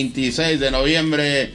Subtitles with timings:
[0.00, 1.50] 26 de noviembre,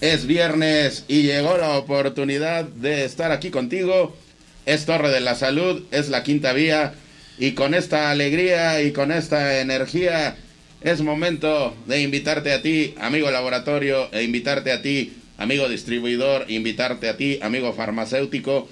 [0.00, 4.16] es viernes y llegó la oportunidad de estar aquí contigo.
[4.64, 6.94] Es Torre de la Salud, es la quinta vía
[7.36, 10.36] y con esta alegría y con esta energía
[10.80, 17.10] es momento de invitarte a ti, amigo laboratorio, e invitarte a ti, amigo distribuidor, invitarte
[17.10, 18.70] a ti, amigo farmacéutico,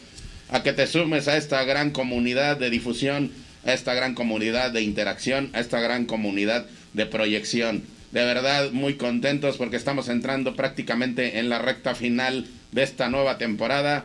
[0.48, 3.32] a que te sumes a esta gran comunidad de difusión
[3.66, 7.82] a esta gran comunidad de interacción, a esta gran comunidad de proyección.
[8.10, 13.38] De verdad, muy contentos porque estamos entrando prácticamente en la recta final de esta nueva
[13.38, 14.04] temporada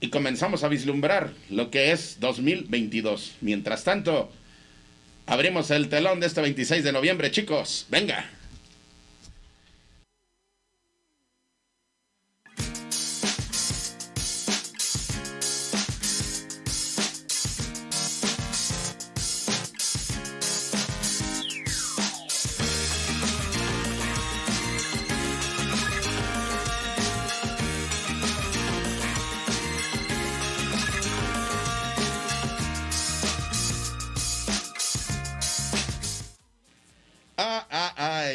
[0.00, 3.36] y comenzamos a vislumbrar lo que es 2022.
[3.40, 4.30] Mientras tanto,
[5.26, 7.86] abrimos el telón de este 26 de noviembre, chicos.
[7.90, 8.28] Venga.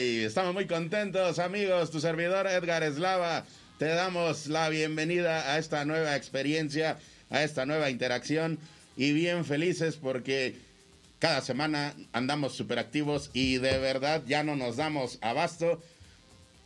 [0.06, 1.92] Estamos muy contentos, amigos.
[1.92, 3.46] Tu servidor Edgar Eslava,
[3.80, 6.98] te damos la bienvenida a esta nueva experiencia,
[7.30, 8.60] a esta nueva interacción
[8.96, 10.56] y bien felices porque
[11.20, 15.82] cada semana andamos súper activos y de verdad ya no nos damos abasto.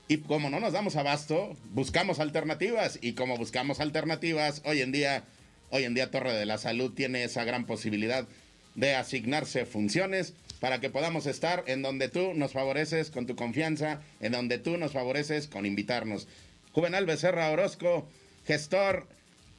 [0.07, 5.23] Y como no nos damos abasto, buscamos alternativas y como buscamos alternativas, hoy en día,
[5.69, 8.27] hoy en día Torre de la Salud tiene esa gran posibilidad
[8.79, 14.01] de asignarse funciones para que podamos estar en donde tú nos favoreces con tu confianza,
[14.19, 16.27] en donde tú nos favoreces con invitarnos.
[16.71, 18.07] Juvenal Becerra Orozco,
[18.45, 19.07] gestor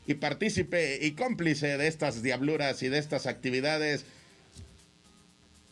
[0.07, 4.05] y partícipe y cómplice de estas diabluras y de estas actividades.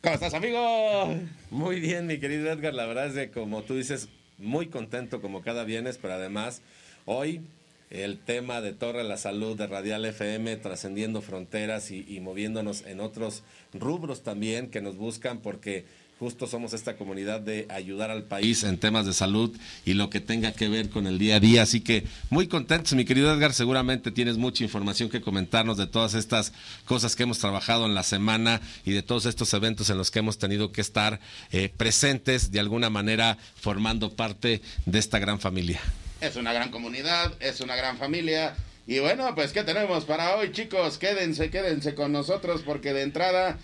[0.03, 1.15] ¿Cómo estás, amigo?
[1.51, 2.75] Muy bien, mi querido Edgar.
[2.75, 6.63] La verdad es que, como tú dices, muy contento como cada viernes, pero además
[7.05, 7.41] hoy
[7.91, 13.00] el tema de Torre la Salud de Radial FM trascendiendo fronteras y, y, moviéndonos en
[13.00, 15.84] otros rubros también que nos buscan porque
[16.19, 20.21] justo somos esta comunidad de ayudar al país en temas de salud y lo que
[20.21, 21.62] tenga que ver con el día a día.
[21.62, 23.53] Así que muy contentos, mi querido Edgar.
[23.53, 26.53] Seguramente tienes mucha información que comentarnos de todas estas
[26.84, 30.19] cosas que hemos trabajado en la semana y de todos estos eventos en los que
[30.19, 31.20] hemos tenido que estar
[31.53, 35.81] eh, presentes de alguna manera formando parte de esta gran familia.
[36.21, 38.56] Es una gran comunidad, es una gran familia.
[38.87, 40.99] Y bueno, pues ¿qué tenemos para hoy, chicos?
[40.99, 43.59] Quédense, quédense con nosotros porque de entrada...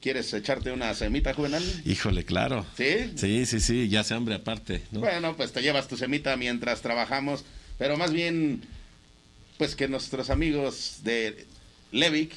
[0.00, 1.62] ¿Quieres echarte una semita juvenal?
[1.84, 2.64] Híjole, claro.
[2.74, 3.12] ¿Sí?
[3.16, 4.80] Sí, sí, sí, ya se hambre aparte.
[4.92, 5.00] ¿no?
[5.00, 7.44] Bueno, pues te llevas tu semita mientras trabajamos,
[7.76, 8.62] pero más bien,
[9.58, 11.44] pues que nuestros amigos de
[11.92, 12.32] Levic,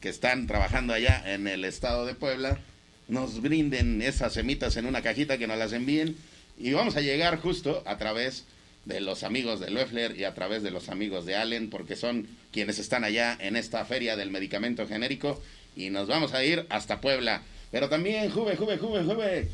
[0.00, 2.58] que están trabajando allá en el estado de Puebla,
[3.06, 6.16] nos brinden esas semitas en una cajita que nos las envíen
[6.58, 8.48] y vamos a llegar justo a través de
[9.00, 12.78] los amigos de Loeffler y a través de los amigos de Allen, porque son quienes
[12.78, 15.40] están allá en esta feria del medicamento genérico
[15.76, 17.42] y nos vamos a ir hasta Puebla.
[17.70, 19.48] Pero también, Juve, Juve, Juve, Juve.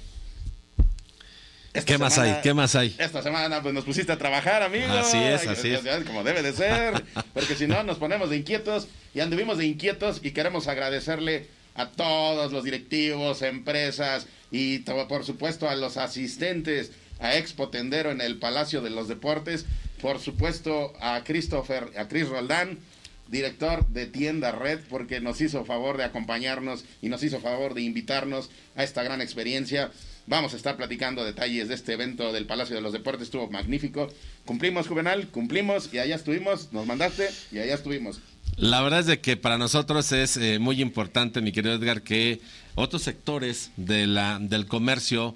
[1.73, 2.37] Esta ¿Qué más hay?
[2.41, 2.95] ¿Qué más hay?
[2.99, 4.97] Esta semana pues nos pusiste a trabajar, amigos.
[4.97, 5.83] Así es, así es.
[6.07, 10.21] Como debe de ser, porque si no nos ponemos de inquietos y anduvimos de inquietos
[10.23, 17.37] y queremos agradecerle a todos los directivos, empresas y por supuesto a los asistentes a
[17.37, 19.67] Expo Tendero en el Palacio de los Deportes,
[20.01, 22.79] por supuesto a Christopher, a Chris Roldán,
[23.29, 27.83] director de Tienda Red, porque nos hizo favor de acompañarnos y nos hizo favor de
[27.83, 29.91] invitarnos a esta gran experiencia.
[30.27, 34.09] Vamos a estar platicando detalles de este evento del Palacio de los Deportes, estuvo magnífico.
[34.45, 38.21] Cumplimos, Juvenal, cumplimos y allá estuvimos, nos mandaste y allá estuvimos.
[38.57, 42.41] La verdad es de que para nosotros es eh, muy importante, mi querido Edgar, que
[42.77, 45.35] otros sectores de la, del comercio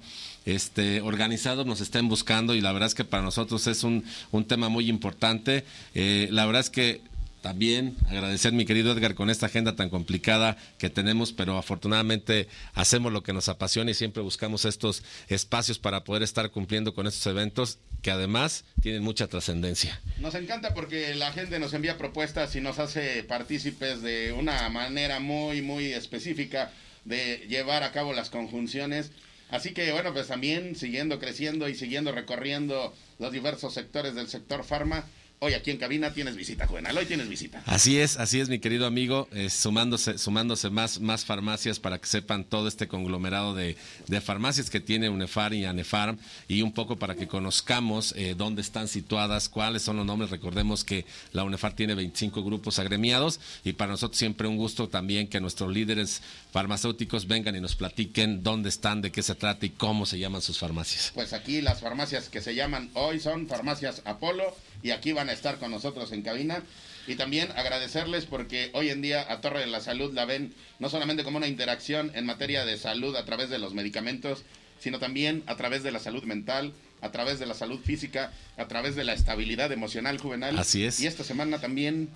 [0.55, 4.45] este, organizados nos estén buscando y la verdad es que para nosotros es un, un
[4.45, 5.65] tema muy importante.
[5.95, 7.01] Eh, la verdad es que
[7.41, 13.13] también agradecer, mi querido Edgar, con esta agenda tan complicada que tenemos, pero afortunadamente hacemos
[13.13, 17.25] lo que nos apasiona y siempre buscamos estos espacios para poder estar cumpliendo con estos
[17.27, 20.01] eventos que además tienen mucha trascendencia.
[20.17, 25.19] Nos encanta porque la gente nos envía propuestas y nos hace partícipes de una manera
[25.19, 26.71] muy, muy específica
[27.05, 29.11] de llevar a cabo las conjunciones.
[29.49, 34.63] Así que bueno, pues también siguiendo creciendo y siguiendo recorriendo los diversos sectores del sector
[34.63, 35.05] farma,
[35.41, 36.97] Hoy aquí en cabina tienes visita, Juvenal.
[36.97, 37.63] Hoy tienes visita.
[37.65, 39.29] Así es, así es, mi querido amigo.
[39.31, 43.77] Eh, sumándose, sumándose más, más farmacias para que sepan todo este conglomerado de,
[44.07, 46.17] de farmacias que tiene UNEFAR y ANEFARM
[46.49, 50.29] y un poco para que conozcamos eh, dónde están situadas, cuáles son los nombres.
[50.29, 55.29] Recordemos que la UNEFAR tiene 25 grupos agremiados y para nosotros siempre un gusto también
[55.29, 56.21] que nuestros líderes
[56.51, 60.41] farmacéuticos vengan y nos platiquen dónde están, de qué se trata y cómo se llaman
[60.41, 61.11] sus farmacias.
[61.13, 64.53] Pues aquí las farmacias que se llaman hoy son farmacias Apolo
[64.83, 66.63] y aquí van a estar con nosotros en cabina.
[67.07, 70.89] Y también agradecerles porque hoy en día a Torre de la Salud la ven no
[70.89, 74.43] solamente como una interacción en materia de salud a través de los medicamentos,
[74.79, 78.67] sino también a través de la salud mental, a través de la salud física, a
[78.67, 80.99] través de la estabilidad emocional juvenil Así es.
[80.99, 82.09] Y esta semana también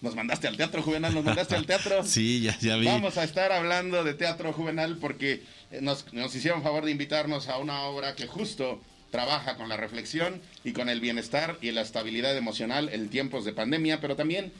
[0.00, 2.02] nos mandaste al teatro juvenal, nos mandaste al teatro.
[2.04, 2.86] Sí, ya, ya vi.
[2.86, 5.42] Vamos a estar hablando de teatro juvenal porque
[5.80, 8.80] nos, nos hicieron favor de invitarnos a una obra que justo
[9.12, 13.52] trabaja con la reflexión y con el bienestar y la estabilidad emocional en tiempos de
[13.52, 14.52] pandemia, pero también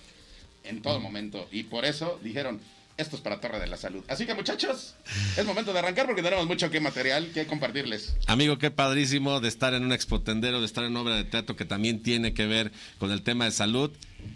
[0.62, 1.48] en todo momento.
[1.50, 2.60] Y por eso dijeron,
[2.98, 4.04] esto es para Torre de la Salud.
[4.08, 4.94] Así que muchachos,
[5.36, 8.14] es momento de arrancar porque tenemos mucho que material que compartirles.
[8.26, 11.64] Amigo, qué padrísimo de estar en un expotendero, de estar en obra de teatro que
[11.64, 13.90] también tiene que ver con el tema de salud.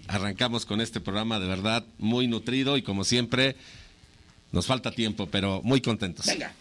[0.08, 3.54] Arrancamos con este programa de verdad muy nutrido y como siempre
[4.50, 6.24] nos falta tiempo, pero muy contentos.
[6.24, 6.54] Venga.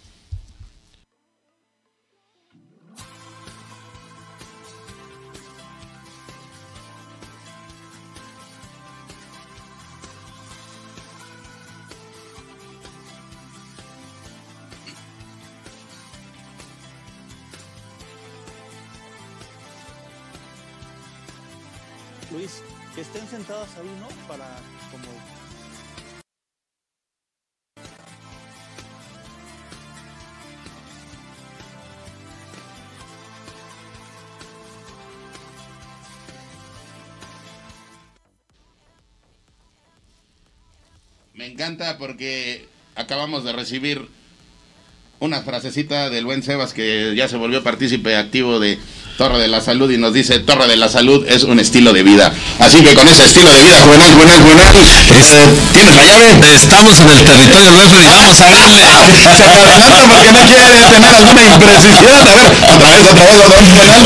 [22.96, 24.08] Que estén sentados ahí, ¿no?
[24.26, 24.48] Para
[24.90, 25.12] como
[41.34, 44.10] Me encanta porque acabamos de recibir
[45.26, 48.78] una frasecita del buen Sebas que ya se volvió partícipe activo de
[49.18, 52.04] Torre de la Salud y nos dice Torre de la Salud es un estilo de
[52.04, 52.34] vida.
[52.60, 56.54] Así que con ese estilo de vida, juvenal, juvenal, juvenal, eh, ¿tienes la llave?
[56.54, 58.84] Estamos en el territorio referee y vamos a darle.
[59.38, 61.96] Se adelanta porque no quiere tener alguna imprecisión.
[61.96, 64.04] A ver, otra vez, otra vez, otra vez, juvenal.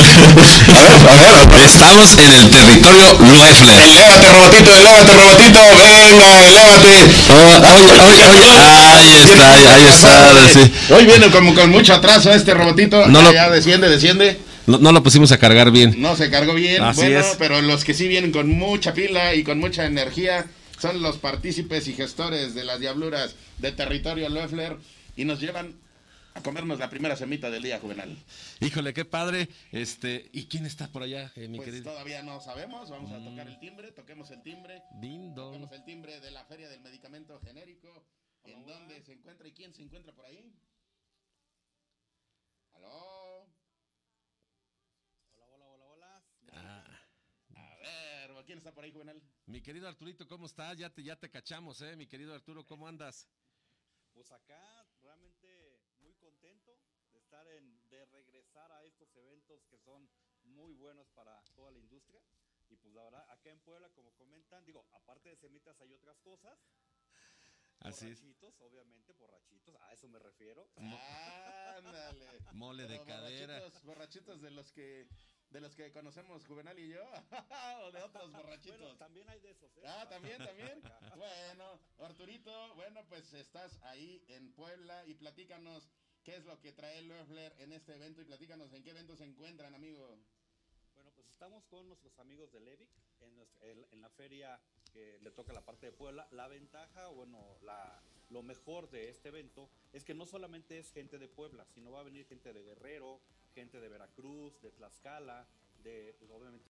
[0.69, 1.73] A ver, a ver, otra vez.
[1.73, 3.79] Estamos en el territorio Loeffler.
[3.81, 6.95] Elévate, robotito, elévate, robotito, venga, elévate.
[8.93, 10.13] ahí está, ahí, ahí está.
[10.53, 10.71] sí.
[10.93, 13.07] Hoy viene como con mucho atraso este robotito.
[13.07, 14.39] No ya, lo- ya desciende, desciende.
[14.67, 15.95] No, no lo pusimos a cargar bien.
[16.01, 17.35] No se cargó bien, Así bueno, es.
[17.39, 20.45] pero los que sí vienen con mucha pila y con mucha energía
[20.79, 24.77] son los partícipes y gestores de las diabluras de territorio Loeffler
[25.15, 25.75] y nos llevan
[26.35, 28.15] a comernos la primera semita del día juvenal.
[28.61, 29.49] Híjole, qué padre.
[29.71, 31.91] Este, ¿y quién está por allá, eh, mi Pues querido?
[31.91, 35.53] todavía no sabemos, vamos a tocar el timbre, toquemos el timbre, Ding dong.
[35.53, 38.05] toquemos el timbre de la Feria del Medicamento Genérico,
[38.45, 40.53] en dónde se encuentra y quién se encuentra por ahí.
[42.75, 43.47] ¿Aló?
[46.51, 46.83] Ah,
[47.55, 49.21] A ver, ¿quién está por ahí, juvenal?
[49.45, 50.77] mi querido Arturito, ¿cómo estás?
[50.77, 51.98] Ya te, ya te cachamos, ¿eh?
[51.98, 53.27] Mi querido Arturo, ¿cómo andas?
[54.13, 56.79] Pues acá realmente muy contento
[57.12, 60.09] de estar en, de regresar a estos eventos que son
[60.45, 62.21] muy buenos para toda la industria.
[62.69, 66.17] Y pues la verdad, acá en Puebla, como comentan, digo, aparte de semitas hay otras
[66.21, 66.57] cosas.
[67.79, 68.21] Así es.
[68.21, 70.69] borrachitos, obviamente, borrachitos, a eso me refiero.
[70.77, 72.39] Ándale.
[72.53, 73.55] Mole de Pero cadera.
[73.55, 75.05] Borrachitos, borrachitos de los que
[75.49, 77.01] de los que conocemos Juvenal y yo
[77.83, 78.97] o de otros Bueno, borrachitos.
[78.99, 79.81] también hay de esos, ¿eh?
[79.85, 80.81] Ah, también, también.
[81.15, 85.89] Bueno, Arturito, bueno, pues estás ahí en Puebla y platícanos
[86.23, 89.23] qué es lo que trae Loeffler en este evento y platícanos en qué evento se
[89.25, 90.17] encuentran, amigo.
[90.93, 92.89] Bueno, Pues estamos con nuestros amigos de Levic
[93.21, 94.59] en, nuestra- en- en la feria
[94.93, 96.27] que le toca la parte de Puebla.
[96.31, 101.17] La ventaja, bueno, la, lo mejor de este evento es que no solamente es gente
[101.17, 103.21] de Puebla, sino va a venir gente de Guerrero,
[103.59, 105.45] gente de Veracruz, de Tlaxcala,
[105.83, 106.69] de, pues, obviamente,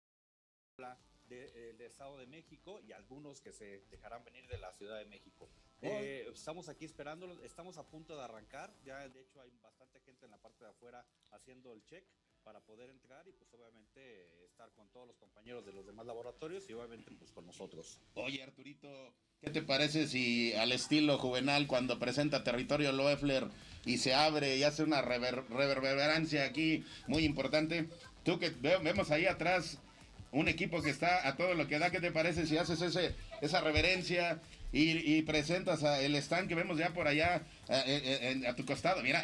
[1.28, 4.98] de, eh, del Estado de México y algunos que se dejarán venir de la Ciudad
[4.98, 5.50] de México.
[5.82, 10.26] Eh, estamos aquí esperándolos, estamos a punto de arrancar, ya de hecho hay bastante gente
[10.26, 12.06] en la parte de afuera haciendo el check
[12.48, 16.64] para poder entrar y pues obviamente estar con todos los compañeros de los demás laboratorios
[16.70, 18.00] y obviamente pues con nosotros.
[18.14, 18.88] Oye, Arturito,
[19.42, 23.48] ¿qué te parece si al estilo juvenal cuando presenta Territorio Loeffler
[23.86, 27.90] y se abre y hace una rever- reverberancia aquí muy importante?
[28.24, 29.78] Tú que ve- vemos ahí atrás
[30.32, 33.14] un equipo que está a todo lo que da, ¿qué te parece si haces ese,
[33.42, 38.48] esa reverencia y, presentas a el stand que vemos ya por allá eh, eh, eh,
[38.48, 39.04] a tu costado?
[39.04, 39.22] Mira,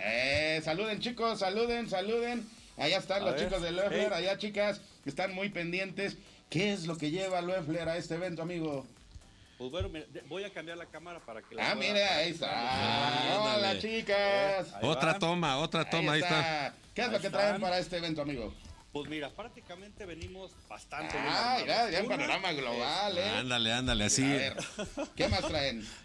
[0.61, 2.45] saluden chicos, saluden, saluden.
[2.77, 4.17] Allá están A los ver, chicos de Loeffler, hey.
[4.23, 6.17] allá chicas, que están muy pendientes.
[6.49, 8.85] ¿Qué es lo que lleva Loeffler a este evento, amigo?
[9.57, 12.31] Pues bueno, mira, voy a cambiar la cámara para que la Ah, pueda- mira, ahí
[12.31, 13.35] está.
[13.35, 13.57] Ándale.
[13.69, 14.73] Hola, chicas.
[14.73, 15.19] Ahí Otra van.
[15.19, 16.73] toma, otra toma, ahí está.
[16.93, 18.53] ¿Qué es Ahí lo que traen para este evento, amigo?
[18.91, 23.29] Pues mira, prácticamente venimos bastante bien Ah, mira, ya en Una, panorama global, ¿eh?
[23.29, 24.21] Ándale, ándale, A así.
[24.23, 24.55] ver,
[25.15, 25.83] ¿qué más traen?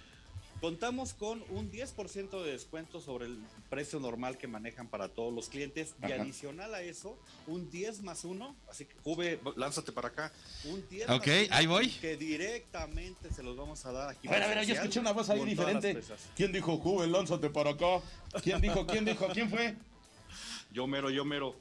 [0.60, 3.38] Contamos con un 10% de descuento sobre el
[3.70, 8.24] precio normal que manejan para todos los clientes y adicional a eso, un 10 más
[8.24, 10.32] 1, así que Juve, lánzate para acá,
[10.64, 11.88] un 10 Ok, más ahí voy.
[11.90, 14.26] que directamente se los vamos a dar aquí.
[14.26, 16.00] A ver, a ver, yo escuché una voz ahí diferente.
[16.34, 18.00] ¿Quién dijo, Juve, lánzate para acá?
[18.42, 19.76] ¿Quién dijo, quién dijo, quién fue?
[20.72, 21.54] Yo mero, yo mero.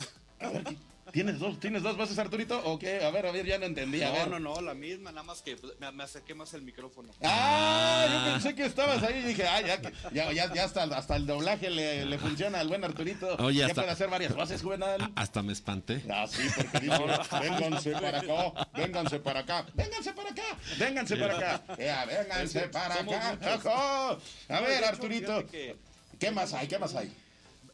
[1.12, 2.60] ¿Tienes dos, ¿Tienes dos voces, Arturito?
[2.66, 3.04] ¿O qué?
[3.04, 4.02] A ver, a ver, ya no entendí.
[4.02, 4.28] A No, ver.
[4.30, 7.14] no, no, la misma, nada más que pues, me, me acerqué más el micrófono.
[7.24, 10.84] Ah, yo pensé que estabas ahí y dije, ah, ya, que- ya, ya, ya hasta,
[10.84, 13.36] hasta el doblaje le, le funciona al buen Arturito.
[13.38, 15.12] Oye, ya hasta- puede hacer varias voces, juvenal.
[15.16, 16.04] Hasta me espanté.
[16.12, 16.98] Ah, sí, porque dice,
[17.42, 20.44] vénganse para acá, vénganse para acá, vénganse para acá,
[20.78, 23.56] vénganse para acá, Ea, vénganse para somos acá.
[23.56, 24.20] Ojo.
[24.50, 25.46] A ver, Arturito,
[26.20, 26.68] ¿qué más hay?
[26.68, 27.12] ¿Qué más hay?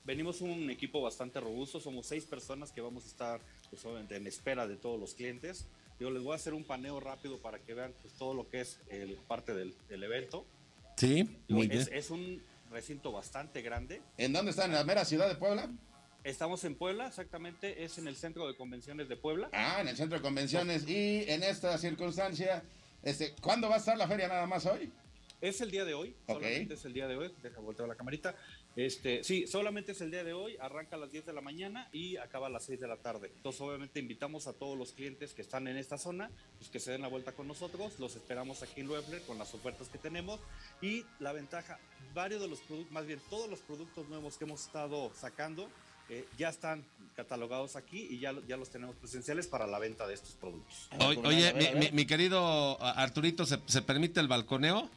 [0.06, 4.28] Venimos un equipo bastante robusto, somos seis personas que vamos a estar pues, obviamente, en
[4.28, 5.66] espera de todos los clientes.
[6.00, 8.62] Yo les voy a hacer un paneo rápido para que vean pues, todo lo que
[8.62, 10.46] es el, parte del, del evento.
[10.98, 11.88] Sí, muy es, bien.
[11.92, 14.02] es un recinto bastante grande.
[14.18, 14.72] ¿En dónde están?
[14.72, 15.70] ¿En la mera ciudad de Puebla?
[16.26, 19.50] Estamos en Puebla, exactamente, es en el centro de convenciones de Puebla.
[19.54, 20.88] Ah, en el centro de convenciones.
[20.88, 22.64] Y en esta circunstancia,
[23.04, 24.92] este, ¿cuándo va a estar la feria nada más hoy?
[25.42, 26.36] Es el día de hoy, Ok.
[26.42, 27.34] solamente es el día de hoy.
[27.42, 28.34] Deja voltear la camarita.
[28.76, 30.58] Este, sí, solamente es el día de hoy.
[30.60, 33.32] Arranca a las 10 de la mañana y acaba a las 6 de la tarde.
[33.36, 36.92] Entonces, obviamente, invitamos a todos los clientes que están en esta zona, pues que se
[36.92, 38.00] den la vuelta con nosotros.
[38.00, 40.40] Los esperamos aquí en Loeffler con las ofertas que tenemos.
[40.82, 41.78] Y la ventaja,
[42.16, 45.70] varios de los productos, más bien todos los productos nuevos que hemos estado sacando,
[46.10, 46.84] eh, ya están
[47.16, 50.90] catalogados aquí y ya, ya los tenemos presenciales para la venta de estos productos.
[51.28, 54.90] Oye, a mi, mi- mi querido Arturito, ¿se, se permite el balconeo?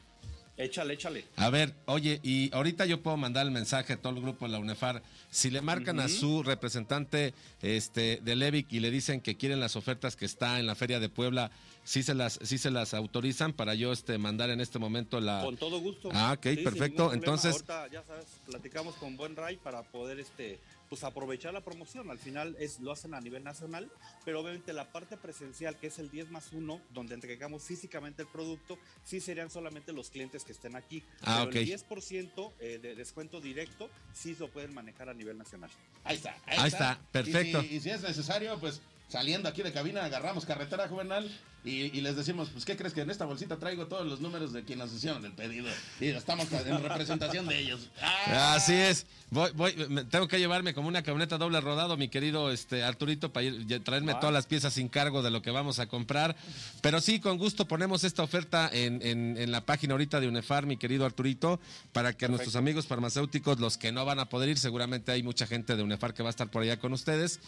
[0.57, 1.23] Échale, échale.
[1.35, 4.51] A ver, oye, y ahorita yo puedo mandar el mensaje a todo el grupo de
[4.53, 5.03] la UNEFAR.
[5.29, 9.75] Si le marcan a su representante este, de Levic y le dicen que quieren las
[9.75, 11.51] ofertas que está en la Feria de Puebla,
[11.83, 15.41] ¿sí se las, sí se las autorizan para yo este, mandar en este momento la...
[15.43, 16.09] Con todo gusto.
[16.11, 17.13] Ah, ok, Sí, perfecto.
[17.13, 22.09] Entonces- Ahorita, ya sabes, platicamos con Buen Ray para poder este pues aprovechar la promoción.
[22.09, 23.91] Al final es lo hacen a nivel nacional,
[24.25, 28.27] pero obviamente la parte presencial, que es el 10 más 1, donde entregamos físicamente el
[28.27, 31.03] producto, sí serían solamente los clientes que estén aquí.
[31.21, 31.87] Ah, pero el ok.
[31.89, 35.69] 10% eh, de descuento directo sí lo pueden manejar a nivel nacional.
[36.03, 36.35] Ahí está.
[36.45, 37.61] Ahí está, perfecto.
[37.63, 41.29] Y si, y si es necesario, pues saliendo aquí de cabina, agarramos carretera juvenal
[41.63, 44.53] y, y les decimos, pues, ¿qué crees que en esta bolsita traigo todos los números
[44.53, 45.67] de quienes nos hicieron el pedido?
[45.99, 47.89] Y estamos en representación de ellos.
[48.01, 48.53] ¡Ah!
[48.55, 49.05] Así es.
[49.31, 53.33] Voy, voy, me- tengo que llevarme como una camioneta doble rodado, mi querido este Arturito,
[53.33, 56.37] para ir, traerme todas las piezas sin cargo de lo que vamos a comprar.
[56.81, 60.65] Pero sí, con gusto ponemos esta oferta en, en- en la página ahorita de UNEFAR,
[60.65, 61.59] mi querido Arturito,
[61.91, 65.47] para que nuestros amigos farmacéuticos, los que no van a poder ir, seguramente hay mucha
[65.47, 67.39] gente de UNEFAR que va a estar por allá con ustedes.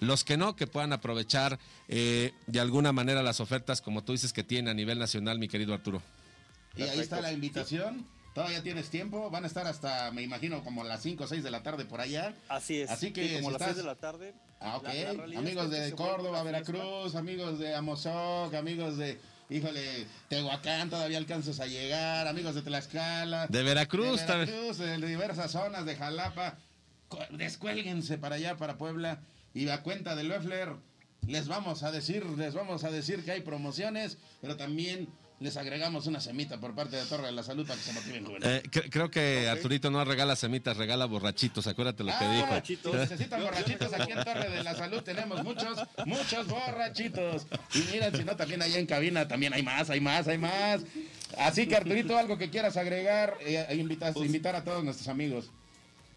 [0.00, 4.32] Los que no, que puedan aprovechar eh, de alguna manera las ofertas, como tú dices,
[4.32, 6.02] que tiene a nivel nacional, mi querido Arturo.
[6.76, 8.06] Y ahí está la invitación.
[8.34, 9.28] Todavía tienes tiempo.
[9.28, 12.00] Van a estar hasta, me imagino, como las 5 o 6 de la tarde por
[12.00, 12.32] allá.
[12.48, 12.90] Así es.
[12.90, 14.34] Así que Sí, como si las estás- 6 de la tarde.
[14.60, 14.84] Ah, ok.
[14.84, 16.42] La- la realidad amigos es que de vuelve Córdoba.
[16.44, 19.18] Veracruz, amigos de Amozoc, amigos de,
[19.50, 23.48] híjole, Tehuacán, todavía alcanzas a llegar, amigos de Tlaxcala.
[23.48, 24.36] De Veracruz, De.
[24.36, 26.56] Veracruz, de diversas zonas, de Jalapa.
[27.30, 29.18] Descuélguense para allá, para Puebla.
[29.54, 30.70] Y a cuenta de Loeffler,
[31.26, 35.08] les vamos a decir, les vamos a decir que hay promociones, pero también
[35.40, 38.26] les agregamos una semita por parte de Torre de la Salud para que se motiven
[38.26, 38.46] jóvenes.
[38.46, 41.66] Eh, cre- creo que Arturito no regala semitas, regala borrachitos.
[41.66, 42.46] Acuérdate lo que Ah, dijo.
[42.46, 42.92] borrachitos.
[42.92, 47.46] Si necesitan borrachitos aquí en Torre de la Salud, tenemos muchos, muchos borrachitos.
[47.74, 50.82] Y miren, si no, también allá en cabina también hay más, hay más, hay más.
[51.38, 55.50] Así que Arturito, algo que quieras agregar, eh, invitas- Pues- invitar a todos nuestros amigos.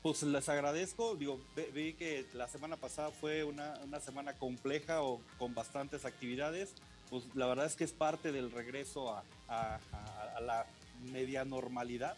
[0.04, 1.40] Pues les agradezco, digo,
[1.74, 6.74] vi que la semana pasada fue una, una semana compleja o con bastantes actividades,
[7.10, 10.66] pues la verdad es que es parte del regreso a, a- a- a la
[11.12, 12.18] media normalidad.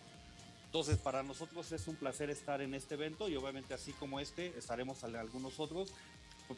[0.66, 4.48] Entonces, para nosotros es un placer estar en este evento y obviamente así como este,
[4.58, 5.90] estaremos en algunos otros.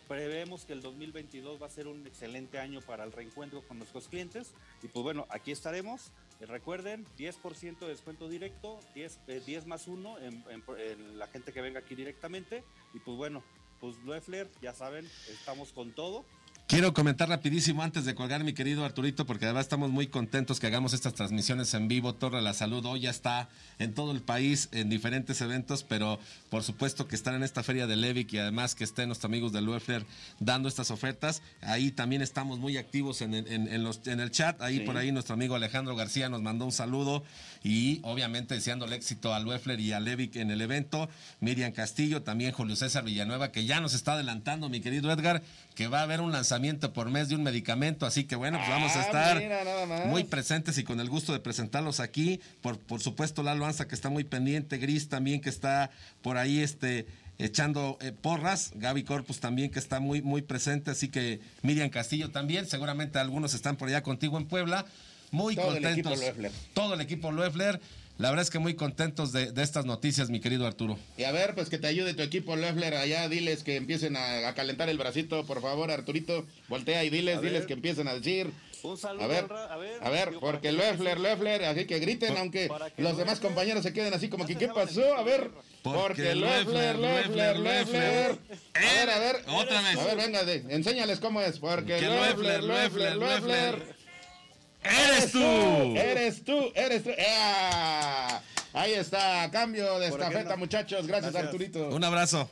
[0.08, 4.08] Prevemos que el 2022 va a ser un excelente año para el reencuentro con nuestros
[4.08, 6.10] clientes y pues bueno, aquí estaremos.
[6.40, 11.52] Recuerden, 10% de descuento directo, 10, eh, 10 más 1 en, en- en la gente
[11.52, 12.64] que venga aquí directamente.
[12.94, 13.44] Y pues bueno,
[13.80, 16.26] pues Loeffler, ya saben, estamos con todo.
[16.68, 20.68] Quiero comentar rapidísimo antes de colgar, mi querido Arturito, porque además estamos muy contentos que
[20.68, 22.14] hagamos estas transmisiones en vivo.
[22.14, 23.48] Torre de la Salud hoy ya está
[23.80, 26.20] en todo el país en diferentes eventos, pero
[26.50, 29.54] por supuesto que están en esta feria de Levic y además que estén nuestros amigos
[29.54, 30.06] de Loeffler
[30.42, 31.42] dando estas ofertas.
[31.62, 34.62] Ahí también estamos muy activos en, el- en- en los, en el chat.
[34.62, 34.84] Ahí Sí.
[34.84, 37.24] por ahí nuestro amigo Alejandro García nos mandó un saludo
[37.64, 41.08] y obviamente deseando el éxito a Loeffler y a Levic en el evento.
[41.40, 45.42] Miriam Castillo, también Julio César Villanueva, que ya nos está adelantando, mi querido Edgar,
[45.74, 46.57] que va a haber un lanzamiento
[46.94, 49.06] por mes de un medicamento, así que bueno, pues vamos a Ah,
[49.38, 52.40] estar muy presentes y con el gusto de presentarlos aquí.
[52.62, 56.60] Por, por supuesto, Lalo Anza, que está muy pendiente, Gris también, que está por ahí
[56.60, 57.06] este,
[57.38, 62.32] echando eh, porras, Gaby Corpus también, que está muy, muy presente, así que Miriam Castillo
[62.32, 64.86] también, seguramente algunos están por allá contigo en Puebla.
[65.30, 66.14] Muy Todo el contentos.
[66.14, 66.52] equipo Loeffler.
[66.74, 67.82] Todo el equipo Loeffler.
[68.18, 70.98] La verdad es que muy contentos de, de estas noticias, mi querido Arturo.
[71.18, 74.48] Y a ver, pues que te ayude tu equipo Loeffler allá, diles que empiecen a,
[74.48, 77.68] a calentar el bracito, por favor, Arturito, voltea y diles, A diles ver.
[77.68, 78.50] que empiecen a decir.
[78.84, 82.38] Un saludo A ver, a ver, a ver, porque que Loeffler, Loeffler, así que griten,
[82.38, 85.16] aunque que los demás compañeros se queden así como que, ¿qué pasó?
[85.16, 85.50] A ver,
[85.82, 88.40] Porque porque Loeffler, Loeffler, Loeffler, Loeffler.
[88.76, 89.98] A ver, a ver, Otra vez.
[89.98, 93.42] A ver, venga, de, enséñales cómo es, porque Que Loeffler, Loeffler, Loeffler, Loeffler,
[93.78, 93.97] Loeffler.
[94.88, 95.96] ¡Eres tú!
[95.96, 97.10] Eres tú, eres tú.
[97.10, 98.42] ¡Ea!
[98.74, 101.08] Ahí está, cambio de estafeta, muchachos.
[101.08, 101.54] Gracias, Gracias.
[101.54, 101.90] Arturito.
[101.90, 102.50] Un abrazo.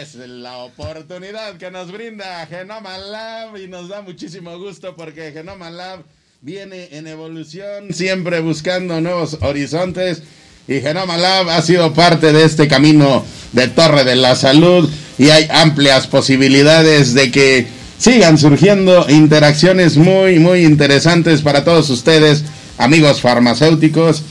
[0.00, 5.70] Es la oportunidad que nos brinda Genoma Lab y nos da muchísimo gusto porque Genoma
[5.70, 6.00] Lab
[6.42, 10.22] viene en evolución, siempre buscando nuevos horizontes
[10.68, 15.30] y Genoma Lab ha sido parte de este camino de Torre de la Salud y
[15.30, 17.66] hay amplias posibilidades de que
[17.98, 22.44] sigan surgiendo interacciones muy, muy interesantes para todos ustedes,
[22.76, 24.22] amigos farmacéuticos.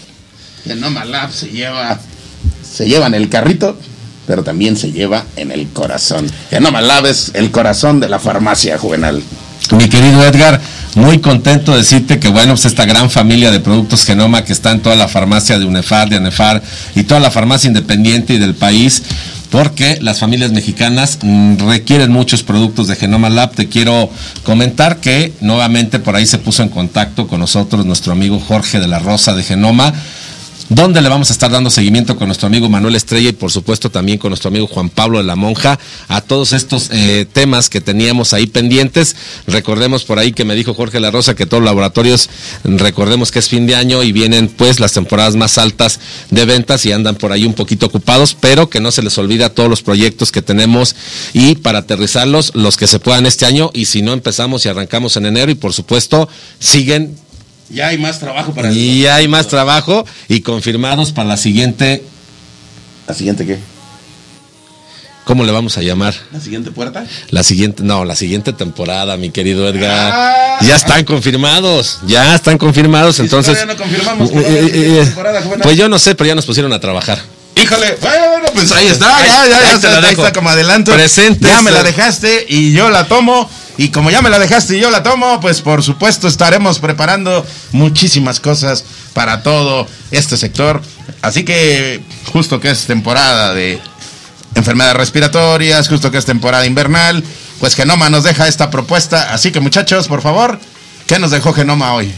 [0.63, 1.99] Genoma Lab se lleva
[2.61, 3.79] se lleva en el carrito,
[4.25, 6.29] pero también se lleva en el corazón.
[6.49, 9.21] Genoma Lab es el corazón de la farmacia juvenal.
[9.71, 10.61] Mi querido Edgar,
[10.95, 14.71] muy contento de decirte que, bueno, pues esta gran familia de productos Genoma que está
[14.71, 16.61] en toda la farmacia de UNEFAR, de ANEFAR
[16.95, 19.01] y toda la farmacia independiente y del país,
[19.49, 23.53] porque las familias mexicanas mm, requieren muchos productos de Genoma Lab.
[23.55, 24.09] Te quiero
[24.43, 28.87] comentar que nuevamente por ahí se puso en contacto con nosotros nuestro amigo Jorge de
[28.87, 29.93] la Rosa de Genoma
[30.69, 33.91] donde le vamos a estar dando seguimiento con nuestro amigo Manuel Estrella y por supuesto
[33.91, 37.81] también con nuestro amigo Juan Pablo de la Monja a todos estos eh, temas que
[37.81, 39.15] teníamos ahí pendientes.
[39.45, 42.29] Recordemos por ahí que me dijo Jorge La Rosa que todos los laboratorios,
[42.63, 45.99] recordemos que es fin de año y vienen pues las temporadas más altas
[46.31, 49.49] de ventas y andan por ahí un poquito ocupados, pero que no se les olvida
[49.49, 50.95] todos los proyectos que tenemos
[51.33, 55.15] y para aterrizarlos los que se puedan este año y si no empezamos y arrancamos
[55.17, 56.27] en enero y por supuesto
[56.59, 57.15] siguen
[57.69, 62.03] Ya hay más trabajo para y hay más trabajo y confirmados para la siguiente,
[63.07, 63.59] ¿La siguiente qué?
[65.23, 66.13] ¿cómo le vamos a llamar?
[66.31, 67.05] ¿La siguiente puerta?
[67.31, 70.11] La siguiente, no, la siguiente temporada, mi querido Edgar.
[70.13, 70.57] Ah.
[70.61, 73.53] ya están confirmados, ya están confirmados, si entonces.
[73.55, 76.71] todavía no confirmamos Eh, eh, eh, temporada, pues yo no sé, pero ya nos pusieron
[76.73, 77.19] a trabajar.
[77.61, 80.33] Híjole, bueno, pues ahí está, Ahí- ya, ya, ahí ya, te está, la ahí está
[80.33, 80.91] como adelanto.
[80.93, 83.49] Presente, Ya me la dejaste y yo la tomo.
[83.77, 87.45] Y como ya me la dejaste y yo la tomo, pues por supuesto estaremos preparando
[87.73, 90.81] muchísimas cosas para todo este sector.
[91.21, 93.81] Así que justo que es temporada de
[94.55, 97.23] enfermedades respiratorias, justo que es temporada invernal,
[97.59, 99.33] pues Genoma nos deja esta propuesta.
[99.33, 100.57] Así que muchachos, por favor,
[101.05, 102.13] ¿qué nos dejó Genoma hoy?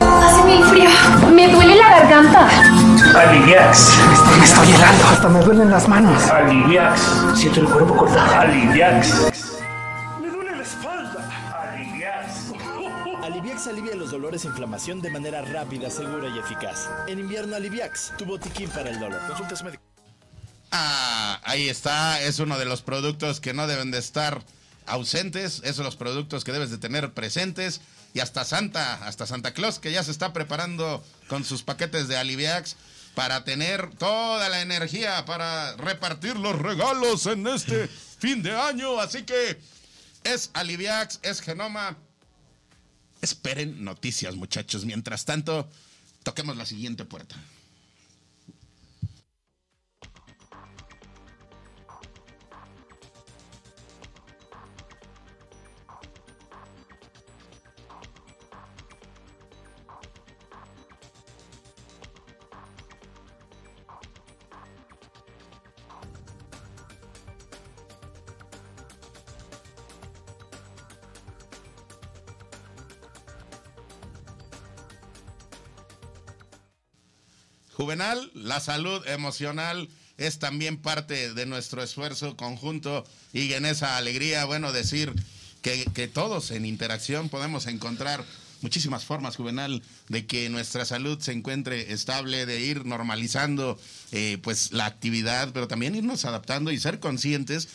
[0.00, 1.01] Hace muy frío.
[1.42, 2.48] Me duele la garganta.
[3.18, 3.98] Aliviax.
[4.38, 5.04] Me estoy helando.
[5.08, 6.22] Hasta me duelen las manos.
[6.30, 7.00] Aliviax.
[7.34, 8.32] Siento el cuerpo cortado.
[8.32, 9.32] Aliviax.
[10.20, 11.68] Me duele la espalda.
[11.68, 12.52] Aliviax.
[13.24, 16.88] Aliviax alivia los dolores e inflamación de manera rápida, segura y eficaz.
[17.08, 19.20] En invierno Aliviax, tu botiquín para el dolor.
[19.26, 19.84] Consultas médicas.
[20.70, 24.44] Ah, ahí está, es uno de los productos que no deben de estar
[24.86, 27.80] ausentes, esos son los productos que debes de tener presentes
[28.14, 32.16] y hasta Santa, hasta Santa Claus que ya se está preparando con sus paquetes de
[32.16, 32.76] Aliviax
[33.14, 39.22] para tener toda la energía para repartir los regalos en este fin de año, así
[39.22, 39.58] que
[40.24, 41.96] es Aliviax, es Genoma.
[43.20, 44.84] Esperen noticias, muchachos.
[44.84, 45.68] Mientras tanto,
[46.22, 47.36] toquemos la siguiente puerta.
[77.82, 84.44] Juvenal, la salud emocional es también parte de nuestro esfuerzo conjunto y en esa alegría,
[84.44, 85.12] bueno, decir
[85.62, 88.24] que, todos en interacción podemos encontrar
[88.60, 93.76] muchísimas formas, Juvenal, de que nuestra salud se encuentre estable, de ir normalizando
[94.12, 97.68] eh, pues la actividad, pero también irnos adaptando y ser conscientes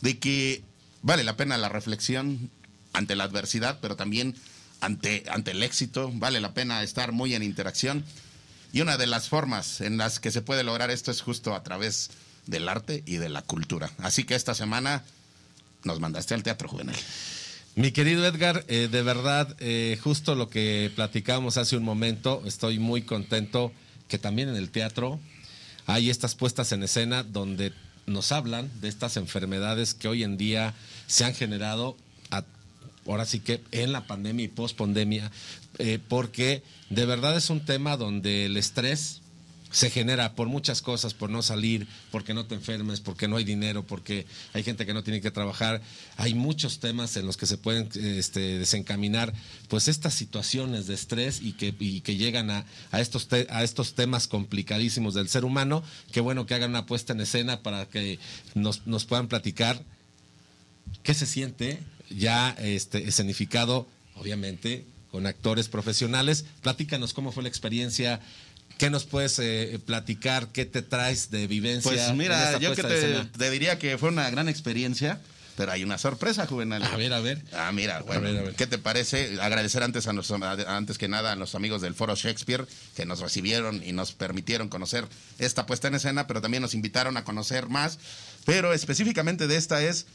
[0.00, 0.62] de que
[1.02, 2.50] vale la pena la reflexión
[2.94, 4.36] ante la adversidad, pero también
[4.80, 8.06] ante, ante el éxito, vale la pena estar muy en interacción.
[8.72, 11.62] Y una de las formas en las que se puede lograr esto es justo a
[11.62, 12.10] través
[12.46, 13.90] del arte y de la cultura.
[13.98, 15.04] Así que esta semana
[15.84, 16.96] nos mandaste al Teatro Juvenil.
[17.76, 22.78] Mi querido Edgar, eh, de verdad, eh, justo lo que platicábamos hace un momento, estoy
[22.78, 23.72] muy contento
[24.08, 25.20] que también en el teatro
[25.86, 27.72] hay estas puestas en escena donde
[28.06, 30.74] nos hablan de estas enfermedades que hoy en día
[31.06, 31.96] se han generado,
[33.06, 35.30] ahora sí que en la pandemia y post pandemia,
[36.08, 39.20] porque de verdad es un tema donde el estrés
[39.70, 43.44] se genera por muchas cosas, por no salir, porque no te enfermes, porque no hay
[43.44, 45.80] dinero, porque hay gente que no tiene que trabajar.
[46.16, 49.32] Hay muchos temas en los que se pueden este, desencaminar
[49.68, 53.94] pues estas situaciones de estrés y que, y que llegan a, a estos a estos
[53.94, 55.84] temas complicadísimos del ser humano.
[56.10, 58.18] Qué bueno que hagan una puesta en escena para que
[58.54, 59.80] nos, nos puedan platicar
[61.04, 61.78] qué se siente
[62.10, 66.44] ya este, escenificado, obviamente, con actores profesionales.
[66.62, 68.20] Platícanos cómo fue la experiencia.
[68.78, 70.48] ¿Qué nos puedes eh, platicar?
[70.48, 71.90] ¿Qué te traes de vivencia?
[71.90, 75.20] Pues mira, yo que te, diría que fue una gran experiencia,
[75.56, 76.82] pero hay una sorpresa, Juvenal.
[76.84, 77.42] A ver, a ver.
[77.52, 78.54] Ah, mira, bueno, ver, a ver.
[78.54, 79.38] ¿qué te parece?
[79.42, 82.64] Agradecer antes a nuestros- antes que nada a los amigos del Foro Shakespeare
[82.96, 85.06] que nos recibieron y nos permitieron conocer
[85.38, 87.98] esta puesta en escena, pero también nos invitaron a conocer más.
[88.46, 90.06] Pero específicamente de esta es,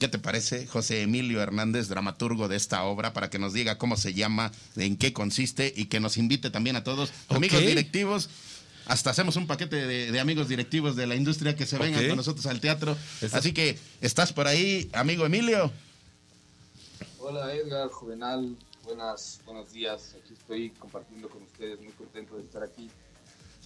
[0.00, 0.66] ¿qué te parece?
[0.66, 4.96] José Emilio Hernández, dramaturgo de esta obra, para que nos diga cómo se llama, en
[4.96, 8.28] qué consiste y que nos invite también a todos, amigos directivos.
[8.86, 12.16] Hasta hacemos un paquete de, de amigos directivos de la industria que se vengan con
[12.16, 12.96] nosotros al teatro.
[13.20, 15.70] Estás- Así que, ¿estás por ahí, amigo Emilio?
[17.20, 20.16] Hola Edgar, Juvenal, buenas, buenos días.
[20.24, 22.90] Aquí estoy compartiendo con ustedes, muy contento de estar aquí.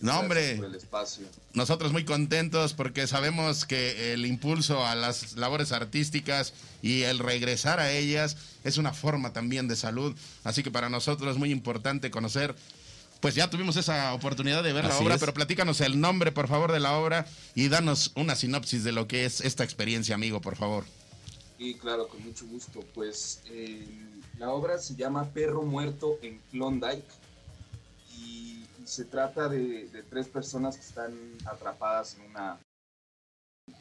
[0.01, 0.57] No, Gracias hombre.
[0.57, 1.27] Por el espacio.
[1.55, 6.53] Nosotros muy contentos porque sabemos que el impulso a las labores artísticas
[6.83, 10.15] y el regresar a ellas es una forma también de salud.
[10.43, 12.55] Así que para nosotros es muy importante conocer.
[13.21, 15.21] Pues ya tuvimos esa oportunidad de ver la obra, es.
[15.21, 19.09] pero platícanos el nombre, por favor, de la obra y danos una sinopsis de lo
[19.09, 20.85] que es esta experiencia, amigo, por favor.
[21.59, 22.81] Y claro, con mucho gusto.
[22.93, 23.87] Pues eh,
[24.39, 27.05] la obra se llama Perro Muerto en Klondike
[28.95, 31.13] se trata de, de tres personas que están
[31.47, 32.61] atrapadas en una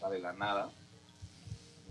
[0.10, 0.71] de la nada,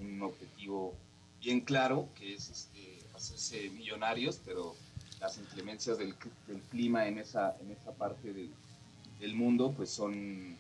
[0.01, 0.93] un objetivo
[1.41, 4.75] bien claro que es este, hacerse millonarios, pero
[5.21, 10.57] las inclemencias del, cl- del clima en esa, en esa parte del, mundo pues son,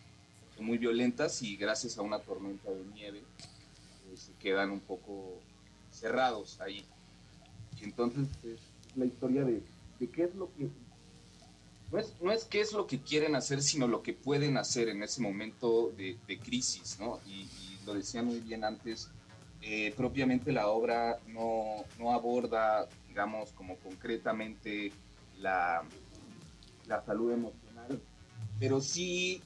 [0.54, 5.40] son muy violentas y gracias a una tormenta de nieve eh, se quedan un poco
[5.90, 6.84] cerrados ahí.
[7.80, 8.60] Y entonces es
[8.94, 9.62] la historia de,
[9.98, 10.68] de qué es lo que...
[11.92, 14.88] No es, no es qué es lo que quieren hacer, sino lo que pueden hacer
[14.88, 17.20] en ese momento de, crisis, ¿no?
[17.26, 17.46] Y,
[17.84, 19.10] lo decía muy bien antes,
[19.60, 24.92] eh, propiamente la obra no, no aborda, digamos, como concretamente
[25.40, 25.82] la,
[26.86, 28.00] la salud emocional,
[28.60, 29.42] pero sí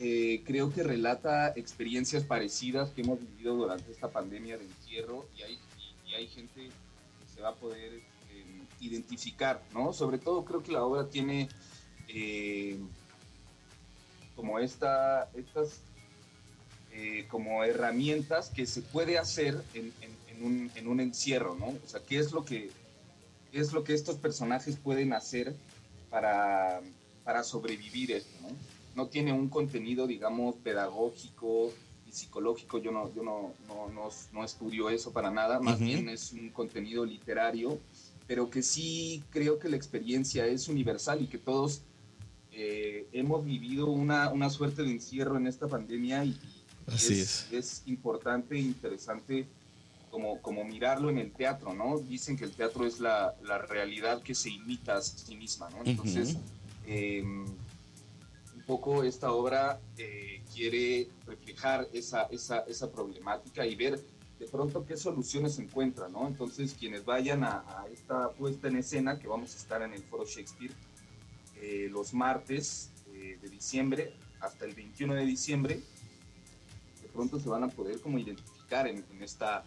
[0.00, 5.42] eh, creo que relata experiencias parecidas que hemos vivido durante esta pandemia de encierro y
[5.42, 8.02] hay, y, y hay gente que se va a poder
[8.82, 9.92] identificar, ¿no?
[9.92, 11.48] Sobre todo creo que la obra tiene
[12.08, 12.78] eh,
[14.36, 15.80] como esta, estas
[16.92, 21.66] eh, como herramientas que se puede hacer en, en- en un, en un encierro, ¿no?
[21.68, 22.70] O sea, ¿qué es lo que,
[23.50, 25.54] qué es lo que estos personajes pueden hacer
[26.10, 26.80] para,
[27.24, 28.48] para sobrevivir esto, ¿no?
[28.94, 31.72] No tiene un contenido, digamos, pedagógico
[32.06, 36.08] y psicológico, yo no, yo no, no, no, no estudio eso para nada, más bien
[36.10, 37.78] es un contenido literario,
[38.26, 41.82] pero que sí creo que la experiencia es universal y que todos
[42.50, 46.38] eh, hemos vivido una, una suerte de encierro en esta pandemia y
[46.86, 49.46] Así es, es importante e interesante
[50.10, 51.98] como, como mirarlo en el teatro, ¿no?
[51.98, 55.78] Dicen que el teatro es la, la realidad que se imita a sí misma, ¿no?
[55.84, 56.36] Entonces,
[56.86, 64.00] eh, un poco esta obra eh, quiere reflejar esa, esa, esa problemática y ver
[64.42, 66.26] de pronto qué soluciones se encuentran, ¿no?
[66.26, 70.26] Entonces, quienes vayan a, esta puesta en escena, que vamos a estar en el Foro
[70.26, 70.72] Shakespeare
[71.60, 75.80] eh, los martes eh, de diciembre hasta el 21 de diciembre,
[77.02, 79.62] de pronto se van a poder como identificar en, en esta,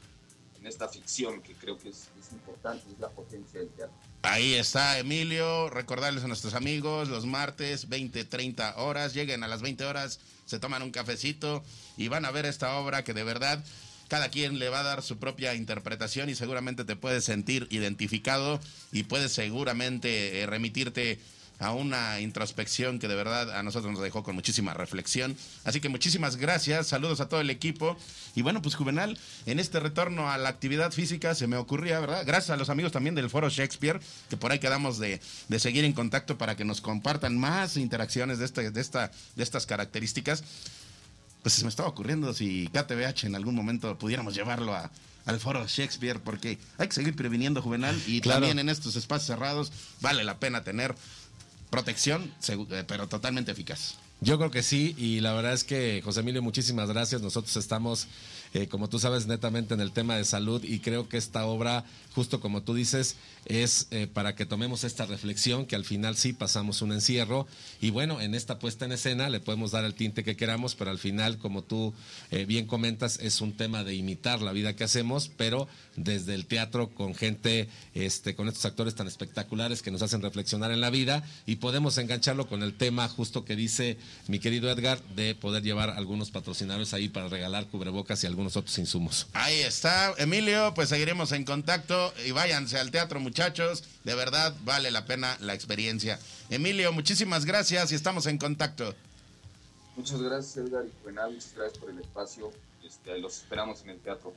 [0.60, 3.96] en esta ficción que creo que es, es importante, es la potencia del teatro.
[4.24, 9.62] Ahí está Emilio, recordarles a nuestros amigos los martes 20, 30 horas, lleguen a las
[9.62, 11.64] 20 horas, se toman un cafecito
[11.96, 13.64] y van a ver esta obra que de verdad
[14.08, 18.60] cada quien le va a dar su propia interpretación y seguramente te puedes sentir identificado
[18.92, 21.20] y puedes seguramente eh, remitirte
[21.60, 25.38] a una introspección que de verdad a nosotros nos dejó con muchísima reflexión.
[25.64, 27.98] Así que muchísimas gracias, saludos a todo el equipo.
[28.36, 32.24] Y bueno, pues Juvenal, en este retorno a la actividad física se me ocurría, ¿verdad?
[32.26, 35.86] Gracias a los amigos también del Foro Shakespeare, que por ahí quedamos de, de seguir
[35.86, 40.44] en contacto para que nos compartan más interacciones de, este, de, esta, de estas características.
[41.46, 44.90] Pues se me estaba ocurriendo si KTBH en algún momento pudiéramos llevarlo a,
[45.28, 48.40] al foro Shakespeare, porque hay que seguir previniendo juvenal y Claro.
[48.40, 50.96] también en estos espacios cerrados vale la pena tener
[51.70, 53.94] protección, eh, pero totalmente eficaz.
[54.22, 57.22] Yo creo que sí, y la verdad es que, José Emilio, muchísimas gracias.
[57.22, 58.08] Nosotros estamos,
[58.56, 61.84] eh, como tú sabes, netamente en el tema de salud y creo que esta obra,
[62.16, 66.32] justo como tú dices, es eh, para que tomemos esta reflexión, que al final sí
[66.32, 67.46] pasamos un encierro
[67.82, 70.92] y bueno, en esta puesta en escena le podemos dar el tinte que queramos, pero
[70.92, 71.94] al final, como tú
[72.32, 76.46] eh, bien comentas, es un tema de imitar la vida que hacemos, pero desde el
[76.46, 80.90] teatro con gente, este, con estos actores tan espectaculares que nos hacen reflexionar en la
[80.90, 83.98] vida y podemos engancharlo con el tema justo que dice
[84.28, 88.78] mi querido Edgar de poder llevar algunos patrocinadores ahí para regalar cubrebocas y algunos otros
[88.78, 89.28] insumos.
[89.34, 93.84] Ahí está, Emilio, pues seguiremos en contacto y váyanse al teatro, muchachos.
[94.04, 96.20] De verdad, vale la pena la experiencia.
[96.50, 98.96] Emilio, muchísimas gracias y estamos en contacto.
[99.96, 101.32] Muchas gracias, Edgar y Juvenal.
[101.32, 102.52] Muchas gracias por el espacio.
[102.86, 104.34] Este, los esperamos en el teatro.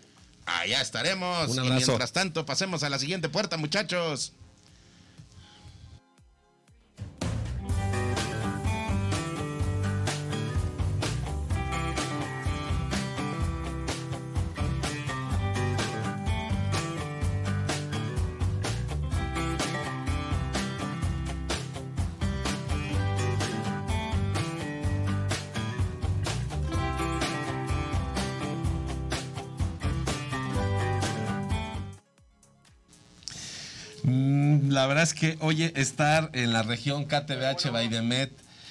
[0.47, 1.51] Allá estaremos.
[1.51, 4.33] Un Y mientras tanto, pasemos a la siguiente puerta, muchachos.
[34.79, 38.31] La verdad es que, oye, estar en la región KTBH Baidemet.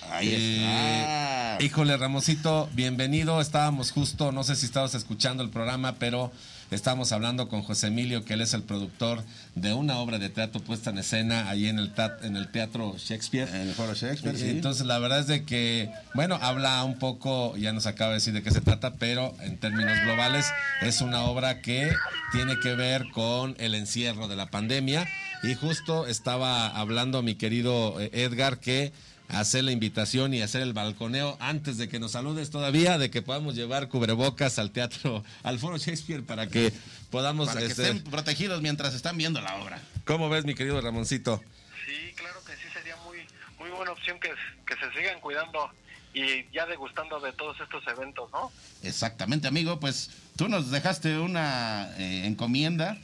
[0.10, 1.58] Ahí está.
[1.62, 3.42] Híjole, Ramosito, bienvenido.
[3.42, 6.32] Estábamos justo, no sé si estabas escuchando el programa, pero
[6.72, 9.24] estábamos hablando con José Emilio, que él es el productor
[9.56, 12.96] de una obra de teatro puesta en escena ahí en el, tat- en el Teatro
[12.98, 13.48] Shakespeare.
[13.50, 14.50] En el foro Shakespeare, sí.
[14.50, 18.34] Entonces, la verdad es de que, bueno, habla un poco, ya nos acaba de decir
[18.34, 20.46] de qué se trata, pero en términos globales
[20.82, 21.90] es una obra que
[22.32, 25.08] tiene que ver con el encierro de la pandemia.
[25.44, 28.92] Y justo estaba hablando mi querido eh, Edgar que
[29.30, 33.22] hacer la invitación y hacer el balconeo antes de que nos saludes todavía, de que
[33.22, 36.72] podamos llevar cubrebocas al teatro, al foro Shakespeare para que
[37.10, 37.48] podamos...
[37.48, 39.82] Para que este, estén protegidos mientras están viendo la obra.
[40.06, 41.42] ¿Cómo ves, mi querido Ramoncito?
[41.86, 43.18] Sí, claro que sí sería muy
[43.60, 44.30] muy buena opción que,
[44.66, 45.70] que se sigan cuidando
[46.14, 48.52] y ya degustando de todos estos eventos, ¿no?
[48.84, 49.80] Exactamente, amigo.
[49.80, 52.98] Pues tú nos dejaste una eh, encomienda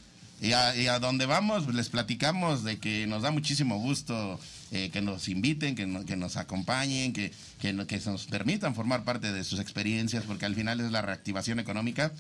[0.44, 4.40] y a, y donde vamos les platicamos de que nos da muchísimo gusto
[4.72, 8.76] eh, que nos inviten, que, no- que nos acompañen, que, que, no- que nos permitan
[8.76, 12.12] formar parte de sus experiencias, porque al final es la reactivación económica.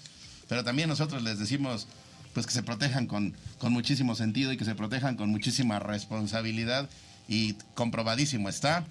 [0.47, 1.87] Pero también nosotros les decimos
[2.33, 6.89] pues que se protejan con, con muchísimo sentido y que se protejan con muchísima responsabilidad
[7.27, 8.85] y comprobadísimo está.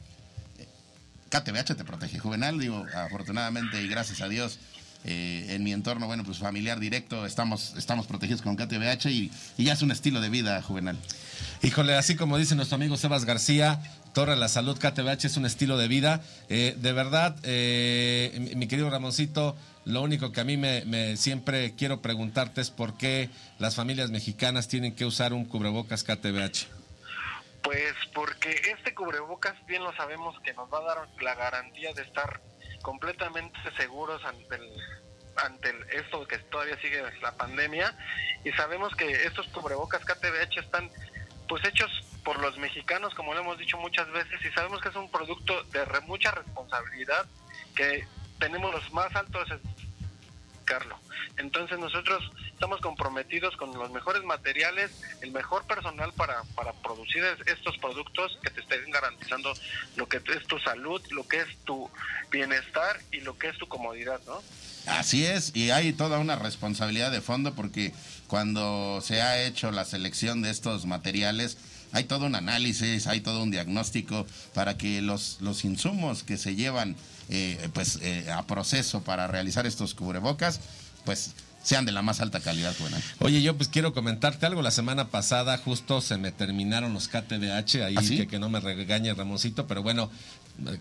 [1.31, 4.59] KTBH te protege, Juvenal, digo, afortunadamente y gracias a Dios,
[5.05, 9.65] eh, en mi entorno, bueno, pues familiar directo, estamos, estamos protegidos con KTBH y, y
[9.65, 10.97] ya es un estilo de vida, Juvenal.
[11.63, 13.81] Híjole, así como dice nuestro amigo Sebas García,
[14.13, 16.21] Torre de la Salud KTBH es un estilo de vida.
[16.49, 21.17] Eh, de verdad, eh, mi, mi querido Ramoncito, lo único que a mí me, me
[21.17, 26.67] siempre quiero preguntarte es por qué las familias mexicanas tienen que usar un cubrebocas KTBH.
[27.63, 32.03] Pues porque este cubrebocas, bien lo sabemos, que nos va a dar la garantía de
[32.03, 32.41] estar
[32.83, 34.71] completamente seguros ante el,
[35.37, 37.95] ante el- esto que todavía sigue la pandemia.
[38.45, 40.91] Y sabemos que estos cubrebocas KTBH están
[41.49, 41.91] pues hechos
[42.25, 45.63] por los mexicanos como lo hemos dicho muchas veces y sabemos que es un producto
[45.65, 47.27] de re- mucha responsabilidad
[47.75, 48.07] que
[48.39, 49.49] tenemos los más altos
[51.37, 57.47] Entonces nosotros estamos comprometidos con los mejores materiales, el mejor personal para, para producir es-
[57.47, 59.53] estos productos que te estén garantizando
[59.97, 61.91] lo que es tu salud, lo que es tu
[62.31, 64.43] bienestar y lo que es tu comodidad, ¿no?
[64.87, 67.93] Así es, y hay toda una responsabilidad de fondo porque
[68.27, 71.59] cuando se ha hecho la selección de estos materiales,
[71.93, 76.57] hay todo un análisis, hay todo un diagnóstico para que los, los insumos que se
[76.57, 76.97] llevan
[77.29, 80.61] eh, pues eh, a proceso para realizar estos cubrebocas,
[81.05, 81.33] pues
[81.63, 83.01] sean de la más alta calidad, buena.
[83.21, 84.63] Oye, yo pues quiero comentarte algo.
[84.63, 88.17] La semana pasada justo se me terminaron los KTBH, ahí ¿Ah, sí?
[88.17, 90.11] que, que no me regañe Ramoncito, pero bueno,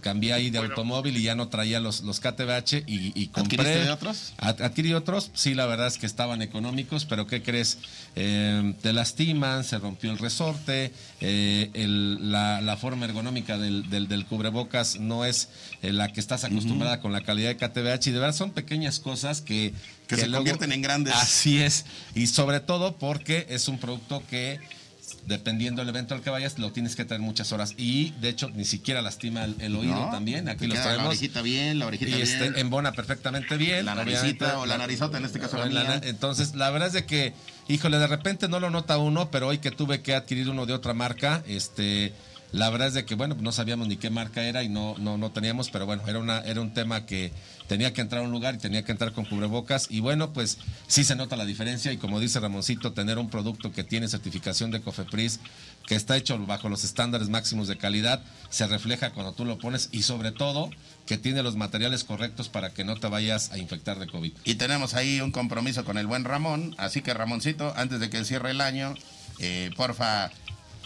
[0.02, 3.58] cambié ahí de automóvil y ya no traía los, los KTBH y, y compré.
[3.62, 4.34] ¿Adquiriste de otros?
[4.38, 7.78] Ad- Adquirí otros, sí, la verdad es que estaban económicos, pero ¿qué crees?
[8.16, 14.08] Eh, te lastiman, se rompió el resorte, eh, el- la, la forma ergonómica del, del-
[14.08, 15.50] del cubrebocas no es
[15.82, 19.00] eh, la que estás acostumbrada con la calidad de KTBH y de verdad son pequeñas
[19.00, 19.74] cosas que...
[20.08, 21.14] Que se convierten en grandes.
[21.16, 24.60] Así es, y sobre todo porque es un producto que
[25.28, 27.74] dependiendo del evento al que vayas, lo tienes que traer muchas horas.
[27.78, 30.50] Y de hecho, ni siquiera lastima el, el oído No, también.
[30.50, 31.10] Aquí los queda La traemos.
[31.10, 32.58] orejita bien, la orejita Y este, bien.
[32.58, 33.86] embona perfectamente bien.
[33.86, 36.02] La naricita o la narizota, en este caso la mía.
[36.04, 37.34] Entonces, la verdad es de que,
[37.68, 40.74] híjole, de repente no lo nota uno, pero hoy que tuve que adquirir uno de
[40.74, 42.14] otra marca, este,
[42.52, 45.18] la verdad es de que, bueno, no sabíamos ni qué marca era y no, no,
[45.18, 47.32] no teníamos, pero bueno, era, una, era un tema que
[47.72, 49.88] tenía que entrar a un lugar y tenía que entrar con cubrebocas.
[49.90, 50.58] Y bueno, pues
[50.88, 54.72] sí se nota la diferencia y como dice Ramoncito, tener un producto que tiene certificación
[54.72, 55.40] de Cofepris,
[55.88, 59.88] que está hecho bajo los estándares máximos de calidad, se refleja cuando tú lo pones
[59.94, 60.70] y sobre todo
[61.06, 64.34] que tiene los materiales correctos para que no te vayas a infectar de COVID.
[64.44, 66.76] Y tenemos ahí un compromiso con el buen Ramón.
[66.78, 68.96] Así que, Ramoncito, antes de que cierre el año,
[69.40, 70.30] eh, porfa,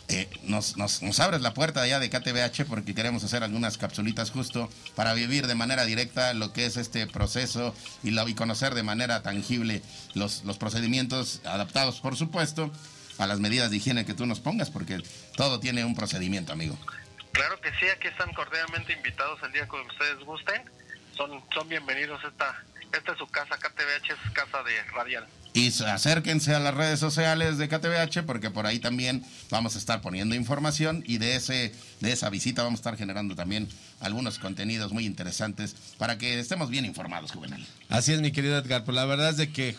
[0.07, 4.29] eh, nos, nos, nos abres la puerta ya de KTBH porque queremos hacer algunas capsulitas
[4.31, 8.75] justo para vivir de manera directa lo que es este proceso y, la- y conocer
[8.75, 9.81] de manera tangible
[10.13, 12.71] los, los procedimientos adaptados, por supuesto,
[13.17, 15.01] a las medidas de higiene que tú nos pongas, porque
[15.35, 16.77] todo tiene un procedimiento, amigo.
[17.31, 20.61] Claro que sí, aquí están cordialmente invitados el día que ustedes gusten.
[21.17, 22.21] Son, son bienvenidos.
[22.25, 22.61] Esta,
[22.93, 25.25] esta es su casa, KTBH es casa de Radial.
[25.55, 30.01] Y acérquense a las redes sociales de KTBH porque por ahí también vamos a estar
[30.01, 33.69] poniendo información y de ese de esa visita vamos a estar generando también
[34.01, 37.65] algunos contenidos muy interesantes para que estemos bien informados, Juvenal.
[37.87, 38.83] Así es, mi querido Edgar.
[38.83, 39.77] Pues la verdad es de que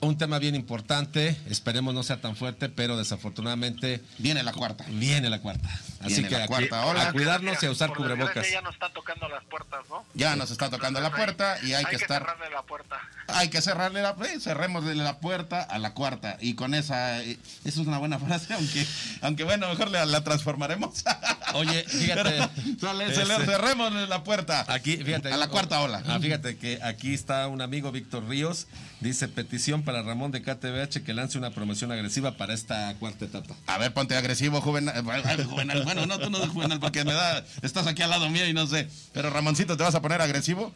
[0.00, 4.84] un tema bien importante, esperemos no sea tan fuerte, pero desafortunadamente Viene la cuarta.
[4.90, 5.68] viene la cuarta.
[6.00, 7.08] Así Viene que la cuarta ola.
[7.08, 8.46] a cuidarnos y a usar cubrebocas.
[8.50, 10.04] Ya nos está tocando las puertas, ¿no?
[10.14, 13.00] Ya nos está tocando la puerta y hay que estar cerrarle la puerta.
[13.28, 17.38] hay que cerrarle la eh, cerrémosle la puerta a la cuarta y con esa eh,
[17.64, 18.86] eso es una buena frase aunque
[19.22, 21.02] aunque bueno mejor la, la transformaremos.
[21.54, 22.38] Oye, fíjate.
[22.80, 24.66] Sale, se le- Este- cerrémosle la puerta.
[24.68, 25.32] Aquí, fíjate.
[25.32, 26.02] A la cuarta ola.
[26.06, 28.66] Ah, fíjate que aquí está un amigo, Víctor Ríos.
[29.00, 33.54] Dice petición para Ramón de KTBH que lance una promoción agresiva para esta cuarta etapa.
[33.66, 35.02] A ver, ponte agresivo, Juvenal.
[35.02, 37.44] Bueno, no, tú no, Juvenal, porque me da.
[37.62, 38.88] Estás aquí al lado mío y no sé.
[39.12, 40.74] Pero Ramoncito, ¿te vas a poner agresivo?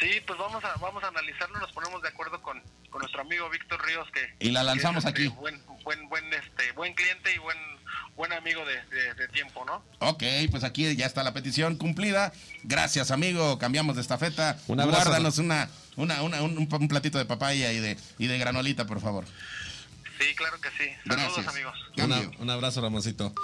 [0.00, 3.48] Sí, pues vamos a vamos a analizarlo, nos ponemos de acuerdo con, con nuestro amigo
[3.50, 5.36] Víctor Ríos que Y la lanzamos que es, este, aquí.
[5.40, 7.56] Buen buen buen este buen cliente y buen
[8.16, 9.84] buen amigo de, de- de tiempo, ¿no?
[10.00, 12.32] Ok, pues aquí ya está la petición cumplida.
[12.64, 13.58] Gracias, amigo.
[13.58, 14.58] Cambiamos de estafeta.
[14.66, 15.02] Un abrazo.
[15.04, 19.00] Guárdanos una, una, una- un, un platito de papaya y de, y de granolita, por
[19.00, 19.24] favor.
[20.18, 20.90] Sí, claro que sí.
[21.06, 21.48] Saludos, Gracias.
[21.48, 21.74] amigos.
[21.98, 23.34] Una- un abrazo, Ramoncito.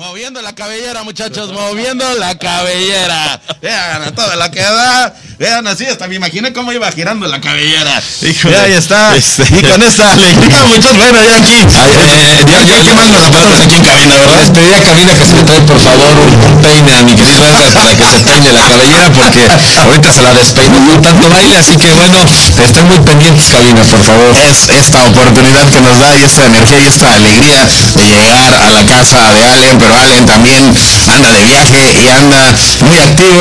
[0.00, 3.38] Moviendo la cabellera, muchachos, moviendo la cabellera.
[3.60, 5.14] Vean, a toda la que da.
[5.40, 7.96] Vean así, hasta me imaginé cómo iba girando la cabellera.
[8.20, 8.52] Híjole.
[8.52, 9.16] Y ahí está.
[9.16, 11.56] Este- Y con esta alegría, muchos, bueno, ya aquí.
[11.80, 14.52] Ay, eh, yo, yo, ¿Qué más nos aportas aquí en cabina, Les verdad?
[14.52, 17.40] pedí a Cabina que se le trae por favor un, un peine a mi querido
[17.48, 19.40] Edgar para que se peine la cabellera porque
[19.80, 24.02] ahorita se la despeinó con tanto baile, así que bueno, estén muy pendientes Cabina, por
[24.04, 24.36] favor.
[24.44, 27.64] Es esta oportunidad que nos da y esta energía y esta alegría
[27.96, 30.68] de llegar a la casa de Allen, pero Allen también
[31.08, 32.44] anda de viaje y anda
[32.84, 33.40] muy activo.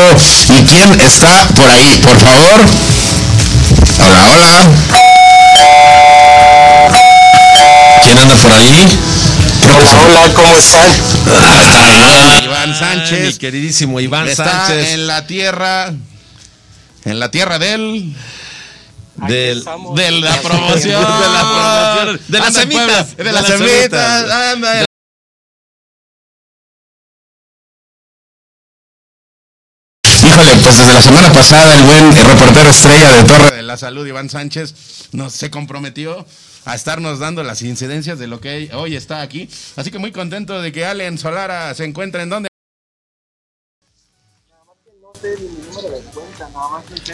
[0.59, 1.88] ¿Y quién está por ahí?
[1.97, 2.61] Por favor.
[3.99, 4.69] Hola, hola.
[8.03, 8.87] ¿Quién anda por ahí?
[10.05, 10.89] Hola, ¿cómo están?
[12.43, 14.93] Iván Mi Sánchez queridísimo Iván está Sánchez.
[14.93, 15.93] en la tierra,
[17.05, 18.15] en la tierra del...
[19.27, 19.65] Del,
[19.95, 22.21] De la promoción, De la promoción.
[22.29, 23.17] De las semitas.
[23.17, 24.85] de las semitas, anda.
[30.69, 34.29] Pues desde la semana pasada el buen reportero estrella de Torre de la Salud, Iván
[34.29, 34.75] Sánchez,
[35.13, 36.27] nos se comprometió
[36.65, 39.49] a estarnos dando las incidencias de lo que hoy está aquí.
[39.77, 42.48] Así que muy contento de que Allen Solara se encuentre en donde.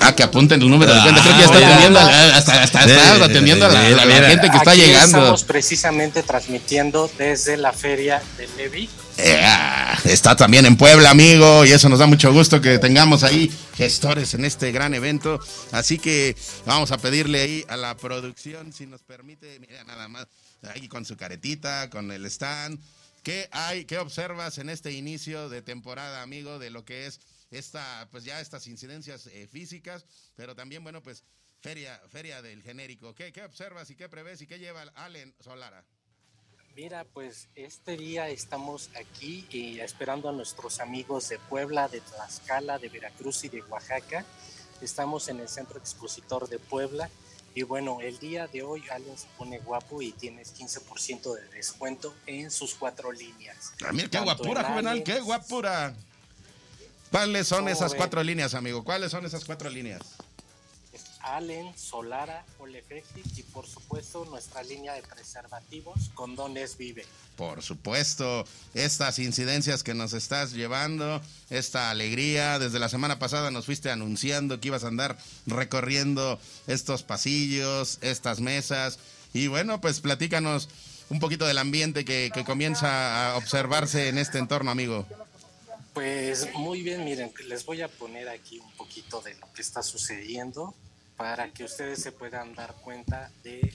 [0.02, 1.22] Ah, que apunten el número de cuenta.
[1.22, 5.18] Creo que ya está atendiendo, hasta, hasta, atendiendo a la, gente que está Aquí llegando.
[5.18, 8.90] Estamos precisamente transmitiendo desde la feria de Levi.
[9.18, 9.42] Eh,
[10.06, 14.34] está también en Puebla, amigo, y eso nos da mucho gusto que tengamos ahí gestores
[14.34, 15.40] en este gran evento.
[15.72, 16.36] Así que
[16.66, 20.28] vamos a pedirle ahí a la producción, si nos permite, mira nada más,
[20.74, 22.80] ahí con su caretita, con el stand.
[23.24, 27.20] ¿Qué hay, qué observas en este inicio de temporada, amigo, de lo que es
[27.52, 31.24] esta, pues ya estas incidencias eh, físicas, pero también, bueno, pues
[31.62, 33.16] feria, feria del genérico.
[33.16, 35.86] ¿Qué, ¿Qué observas y qué prevés y qué lleva Allen Solara?
[36.76, 42.78] Mira, pues este día estamos aquí y esperando a nuestros amigos de Puebla, de Tlaxcala,
[42.80, 44.26] de Veracruz y de Oaxaca.
[44.82, 47.10] Estamos en el Centro Expositor de Puebla.
[47.54, 52.14] Y bueno, el día de hoy alguien se pone guapo y tienes 15% de descuento
[52.26, 53.72] en sus cuatro líneas.
[53.86, 55.96] Ah, mira, qué guapura, en Juvenal, Allen, qué guapura.
[57.12, 58.84] ¿Cuáles son ¿Cómo esas cuatro líneas, amigo?
[58.84, 60.02] ¿Cuáles son esas cuatro líneas?
[61.26, 67.06] Allen, Solara, Olefectic y por supuesto nuestra línea de preservativos Condones Vive.
[67.36, 72.60] Por supuesto, estas incidencias que nos estás llevando, esta alegría.
[72.60, 78.40] Desde la semana pasada nos fuiste anunciando que ibas a andar recorriendo estos pasillos, estas
[78.40, 79.00] mesas.
[79.34, 80.70] Y bueno, pues platícanos
[81.10, 85.08] un poquito del ambiente que, que comienza a observarse en este entorno, amigo.
[85.96, 89.82] Pues muy bien, miren, les voy a poner aquí un poquito de lo que está
[89.82, 90.76] sucediendo
[91.16, 93.74] para que ustedes se puedan dar cuenta de,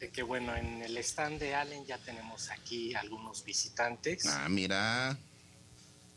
[0.00, 5.18] de que, bueno, en el stand de Allen ya tenemos aquí algunos visitantes Ah, mira.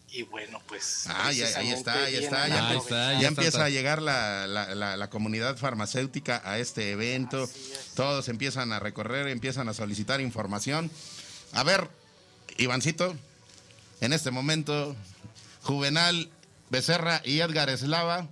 [0.09, 1.03] y bueno, pues...
[1.07, 2.47] Ah, ya, ahí está, ahí está.
[2.47, 3.13] Ya, Ahí está, aprovechar.
[3.15, 3.65] ya ya empieza está.
[3.65, 7.43] a llegar la, la- la- la comunidad farmacéutica a este evento.
[7.43, 7.91] Es.
[7.93, 10.89] Todos empiezan a recorrer, empiezan a solicitar información.
[11.51, 11.89] A ver,
[12.57, 13.15] Ivancito,
[14.01, 14.95] en este momento,
[15.63, 16.29] Juvenal
[16.69, 18.27] Becerra y Edgar Eslava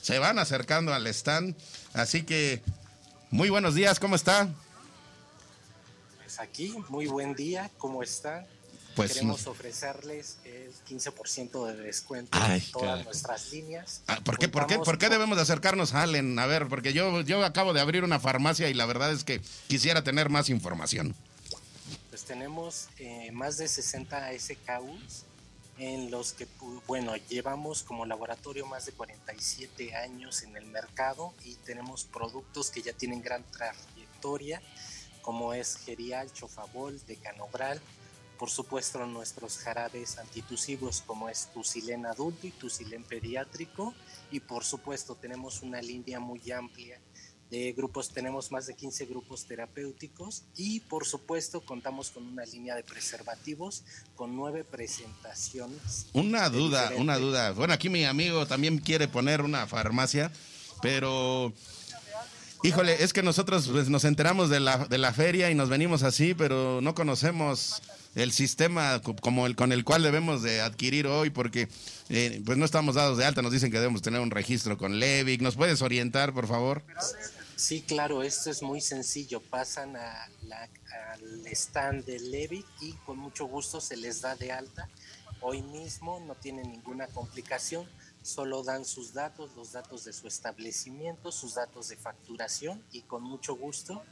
[0.00, 1.54] se van acercando al stand.
[1.92, 2.62] Así que,
[3.30, 4.48] muy buenos días, ¿cómo está?
[6.18, 8.46] Pues aquí, muy buen día, ¿cómo están?
[8.96, 14.02] Pues Queremos ofrecerles el 15% de descuento Ay, en todas nuestras líneas.
[14.08, 16.38] Ah, ¿Por qué, por, qué, ¿Por qué debemos de acercarnos a Allen?
[16.38, 19.40] A ver, porque yo, yo acabo de abrir una farmacia y la verdad es que
[19.68, 21.14] quisiera tener más información.
[22.30, 25.24] Tenemos eh, más de 60 SKUs
[25.78, 26.46] en los que,
[26.86, 32.82] bueno, llevamos como laboratorio más de 47 años en el mercado y tenemos productos que
[32.82, 34.62] ya tienen gran trayectoria,
[35.22, 37.80] como es Gerial, Chofabol, Decanobral,
[38.38, 43.92] por supuesto nuestros jarabes antitusivos como es Tucilén adulto y Tucilén pediátrico
[44.30, 47.00] y por supuesto tenemos una línea muy amplia
[47.50, 52.76] de grupos, tenemos más de 15 grupos terapéuticos y por supuesto contamos con una línea
[52.76, 53.82] de preservativos
[54.14, 56.06] con nueve presentaciones.
[56.12, 57.50] Una duda, diferentes- una duda.
[57.52, 60.30] Bueno, aquí mi amigo también quiere poner una farmacia,
[60.80, 61.52] pero
[62.62, 66.02] híjole, es que nosotros pues, nos enteramos de la, de la feria y nos venimos
[66.04, 67.82] así, pero no conocemos
[68.14, 71.68] el sistema co- como el con el cual debemos de adquirir hoy, porque
[72.08, 74.98] eh, pues no estamos dados de alta, nos dicen que debemos tener un registro con
[74.98, 75.40] Levic.
[75.42, 76.82] ¿Nos puedes orientar, por favor?
[77.60, 79.42] Sí, claro, esto es muy sencillo.
[79.42, 80.68] Pasan a la-
[81.12, 84.88] al stand de Levic y con mucho gusto se les da de alta.
[85.42, 87.86] Hoy mismo no tienen ninguna complicación,
[88.22, 93.22] solo dan sus datos, los datos de su establecimiento, sus datos de facturación y con
[93.22, 94.02] mucho gusto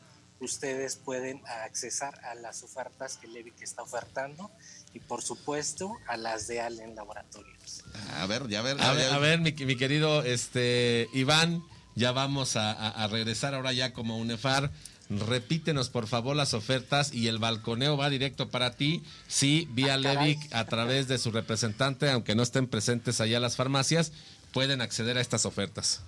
[0.40, 4.50] ustedes pueden accesar a las ofertas que Levic está ofertando
[4.92, 7.82] y por supuesto a las de Allen Laboratorios.
[8.12, 8.80] A ver, ya ver.
[8.80, 11.62] A ver, a ver mi, mi querido este, Iván,
[11.98, 14.70] ya vamos a, a- a regresar ahora ya como UNEFAR.
[15.10, 19.02] Repítenos por favor las ofertas y el balconeo va directo para ti.
[19.26, 19.96] Sí, vía Ah.
[19.96, 24.12] Levic a través de su representante, aunque no estén presentes allá las farmacias,
[24.52, 26.00] pueden acceder a estas ofertas.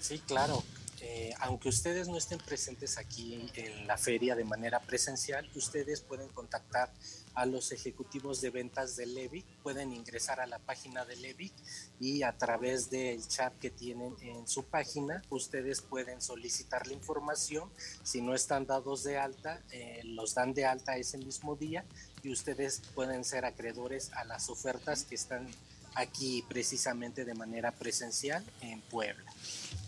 [0.00, 0.64] Sí, claro.
[1.02, 6.28] Eh, aunque ustedes no estén presentes aquí en la feria de manera presencial, ustedes pueden
[6.28, 6.90] contactar
[7.36, 11.52] a los ejecutivos de ventas de Levic, pueden ingresar a la página de Levic
[12.00, 17.68] y a través del chat que tienen en su página, ustedes pueden solicitar la información.
[18.02, 21.84] Si no están dados de alta, eh, los dan de alta ese mismo día
[22.22, 25.46] y ustedes pueden ser acreedores a las ofertas que están
[25.94, 29.30] aquí precisamente de manera presencial en Puebla.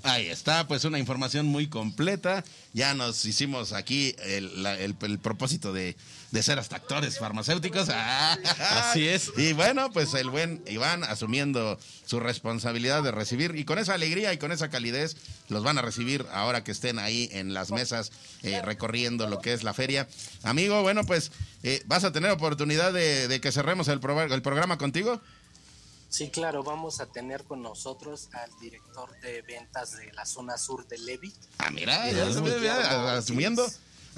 [0.03, 2.45] Ahí está, pues una información muy completa.
[2.73, 5.97] Ya nos hicimos aquí el, el propósito de,
[6.31, 7.89] de ser hasta actores farmacéuticos.
[7.91, 8.37] Ah,
[8.91, 9.33] Así es.
[9.37, 14.33] Y bueno, pues el buen Iván asumiendo su responsabilidad de recibir y con esa alegría
[14.33, 15.17] y con esa calidez
[15.49, 18.13] los van a recibir ahora que estén ahí en las mesas
[18.43, 20.07] eh, recorriendo lo que es la feria.
[20.43, 24.43] Amigo, bueno, pues eh, vas a tener oportunidad de, de que cerremos el, pro- el
[24.43, 25.21] programa contigo.
[26.11, 30.87] Sí, claro, vamos a tener con nosotros al director de ventas de la zona sur
[30.89, 31.35] de Levic.
[31.59, 33.67] Ah, mira, ya asumiendo.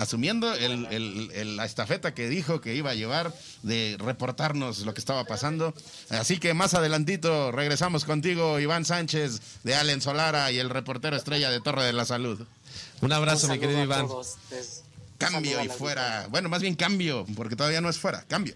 [0.01, 4.95] Asumiendo el- el- el- la estafeta que dijo que iba a llevar de reportarnos lo
[4.95, 5.75] que estaba pasando.
[6.09, 11.51] Así que más adelantito regresamos contigo, Iván Sánchez de Allen Solara y el reportero estrella
[11.51, 12.41] de Torre de la Salud.
[13.01, 14.07] Un abrazo, Un mi querido Iván.
[14.07, 14.37] todos.
[15.19, 16.27] Cambio y fuera.
[16.31, 18.55] Bueno, más bien cambio, porque todavía no es fuera, cambio.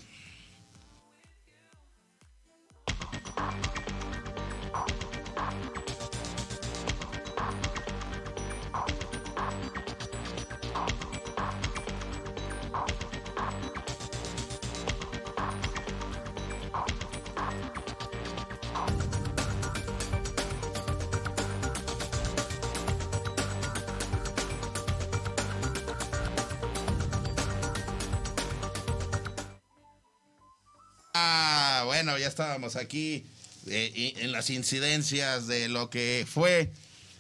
[31.17, 33.25] Ah, bueno, ya estábamos aquí
[33.69, 36.73] eh, en las incidencias de lo que fue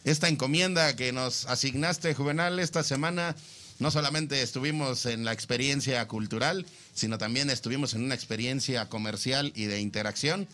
[0.02, 3.36] esta encomienda que nos asignaste, Juvenal, esta semana.
[3.78, 9.66] No solamente estuvimos en la experiencia cultural, sino también estuvimos en una experiencia comercial y
[9.66, 10.48] de interacción.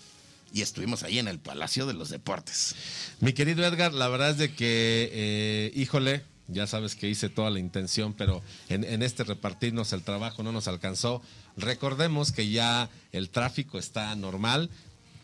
[0.52, 2.74] Y estuvimos ahí en el Palacio de los Deportes.
[3.20, 7.50] Mi querido Edgar, la verdad es de que, eh, híjole, ya sabes que hice toda
[7.50, 11.22] la intención, pero en, este repartirnos el trabajo no nos alcanzó.
[11.56, 14.70] Recordemos que ya el tráfico está normal.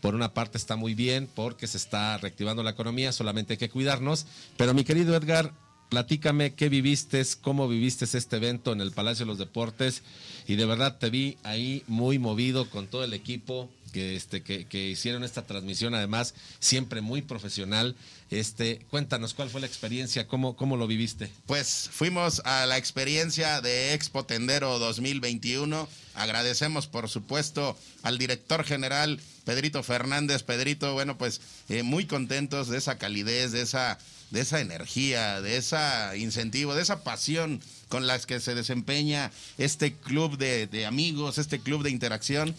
[0.01, 3.71] Por una parte está muy bien porque se está reactivando la economía, solamente hay que
[3.71, 4.27] cuidarnos.
[4.57, 5.53] Pero mi querido Edgar,
[5.89, 10.03] platícame qué viviste, cómo viviste este evento en el Palacio de los Deportes
[10.47, 15.25] y de verdad te vi ahí muy movido con todo el equipo que este hicieron
[15.25, 17.95] esta transmisión además siempre muy profesional
[18.31, 23.61] este cuéntanos cuál fue la experiencia cómo cómo lo viviste Pues fuimos a la experiencia
[23.61, 25.89] de Expo Tendero 2021.
[26.15, 30.43] Agradecemos, por supuesto, al director general Pedrito Fernández.
[30.43, 33.99] Pedrito, bueno, pues eh, muy contentos de esa calidez, de esa,
[34.31, 35.77] de esa energía, de ese
[36.17, 41.61] incentivo, de esa pasión con las que se desempeña este club de, de amigos, este
[41.61, 42.55] club de interacción.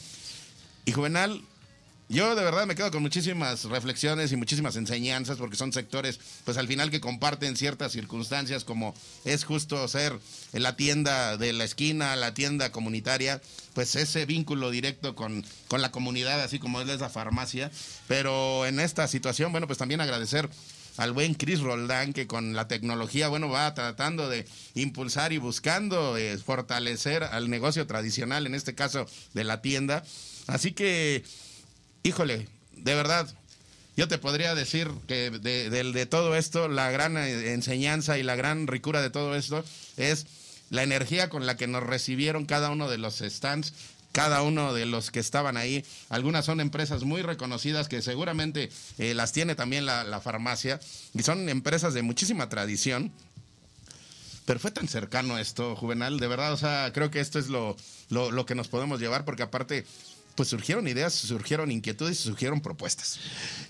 [0.85, 1.41] Y Juvenal,
[2.09, 6.57] yo de verdad me quedo con muchísimas reflexiones y muchísimas enseñanzas porque son sectores, pues
[6.57, 8.93] al final que comparten ciertas circunstancias como
[9.25, 10.17] es justo ser
[10.53, 13.41] la tienda de la esquina, la tienda comunitaria,
[13.73, 17.71] pues ese vínculo directo con, con la comunidad, así como es la farmacia.
[18.07, 20.49] Pero en esta situación, bueno, pues también agradecer
[20.97, 26.17] al buen Chris Roldán que con la tecnología, bueno, va tratando de impulsar y buscando
[26.17, 30.03] eh, fortalecer al negocio tradicional, en este caso de la tienda.
[30.47, 31.23] Así que
[32.07, 33.27] híjole, de verdad,
[33.95, 38.35] yo te podría decir que de, de- todo esto, la gran eh, enseñanza y la
[38.35, 39.63] gran ricura de todo esto
[39.97, 40.25] es
[40.69, 43.73] la energía con la que nos recibieron cada uno de los stands,
[44.11, 45.83] cada uno de los que estaban ahí.
[46.09, 50.79] Algunas son empresas muy reconocidas que seguramente eh, las tiene también la, la farmacia
[51.13, 53.11] y son empresas de muchísima tradición.
[54.45, 57.75] Pero fue tan cercano esto, Juvenal, de verdad, o sea, creo que esto es lo,
[58.09, 59.85] lo, lo que nos podemos llevar, porque aparte,
[60.37, 63.19] pues surgieron ideas, surgieron inquietudes surgieron propuestas.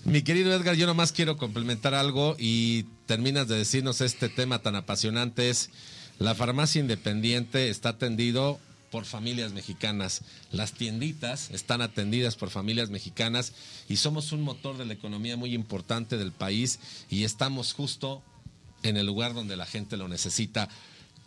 [0.04, 4.76] mi querido Edgar yo nomás quiero complementar algo y terminas de decirnos este tema tan
[4.76, 5.70] apasionante es
[6.18, 8.60] la farmacia independiente está atendido
[8.90, 10.22] por familias mexicanas.
[10.52, 13.54] Las tienditas están atendidas por familias mexicanas
[13.88, 18.22] y somos un motor de la economía muy importante del país y estamos justo
[18.82, 20.68] en el lugar donde la gente lo necesita.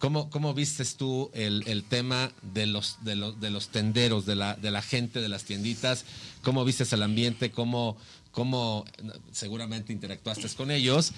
[0.02, 4.36] ¿Cómo, cómo vistes tú el, el tema de los, de, los, de los tenderos, de
[4.36, 6.06] la, de la gente, de las tienditas?
[6.42, 7.52] ¿Cómo vistes el ambiente?
[7.52, 7.96] ¿Cómo,
[8.32, 8.84] cómo
[9.32, 11.14] seguramente interactuaste con ellos?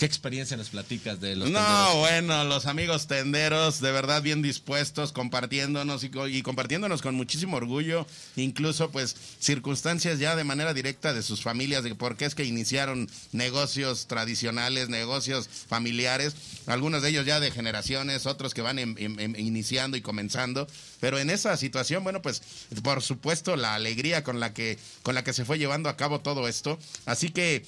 [0.00, 1.96] ¿Qué experiencia nos platicas de los No, tenderos?
[1.96, 7.58] bueno, los amigos tenderos, de verdad bien dispuestos, compartiéndonos y, co- y compartiéndonos con muchísimo
[7.58, 12.34] orgullo, incluso pues circunstancias ya de manera directa de sus familias, de por qué es
[12.34, 16.34] que iniciaron negocios tradicionales, negocios familiares,
[16.64, 20.66] algunos de ellos ya de generaciones, otros que van em- em- em- iniciando y comenzando,
[21.00, 22.40] pero en esa situación, bueno, pues
[22.82, 26.20] por supuesto la alegría con la que, con la que se fue llevando a cabo
[26.20, 27.66] todo esto, así que,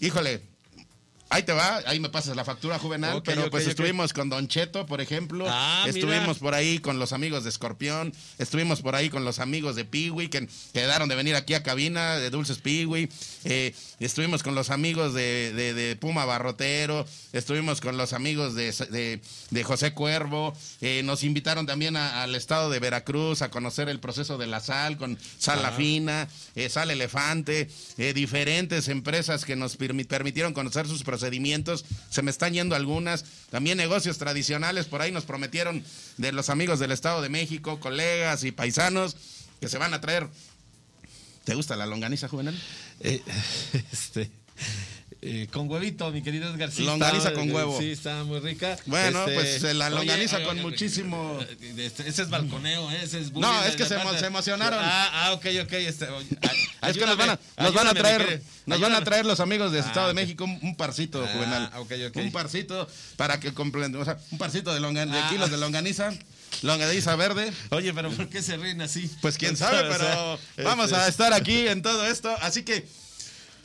[0.00, 0.40] híjole,
[1.28, 4.86] Ahí te va, ahí me pasas la factura juvenal, pero pues estuvimos con Don Cheto,
[4.86, 5.98] por ejemplo, Ah, mira.
[5.98, 9.84] estuvimos por ahí con los amigos de Escorpión, estuvimos por ahí con los amigos de
[9.84, 13.08] Piwi, que quedaron de venir aquí a cabina de Dulces Piwi,
[13.44, 19.20] eh, estuvimos con los amigos de, de- de Puma Barrotero, estuvimos con los amigos de,
[19.50, 23.98] de- José Cuervo, eh, nos invitaron también a- al estado de Veracruz a conocer el
[23.98, 25.72] proceso de la sal con Sal La.
[25.72, 27.68] Fina, eh, Sal Elefante,
[28.14, 31.84] diferentes empresas que nos permi- permitieron conocer sus procedimientos.
[32.10, 33.24] Se me están yendo algunas.
[33.50, 35.82] También negocios tradicionales, por ahí nos prometieron
[36.18, 39.16] de los amigos del Estado de México, colegas y paisanos,
[39.60, 40.28] que se van a traer.
[41.44, 42.60] ¿Te gusta la longaniza juvenil?
[43.00, 43.22] Eh,
[43.92, 44.30] este,
[45.28, 46.70] eh, con huevito, mi querido Edgar.
[46.70, 47.78] Sí, Longaniza con huevo.
[47.78, 48.76] Sí, está muy rica.
[48.86, 51.38] Bueno, Este, pues eh, la longaniza oye, con oye, muchísimo...
[51.76, 53.00] este, ese es balconeo, ¿eh?
[53.02, 54.78] ese es bullying No, es que se, parte- emocionaron.
[54.82, 55.72] Ah, ah, ok, ok.
[55.72, 56.28] Este, oye,
[56.80, 59.40] ay- Es que nos van a, nos van a traer, nos van a traer los
[59.40, 60.14] amigos del Ah, Estado de.
[60.14, 61.70] México un, un parcito Ah, juvenal.
[61.76, 62.16] ok, ok.
[62.18, 65.28] Un parcito para que complemente, o sea, un parcito de, longan- de Ah.
[65.30, 66.12] kilos de longaniza,
[66.62, 67.52] longaniza verde.
[67.70, 69.10] Oye, pero ¿por qué se ríen así?
[69.20, 72.34] Pues quién sabe, pero este- vamos a estar aquí en todo esto.
[72.40, 72.86] Así que,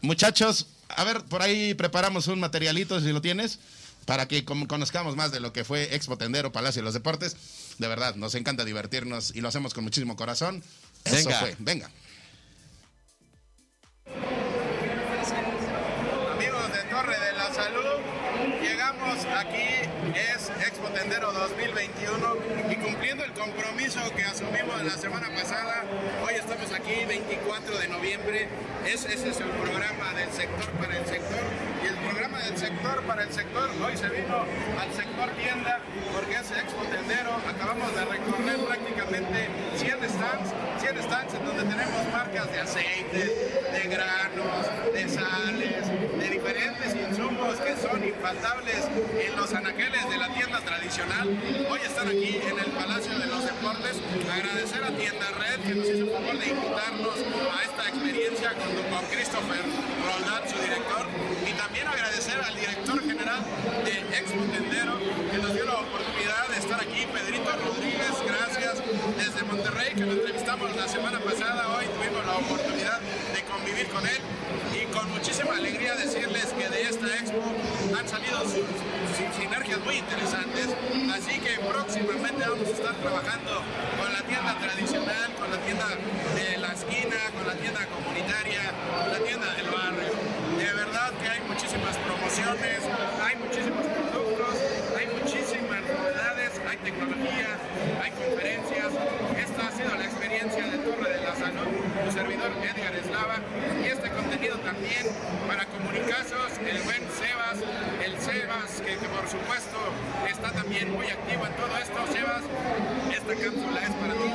[0.01, 3.59] muchachos, a ver, por ahí preparamos un materialito, si lo tienes,
[4.05, 7.35] para que conozcamos más de lo que fue Expo Tendero, Palacio de los Deportes.
[7.77, 10.63] De verdad, nos encanta divertirnos y lo hacemos con muchísimo corazón.
[11.05, 11.39] Eso Venga.
[11.39, 11.91] fue, venga.
[16.33, 17.99] Amigos de Torre de la Salud,
[18.81, 19.85] llegamos aquí,
[20.17, 25.83] es Expo Tendero 2021 y cumpliendo el compromiso que asumimos la semana pasada,
[26.25, 28.47] hoy estamos aquí 24 de noviembre,
[28.87, 31.45] es, ese es el programa del sector para el sector
[31.83, 33.69] y el programa del sector para el sector.
[33.85, 34.45] Hoy se vino
[34.81, 35.79] al sector tienda
[36.11, 40.49] porque es Expo Tendero, acabamos de recorrer prácticamente 100 stands,
[40.81, 45.90] 100 stands en donde tenemos marcas de aceite, de granos, de sales,
[46.41, 48.81] diferentes insumos que son infaltables
[49.13, 51.29] en los anaqueles de la tienda tradicional.
[51.69, 54.01] Hoy están aquí en el Palacio de los Deportes.
[54.25, 58.81] Agradecer a Tienda Red que nos hizo el favor de invitarnos a esta experiencia junto
[58.89, 59.61] con Christopher
[60.01, 61.05] Roldán, su director,
[61.45, 63.41] y también agradecer al director general
[63.85, 64.97] de Expo Tendero
[65.29, 68.81] que nos dio la oportunidad de estar aquí, Pedrito Rodríguez, gracias,
[69.13, 74.01] desde Monterrey que lo entrevistamos la semana pasada, hoy tuvimos la oportunidad de convivir con
[74.07, 74.40] él
[74.91, 77.43] con muchísima alegría decirles que de esta expo
[77.97, 78.39] han salido
[79.37, 80.67] sinergias muy interesantes,
[81.13, 83.63] así que próximamente vamos a estar trabajando
[83.99, 85.87] con la tienda tradicional, con la tienda
[86.35, 88.61] de la esquina, con la tienda comunitaria,
[89.03, 90.11] con la tienda del barrio.
[90.57, 92.79] De verdad que hay muchísimas promociones,
[93.23, 94.55] hay muchísimos productos,
[94.97, 97.49] hay muchísimas novedades, hay tecnología,
[98.03, 98.91] hay conferencias.
[99.39, 101.69] Esta ha sido la experiencia de Torre de la Salud,
[102.05, 103.37] tu servidor Edgar Eslava,
[103.81, 104.57] y este contenido
[105.47, 107.57] para comunicazos, el buen Sebas,
[108.03, 109.77] el Sebas, que, que por supuesto
[110.29, 111.99] está también muy activo en todo esto.
[112.11, 112.43] Sebas,
[113.11, 114.31] esta cápsula es para ti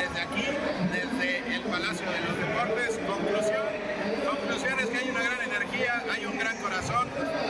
[0.00, 0.46] desde aquí,
[0.92, 2.98] desde el Palacio de los Deportes.
[3.06, 3.66] Conclusión,
[4.26, 7.08] conclusión es que hay una gran energía, hay un gran corazón,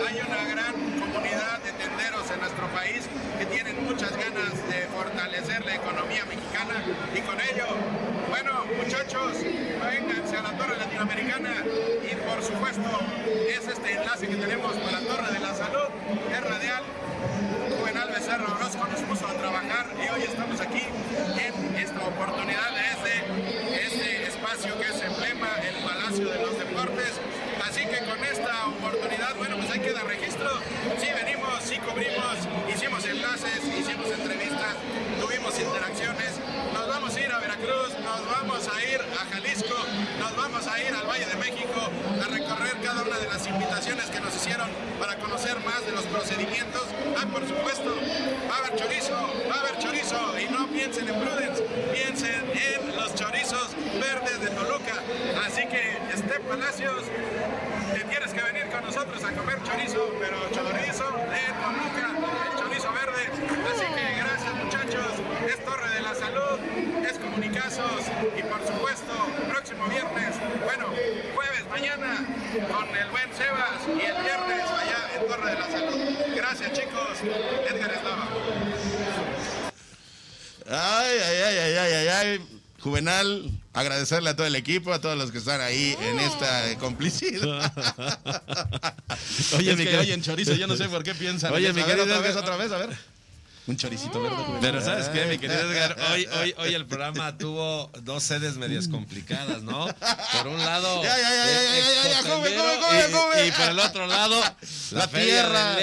[0.09, 3.09] hay una gran comunidad de tenderos en nuestro país
[3.39, 6.77] que tienen muchas ganas de fortalecer la economía mexicana
[7.15, 7.67] y con ello,
[8.29, 11.65] bueno, muchachos, vénganse a la Torre Latinoamericana
[12.05, 12.89] y por supuesto
[13.91, 15.89] es este enlace que tenemos para Torre de la Salud,
[16.31, 16.83] es radial.
[17.79, 23.15] Juvenal Becerra Orozco nos puso a trabajar y hoy estamos aquí en esta oportunidad desde
[23.85, 27.19] este espacio que es emblema, el Palacio de los Deportes.
[27.67, 30.51] Así que con esta oportunidad, bueno, pues ahí queda registro.
[30.99, 32.37] Sí venimos, sí cubrimos,
[32.73, 34.75] hicimos enlaces, hicimos entrevistas,
[35.21, 36.31] tuvimos interacciones.
[36.75, 39.79] Nos vamos a ir a Veracruz, nos vamos a ir a Jalisco,
[40.21, 41.70] nos vamos a ir al Valle de México
[56.71, 57.03] precios,
[57.93, 62.15] te tienes que venir con nosotros a comer chorizo, pero chorizo de Toluca,
[62.47, 63.27] el chorizo verde.
[63.71, 65.13] Así que gracias muchachos,
[65.49, 66.61] es Torre de la Salud,
[67.05, 68.03] es Comunicasos
[68.39, 69.13] y por supuesto,
[69.49, 70.87] próximo viernes, bueno,
[71.35, 72.25] jueves mañana
[72.69, 76.37] con el buen Sebas y el viernes allá en Torre de la Salud.
[76.37, 77.19] Gracias chicos,
[77.69, 78.29] Edgar Eslava.
[80.69, 85.17] Ay, ay, ay, ay, ay, ay, ay, Juvenal agradecerle a todo el equipo, a todos
[85.17, 87.73] los que están ahí en esta eh, complicidad.
[89.57, 91.53] Oye, Es mi que querido- oyen chorizo, yo no sé por qué piensan.
[91.53, 92.91] Oye, mi querido otra vez, otra vez, a ver.
[93.67, 94.37] Un choricito verde.
[94.61, 95.97] Pero ¿sabes qué, mi querido Edgar?
[96.13, 99.87] Hoy, hoy, hoy el programa tuvo dos sedes medias complicadas, ¿no?
[100.33, 103.69] Por un lado, Ya, ya, ya, ya, ya, ya, ya, Expotendero, joven, joven, y- por
[103.69, 104.41] el otro lado,
[104.93, 105.75] la, tierra,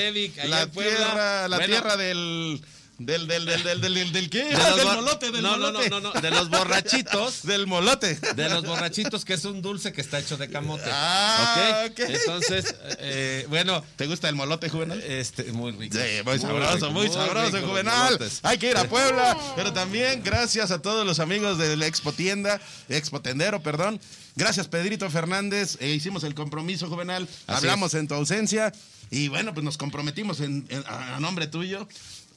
[0.48, 2.62] la tierra, la Bueno, tierra del,
[3.00, 4.44] del, del, del, del, del, del, del qué?
[4.46, 5.90] de Ah, del molote, del no, no, molote.
[5.90, 7.42] no, no, no, de los borrachitos.
[7.44, 8.16] Del molote.
[8.36, 10.90] De los borrachitos, que es un dulce que está hecho de camote.
[10.92, 12.00] Ah, ok.
[12.00, 13.84] Entonces, eh, bueno.
[13.98, 15.00] ¿Te gusta el molote, Juvenal?
[15.02, 15.96] Este, muy rico.
[15.98, 18.20] Sí, muy sabroso, rico, muy, sabroso, rico Juvenal.
[18.44, 22.60] Hay que ir a Puebla, pero también gracias a todos los amigos del Expo Tienda,
[22.90, 24.00] Expo Tendero, perdón.
[24.36, 25.78] Gracias, Pedrito Fernández.
[25.80, 27.28] Eh, hicimos el compromiso, Juvenal.
[27.48, 28.72] Así Hablamos en tu ausencia
[29.10, 31.88] y bueno, pues nos comprometimos en- en- a, a nombre tuyo.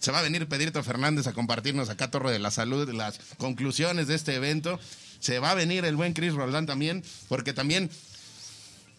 [0.00, 4.08] Se va a venir Pedrito Fernández a compartirnos acá Torre de la Salud las conclusiones
[4.08, 4.80] de este evento.
[5.20, 7.90] Se va a venir el buen Chris Roldán también, porque también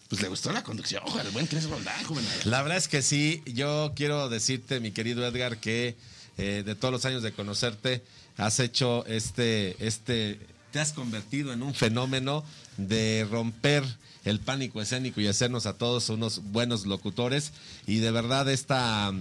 [0.08, 2.32] pues le gustó la conducción, el buen Chris Roldán, Juvenal.
[2.44, 5.96] La verdad es que sí, yo quiero decirte, mi querido Edgar, que
[6.38, 8.02] eh, de todos los años de conocerte,
[8.36, 10.38] has hecho este, este,
[10.70, 12.44] te has convertido en un fenómeno
[12.76, 13.84] de romper
[14.24, 17.52] el pánico escénico y hacernos a todos unos buenos locutores.
[17.86, 19.12] Y de verdad esta,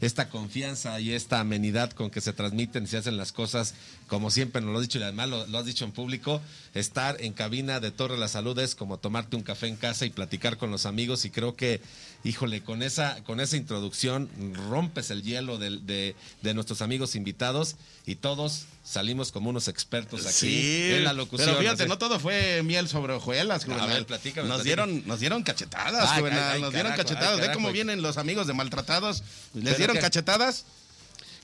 [0.00, 3.74] esta confianza y esta amenidad con que se transmiten y se hacen las cosas
[4.08, 6.40] como siempre nos lo has dicho y además lo, lo has dicho en público,
[6.78, 10.10] estar en cabina de Torre la Salud es como tomarte un café en casa y
[10.10, 11.80] platicar con los amigos y creo que,
[12.24, 14.28] híjole, con esa, con esa introducción
[14.68, 17.76] rompes el hielo de, de nuestros amigos invitados
[18.06, 21.48] y todos salimos como unos expertos aquí Sí, en la locución.
[21.48, 21.88] Pero fíjate, así.
[21.90, 23.88] no todo fue miel sobre hojuelas, Juvenal.
[23.88, 24.86] ver, platícame, nos platícame.
[24.92, 26.52] dieron, nos dieron cachetadas, Ay, Juvenal.
[26.54, 27.40] ay, nos dieron carajo, cachetadas.
[27.40, 29.22] ay, Ve cómo vienen los amigos de maltratados.
[29.54, 30.64] ¿Les ¿Pero dieron cachetadas?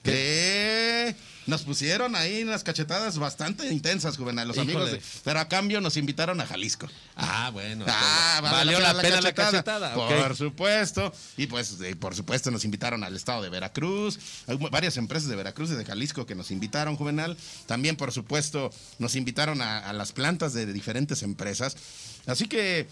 [0.02, 1.14] Que
[1.46, 4.90] nos pusieron ahí unas cachetadas bastante intensas, Juvenal, los amigos.
[4.92, 6.88] De- pero a cambio nos invitaron a Jalisco.
[7.16, 7.84] Ah, bueno.
[7.88, 9.96] Ah, entonces, valió la pena la cachetada, cachetada.
[9.96, 10.22] ok.
[10.28, 11.12] Por supuesto.
[11.36, 14.18] Y pues, eh, por supuesto, nos invitaron al estado de Veracruz.
[14.46, 17.36] Hay varias empresas de Veracruz y de Jalisco que nos invitaron, Juvenal.
[17.66, 21.76] También, por supuesto, nos invitaron a, a las plantas de diferentes empresas.
[22.26, 22.88] Así que.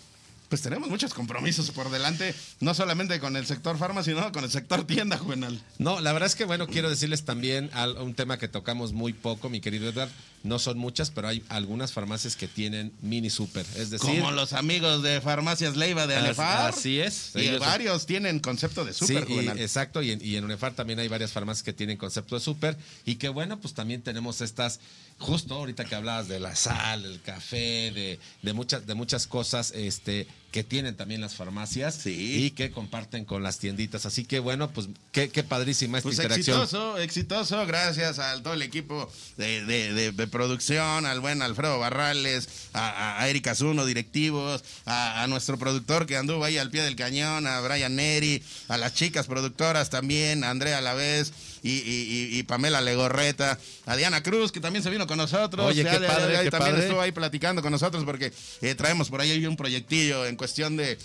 [0.52, 4.50] Pues tenemos muchos compromisos por delante, no solamente con el sector farma, sino con el
[4.50, 5.58] sector tienda, Juvenal.
[5.78, 9.14] No, la verdad es que, bueno, quiero decirles también al- un tema que tocamos muy
[9.14, 10.10] poco, mi querido Edgar.
[10.42, 13.64] No son muchas, pero hay algunas farmacias que tienen mini super.
[13.76, 16.68] Es decir, Como los amigos de Farmacias Leiva de Anefar.
[16.68, 17.30] así es.
[17.34, 20.74] Y Ellos- varios tienen concepto de super, sí, y- exacto, y en, y en UNEFAR
[20.74, 22.76] también hay varias farmacias que tienen concepto de súper
[23.06, 24.80] y que bueno, pues también tenemos estas,
[25.18, 29.70] justo ahorita que hablabas de la sal, el café, de, de muchas, de muchas cosas
[29.70, 34.06] este, que tienen también las farmacias y que comparten con las tienditas.
[34.06, 36.60] Así que bueno, pues qué, qué padrísima esta Pues interacción.
[36.62, 41.78] exitoso, exitoso, gracias al todo el equipo de, de- de- de producción, al buen Alfredo
[41.78, 46.82] Barrales, a, a Erika Zuno, directivos, a, a nuestro productor que anduvo ahí al pie
[46.82, 51.32] del cañón, a Brian Neri, a las chicas productoras también, a Andrea Lavés
[51.62, 55.66] y, y- y- y Pamela Legorreta, a Diana Cruz, que también se vino con nosotros,
[55.66, 56.86] Oye, ya qué de- padre, de- qué también padre.
[56.86, 58.32] estuvo ahí platicando con nosotros porque
[58.62, 60.98] eh, traemos por ahí un proyectillo en cuestión de,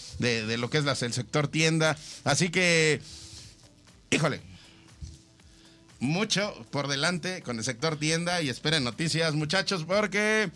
[0.57, 3.01] lo que es las- el sector tienda, así que,
[4.09, 4.41] híjole,
[5.99, 10.49] mucho por delante con el sector tienda y esperen noticias, muchachos, porque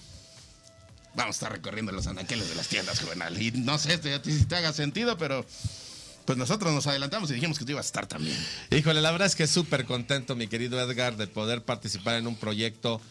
[1.16, 3.41] vamos a estar recorriendo los anaqueles de las tiendas, Juvenal.
[3.41, 5.45] Y no sé si te haga sentido, pero
[6.32, 8.38] pues nosotros nos adelantamos y dijimos que tú ibas a estar también.
[8.70, 12.38] Híjole, la verdad es que súper contento, mi querido Edgar, de poder participar en un
[12.38, 13.02] proyecto.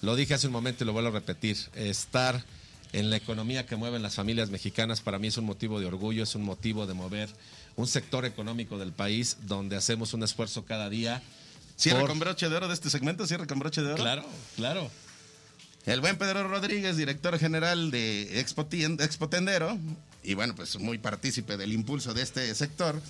[0.00, 1.56] Lo dije hace un momento y lo vuelvo a repetir.
[1.74, 2.44] Estar
[2.92, 6.22] en la economía que mueven las familias mexicanas para mí es un motivo de orgullo,
[6.22, 7.28] es un motivo de mover
[7.74, 11.20] un sector económico del país donde hacemos un esfuerzo cada día.
[11.74, 14.02] Cierra por- con broche de oro de este segmento, cierra con broche de oro.
[14.02, 14.24] Claro,
[14.54, 14.88] claro.
[15.84, 19.76] El buen Pedro Rodríguez, director general de Expo, Expo Tendero,
[20.22, 23.00] y bueno, pues muy partícipe del impulso de este sector,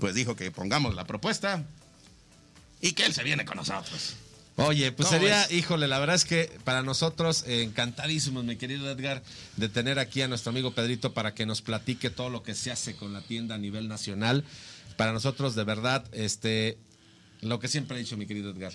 [0.00, 1.64] pues dijo que pongamos la propuesta
[2.80, 4.16] y que él se viene con nosotros.
[4.58, 8.90] Oye, pues ¿Cómo sería, híjole, la verdad es que para nosotros eh, encantadísimos, mi querido
[8.90, 9.22] Edgar,
[9.56, 12.70] de tener aquí a nuestro amigo Pedrito para que nos platique todo lo que se
[12.70, 14.44] hace con la tienda a nivel nacional.
[14.96, 16.78] Para nosotros, de verdad, este,
[17.42, 18.72] lo que siempre he dicho, mi querido Edgar,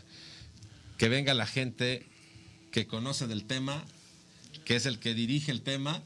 [0.99, 2.05] que venga la gente
[2.71, 3.83] que conoce del tema,
[4.65, 6.03] que es el que dirige el tema,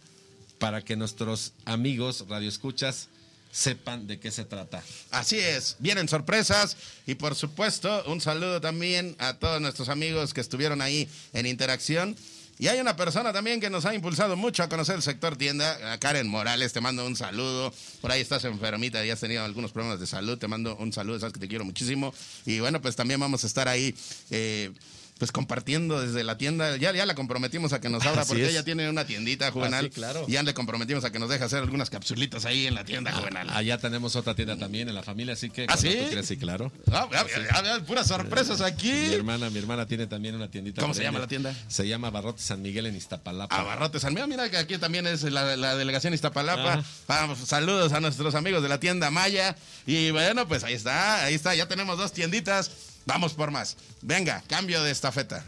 [0.60, 3.08] para que nuestros amigos radioescuchas
[3.52, 4.84] sepan de qué se trata.
[5.12, 6.76] Así es, vienen sorpresas
[7.08, 12.18] y por supuesto un saludo también a todos nuestros amigos que estuvieron ahí en interacción.
[12.58, 16.00] Y hay una persona también que nos ha impulsado mucho a conocer el sector tienda,
[16.00, 17.74] Karen Morales, te mando un saludo.
[18.00, 21.20] Por ahí estás enfermita y has tenido algunos problemas de salud, te mando un saludo,
[21.20, 22.14] sabes que te quiero muchísimo.
[22.46, 23.94] Y bueno, pues también vamos a estar ahí.
[24.30, 24.72] eh,
[25.18, 28.44] pues compartiendo desde la tienda, ya, ya la comprometimos a que nos abra Así porque
[28.44, 28.50] es.
[28.50, 29.86] ella tiene una tiendita juvenal.
[29.86, 30.26] Ah, sí, claro.
[30.28, 33.12] Y ya le comprometimos a que nos deje hacer algunas capsulitas ahí en la tienda
[33.14, 33.50] Ah, juvenal.
[33.52, 35.96] Allá tenemos otra tienda también en la familia, así que ¿Ah, sí?
[36.02, 36.70] tú quieras, sí, claro.
[36.92, 38.92] Ah, ah, ah, ah, puras sorpresas aquí.
[38.92, 40.82] Mi hermana, mi hermana tiene también una tiendita.
[40.82, 41.56] ¿Cómo se llama la tienda?
[41.70, 43.56] Se llama Barrote San Miguel en Iztapalapa.
[43.58, 44.28] Abarrotes San Miguel.
[44.28, 46.84] Mira que aquí también es la, la delegación Iztapalapa.
[47.08, 49.56] Vamos, saludos a nuestros amigos de la tienda Maya.
[49.88, 51.56] Y bueno, pues ahí está, ahí está.
[51.56, 52.70] Ya tenemos dos tienditas.
[53.06, 53.78] Vamos por más.
[54.02, 55.44] Venga, cambio de estafeta.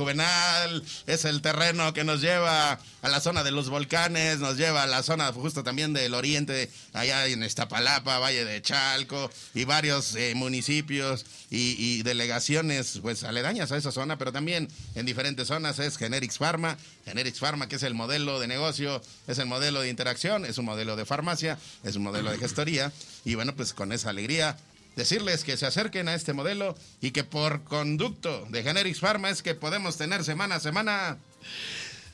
[0.00, 4.82] Juvenal, es el terreno que nos lleva a la zona de los volcanes, nos lleva
[4.82, 10.14] a la zona justo también del oriente, allá en Iztapalapa, Valle de Chalco y varios
[10.14, 15.78] eh, municipios y, y delegaciones pues aledañas a esa zona, pero también en diferentes zonas
[15.78, 19.90] es Generics Pharma, Generics Pharma que es el modelo de negocio, es el modelo de
[19.90, 22.90] interacción, es un modelo de farmacia, es un modelo de gestoría
[23.26, 24.56] y bueno, pues con esa alegría
[24.96, 29.42] decirles que se acerquen a este modelo y que por conducto de Generics Pharma es
[29.42, 31.18] que podemos tener semana a semana.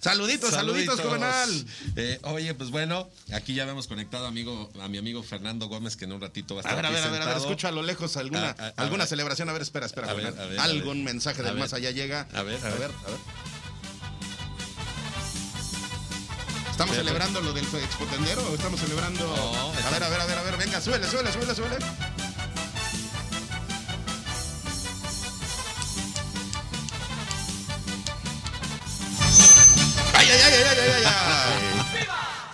[0.00, 1.66] Saluditos, saluditos, Juvenal.
[1.96, 6.04] Eh, oye, pues bueno, aquí ya hemos conectado amigo, a mi amigo Fernando Gómez, que
[6.04, 7.36] en un ratito va a estar A ver, a aquí ver, a ver, a ver,
[7.38, 9.48] escucho a lo lejos alguna, a alguna celebración.
[9.48, 11.90] A ver, espera, espera, A ver, a ver, a Algún mensaje A del más allá
[11.90, 12.28] llega.
[12.34, 12.90] A ver, a a ver.
[13.04, 13.20] a ver.
[16.70, 19.24] ¿Estamos celebrando lo del expotendero o estamos celebrando...?
[19.26, 21.76] No, a está- ver, a ver, a ver, a ver, venga, súbele, súbele, súbele, súbele.
[30.26, 32.06] ¡Ay, ay, ay, ay, ay, ay, ay!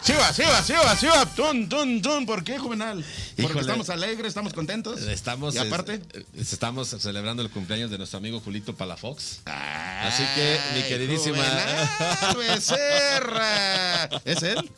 [0.02, 1.24] Sí va, sí va, sí va, sí va.
[1.24, 2.26] Tun, tun, tun.
[2.26, 3.02] ¿Por qué, Juvenal?
[3.42, 3.60] Porque Híjole.
[3.72, 5.00] estamos alegres, estamos contentos.
[5.02, 6.00] Estamos, Y aparte...
[6.12, 9.40] es- es- estamos celebrando el cumpleaños de nuestro amigo Julito Palafox.
[9.44, 11.36] Así que, mi Ay, queridísima.
[11.36, 14.04] Juvenal Becerra.
[14.24, 14.70] ¿Es él?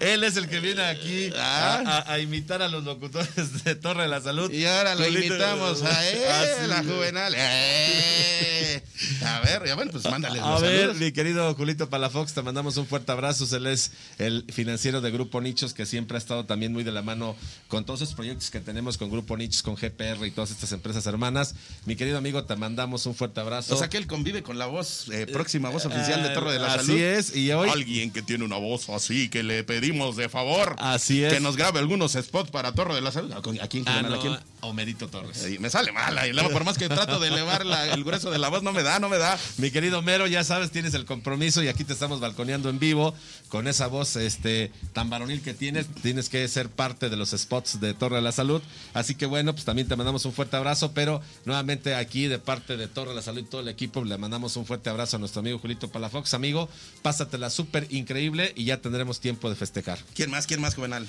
[0.00, 1.82] Él es el que viene aquí Ah.
[1.86, 4.50] a, a- a imitar a los locutores de Torre de la Salud.
[4.52, 6.86] Y ahora lo Julito- invitamos a él, Así a es.
[6.86, 7.34] Juvenal.
[7.36, 8.82] ¡Eh!
[9.24, 10.96] A ver, ya bueno, pues mándale A los ver, saludos.
[10.98, 13.46] mi querido Julito Palafox, te mandamos un fuerte abrazo.
[13.56, 17.02] Él es el financiero de Grupo Nichos, que siempre ha estado también muy de la
[17.02, 17.36] mano
[17.68, 21.06] con todos esos proyectos que tenemos con Grupo Nichos, con GPR y todas estas empresas
[21.06, 21.54] hermanas.
[21.86, 23.74] Mi querido amigo, te mandamos un fuerte abrazo.
[23.74, 26.58] O sea que él convive con la voz, eh, próxima voz oficial de Torre de
[26.58, 27.00] la Así Salud.
[27.00, 30.76] es, y hoy- Alguien que tiene una voz así, que le pedimos de favor.
[30.78, 31.32] Así es.
[31.32, 33.32] Que nos grabe algunos spots para Torre de la Salud.
[33.32, 34.36] ¿A quién, Ah, no, ¿A quién?
[34.60, 35.44] Homerito Torres.
[35.60, 38.48] Me sale mal, luego por más que trato de elevar la- el grueso de la
[38.48, 39.36] voz, no me da, no me da.
[39.58, 43.14] Mi querido Mero, ya sabes, tienes el compromiso y aquí te estamos balconeando en vivo
[43.48, 45.86] con esa voz este, tan varonil que tienes.
[46.02, 48.62] Tienes que ser parte de los spots de Torre de la Salud.
[48.94, 52.76] Así que bueno, pues también te mandamos un fuerte abrazo, pero nuevamente aquí de parte
[52.76, 55.20] de Torre de la Salud y todo el equipo le mandamos un fuerte abrazo a
[55.20, 56.34] nuestro amigo Julito Palafox.
[56.34, 56.68] Amigo,
[57.02, 59.98] pásatela súper increíble y ya tendremos tiempo de festejar.
[60.14, 60.46] ¿Quién más?
[60.46, 61.06] ¿Quién más, Juvenal?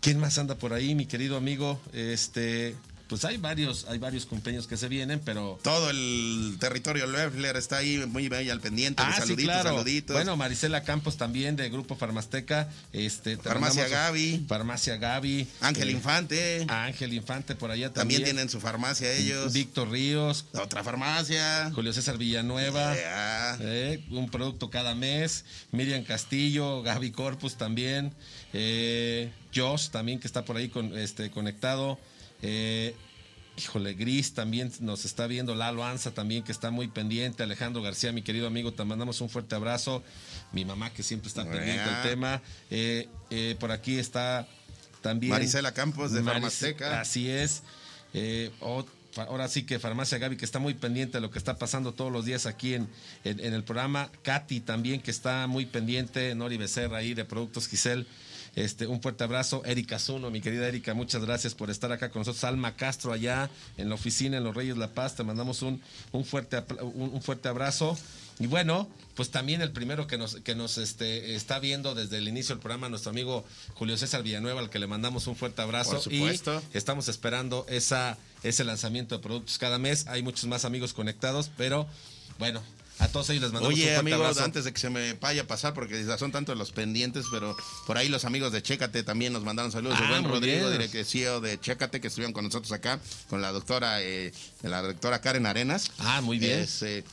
[0.00, 1.80] ¿Quién más anda por ahí, mi querido amigo?
[1.92, 2.76] Este,
[3.08, 7.78] pues hay varios, hay varios cumpleaños que se vienen, pero Todo el territorio Loeffler está
[7.78, 9.02] ahí muy, muy al pendiente.
[9.04, 9.70] Ah, sí, saluditos, claro.
[9.70, 10.14] saluditos.
[10.14, 12.68] Bueno, Marisela Campos también de Grupo Farmasteca.
[12.92, 14.44] Este, te Farmacia Gaby.
[14.46, 15.46] Farmacia Gaby.
[15.60, 16.66] Ángel Eh, Infante.
[16.68, 18.36] Ángel Infante por allá También también.
[18.36, 19.52] tienen su farmacia ellos.
[19.52, 20.44] Víctor Ríos.
[20.52, 21.70] Otra farmacia.
[21.74, 22.94] Julio César Villanueva.
[22.94, 23.56] Ya.
[23.60, 25.44] eh, un producto cada mes.
[25.72, 28.12] Miriam Castillo, Gaby Corpus también.
[28.52, 31.98] Eh, Josh también que está por ahí con, este, conectado.
[32.42, 32.94] Eh,
[33.56, 38.12] Híjole, Gris también nos está viendo, Lalo Anza también que está muy pendiente, Alejandro García,
[38.12, 40.04] mi querido amigo, te mandamos un fuerte abrazo,
[40.52, 44.46] mi mamá que siempre está pendiente del tema, Eh, eh, por aquí está
[45.02, 47.00] también Marisela Campos de Maris- Farmasteca.
[47.00, 47.64] Así es,
[48.14, 48.52] Eh,
[49.16, 52.12] ahora sí que Farmacia Gaby que está muy pendiente de lo que está pasando todos
[52.12, 52.88] los días aquí en,
[53.24, 57.66] en- en el programa, Katy también que está muy pendiente, Nori Becerra ahí de Productos
[57.66, 58.06] Giselle.
[58.56, 59.62] Este, un fuerte abrazo.
[59.64, 62.44] Erika Zuno, mi querida Erika, muchas gracias por estar acá con nosotros.
[62.44, 65.80] Alma Castro allá en la oficina en Los Reyes La Paz, te mandamos un,
[66.12, 67.96] un, fuerte, un fuerte abrazo.
[68.40, 72.28] Y bueno, pues también el primero que nos, que nos este, está viendo desde el
[72.28, 73.44] inicio del programa, nuestro amigo
[73.74, 75.92] Julio César Villanueva, al que le mandamos un fuerte abrazo.
[75.92, 76.62] Por supuesto.
[76.72, 80.06] Y estamos esperando esa, ese lanzamiento de productos cada mes.
[80.06, 81.88] Hay muchos más amigos conectados, pero
[82.38, 82.62] bueno,
[82.98, 84.44] A todos ellos les mandamos un Oye, fuerte amigos, abrazo.
[84.44, 87.96] antes de que se me vaya a pasar, porque son tantos los pendientes, pero por
[87.96, 89.98] ahí los amigos de Chécate también nos mandaron saludos.
[90.00, 94.02] Ah, muy Rodrigo, que CEO de Chécate, que estuvieron con nosotros acá, con la doctora,
[94.02, 94.32] eh,
[94.62, 95.90] la doctora Karen Arenas.
[95.98, 96.58] Ah, muy bien.
[96.60, 97.04] Es, eh,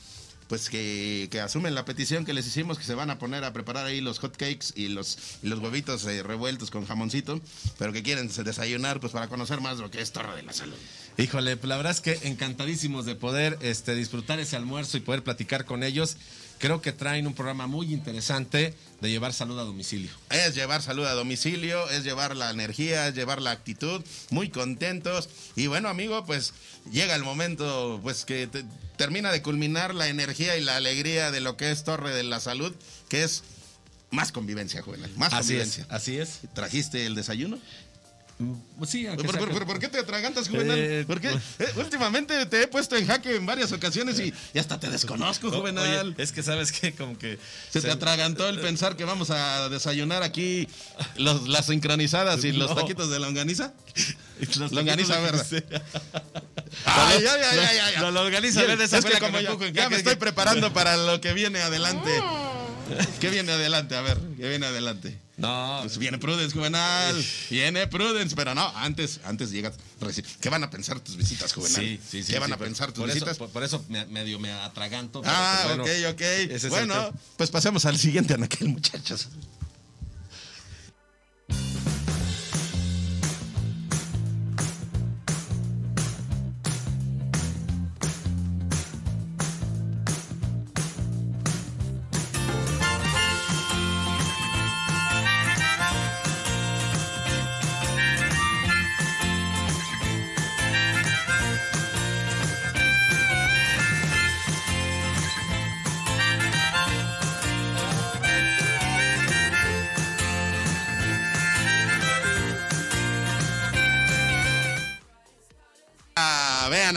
[0.47, 3.53] pues que, que asumen la petición que les hicimos, que se van a poner a
[3.53, 7.41] preparar ahí los hot cakes y los, y los huevitos eh, revueltos con jamoncito,
[7.79, 10.75] pero que quieren desayunar pues para conocer más lo que es Torre de la Salud.
[11.17, 15.23] Híjole, pues la verdad es que encantadísimos de poder este, disfrutar ese almuerzo y poder
[15.23, 16.17] platicar con ellos.
[16.57, 20.09] Creo que traen un programa muy interesante de llevar salud a domicilio.
[20.29, 25.29] Es llevar salud a domicilio, es llevar la energía, es llevar la actitud, muy contentos.
[25.55, 26.53] Y bueno, amigo, pues
[26.91, 28.65] llega el momento pues que te-
[28.97, 32.39] termina de culminar la energía y la alegría de lo que es Torre de la
[32.39, 32.73] Salud,
[33.09, 33.43] que es
[34.11, 35.85] más convivencia, Juvenal, más Así es, convivencia.
[35.89, 36.39] así es.
[36.53, 37.59] ¿Trajiste el desayuno?
[38.77, 40.77] Pues sí, ¿Por, por- con- por- por qué te atragantas, Juvenal?
[40.77, 41.29] Eh, ¿Por qué?
[41.29, 45.49] Eh, últimamente te he puesto en jaque en varias ocasiones y, y hasta te desconozco,
[45.51, 46.09] Juvenal.
[46.13, 49.69] oye, es que sabes que como que Se te atragantó el pensar que vamos a
[49.69, 50.67] desayunar aquí
[51.15, 53.73] los- las sincronizadas y los taquitos de longaniza.
[54.59, 55.83] Los longaniza, taquitos de- ¿verdad?
[56.85, 58.01] Ay, ya, ya, ya, ya, ya.
[58.01, 60.15] La longaniza verde, esa es fue que la que como me ya, ya me estoy
[60.17, 62.11] preparando para lo que viene adelante.
[63.21, 63.95] ¿Qué viene adelante?
[63.95, 65.17] A ver, ¿qué viene adelante?
[65.37, 65.79] No.
[65.81, 67.25] Pues viene Prudence, Juvenal.
[67.49, 69.73] Viene Prudence, pero no, antes, antes llegas.
[69.99, 71.75] reci- ¿Qué van a pensar tus visitas, Juvenal?
[71.81, 72.31] Sí, sí, sí.
[72.31, 73.31] ¿Qué van sí, a pensar tus por visitas?
[73.31, 75.21] Eso, por, por eso me- medio me atraganto.
[75.21, 75.83] pero, Ah, pues, bueno,
[76.13, 76.69] ok, ok.
[76.69, 79.27] bueno, pues pasemos al siguiente anaquel, muchachos.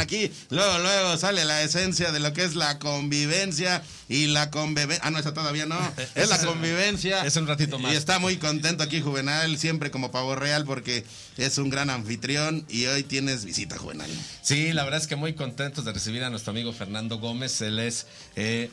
[0.09, 5.03] Aquí, luego, luego sale la esencia de lo que es la convivencia y la convivencia.
[5.05, 5.79] Ah, no, esa todavía no.
[6.15, 7.25] Es la convivencia.
[7.25, 7.93] es un ratito más.
[7.93, 11.05] Y está muy contento aquí, Juvenal, siempre como pavo real, porque
[11.37, 14.11] es un gran anfitrión y hoy tienes visita, Juvenal.
[14.43, 17.61] Sí, la verdad es que muy contentos de recibir a nuestro amigo Fernando Gómez.
[17.61, 18.07] Él es
[18.37, 18.71] eh,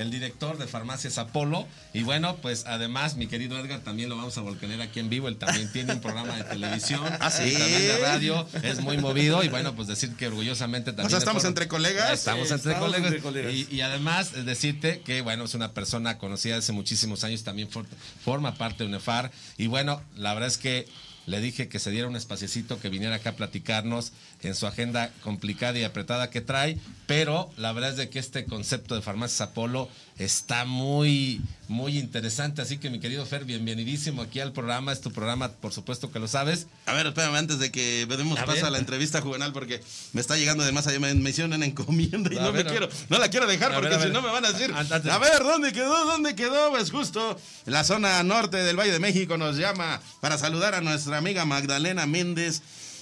[0.00, 1.66] el director de Farmacias Apolo.
[1.92, 5.28] Y bueno, pues además, mi querido Edgar, también lo vamos a volcaner aquí en vivo.
[5.28, 7.02] Él también tiene un programa de televisión.
[7.20, 7.44] ¿Ah, sí?
[7.44, 8.46] y también de radio.
[8.62, 9.42] Es muy movido.
[9.44, 11.06] Y bueno, pues decir que orgullosamente también.
[11.06, 12.12] O sea, es ¿estamos por- entre colegas?
[12.12, 13.12] Estamos Sí, entre estamos colegas.
[13.12, 13.52] entre colegas.
[13.52, 17.42] Y, y además, eh, decirte que, bueno, es una persona conocida hace muchísimos años.
[17.44, 17.86] También for-
[18.24, 19.30] forma parte de UNEFAR.
[19.58, 20.88] Y bueno, la verdad es que
[21.26, 24.12] le dije que se diera un espaciecito, que viniera acá a platicarnos
[24.42, 28.44] en su agenda complicada y apretada que trae, pero la verdad es de que este
[28.44, 29.88] concepto de farmacias Apolo
[30.20, 35.10] está muy, muy interesante, así que mi querido Fer, bienvenidísimo aquí al programa, es tu
[35.10, 36.66] programa, por supuesto que lo sabes.
[36.84, 38.64] A ver, espérame, antes de que demos A paso ver.
[38.66, 39.80] a la entrevista juvenal, porque
[40.12, 42.70] me está llegando además allá, me, me hicieron una encomienda y A no ver, me
[42.70, 45.72] quiero, no la quiero dejar porque si no me van a decir, a ver, ¿dónde
[45.72, 46.04] quedó?
[46.04, 46.70] ¿Dónde quedó?
[46.70, 51.16] Pues justo la zona norte del Valle de México nos llama para saludar a nuestra
[51.16, 52.60] amiga Magdalena Méndez.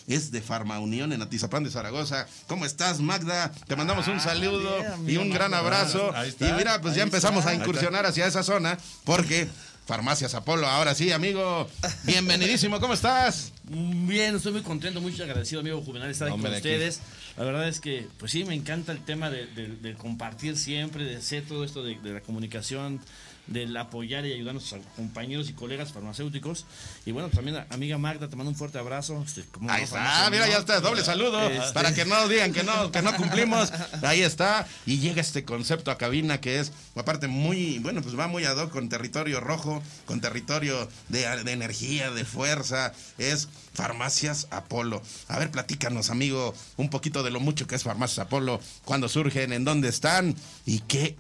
[0.09, 2.27] Es de Farma Unión en Atizapán de Zaragoza.
[2.47, 3.53] ¿Cómo estás, Magda?
[3.67, 6.15] Te mandamos un saludo bien, y un gran abrazo.
[6.25, 7.51] Está, y mira, pues ya empezamos está.
[7.51, 9.47] a incursionar hacia esa zona porque
[9.87, 11.69] Farmacias Apolo, ahora sí, amigo.
[12.05, 13.53] Bienvenidísimo, ¿cómo estás?
[13.65, 17.01] Bien, estoy muy contento, muy agradecido, amigo Juvenal, estar aquí con ustedes.
[17.37, 21.05] La verdad es que, pues sí, me encanta el tema de, de- de compartir siempre,
[21.05, 23.01] de hacer todo esto de, de la comunicación,
[23.49, 26.67] del apoyar y ayudar a nuestros compañeros y colegas farmacéuticos.
[27.07, 29.23] Y bueno, también a- amiga Magda, te mando un fuerte abrazo.
[29.27, 32.93] Este, Ahí está, mira, ya está, doble saludo, Este, para que no digan que no,
[32.93, 33.73] que no cumplimos.
[34.03, 38.29] Ahí está, y llega este concepto a cabina que es, aparte, muy, bueno, pues va
[38.29, 44.47] muy ad hoc con territorio rojo, con territorio de, de energía, de fuerza, es Farmacias
[44.51, 45.03] Apolo.
[45.29, 49.53] A ver, platícanos, amigo, un poquito de lo mucho que es Farmacias Apolo, cuándo surgen,
[49.53, 50.35] en dónde están
[50.67, 51.17] y qué,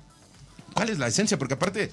[0.74, 1.90] cuál es la esencia, porque aparte...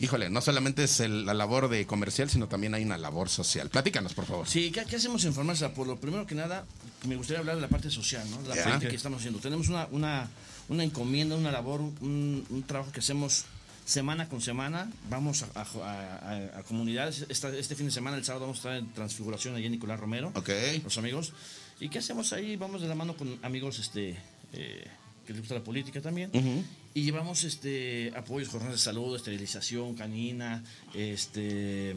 [0.00, 3.70] Híjole, no solamente es el- la labor de comercial, sino también hay una labor social.
[3.70, 4.48] Platícanos, por favor.
[4.48, 5.98] Sí, ¿qué, qué hacemos en Farmacia Apolo?
[6.00, 6.66] Primero que nada,
[7.06, 8.40] me gustaría hablar de la parte social, ¿no?
[8.48, 8.64] La Ya.
[8.64, 9.38] parte que estamos haciendo.
[9.40, 10.28] Tenemos una, una,
[10.68, 13.44] una encomienda, una labor, un, un trabajo que hacemos
[13.84, 14.90] semana con semana.
[15.10, 17.26] Vamos a, a- a- a comunidades.
[17.28, 20.00] Esta- este fin de semana, el sábado, vamos a estar en Transfiguración allí en Nicolás
[20.00, 20.32] Romero.
[20.34, 20.50] Ok.
[20.82, 21.32] Los amigos.
[21.80, 22.56] ¿Y qué hacemos ahí?
[22.56, 24.16] Vamos de la mano con amigos este,
[24.52, 24.84] eh,
[25.26, 26.30] que les gusta la política también.
[26.32, 26.64] Ujú.
[26.94, 30.62] Y llevamos este apoyos, jornadas de salud, esterilización canina,
[30.94, 31.96] este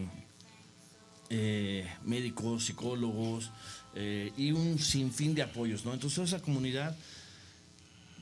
[1.29, 3.51] eh, médicos, psicólogos
[3.95, 5.93] eh, y un sinfín de apoyos, ¿no?
[5.93, 6.97] Entonces esa comunidad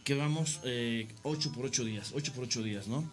[0.04, 3.10] que vamos eh, 8 por 8 días, 8 por 8 días, ¿no?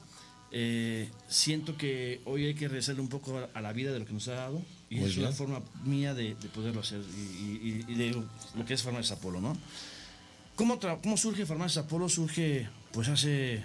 [0.51, 4.05] Eh, siento que hoy hay que regresarle un poco a, a la vida de lo
[4.07, 4.61] que nos ha dado
[4.91, 5.37] y Muy es una bien.
[5.37, 8.11] forma mía de, de poderlo hacer y, y- y de
[8.57, 9.57] lo que es Farmacias Apolo, ¿no?
[10.57, 12.09] ¿Cómo, cómo surge Farmacias Apolo?
[12.11, 13.63] Surge pues hace,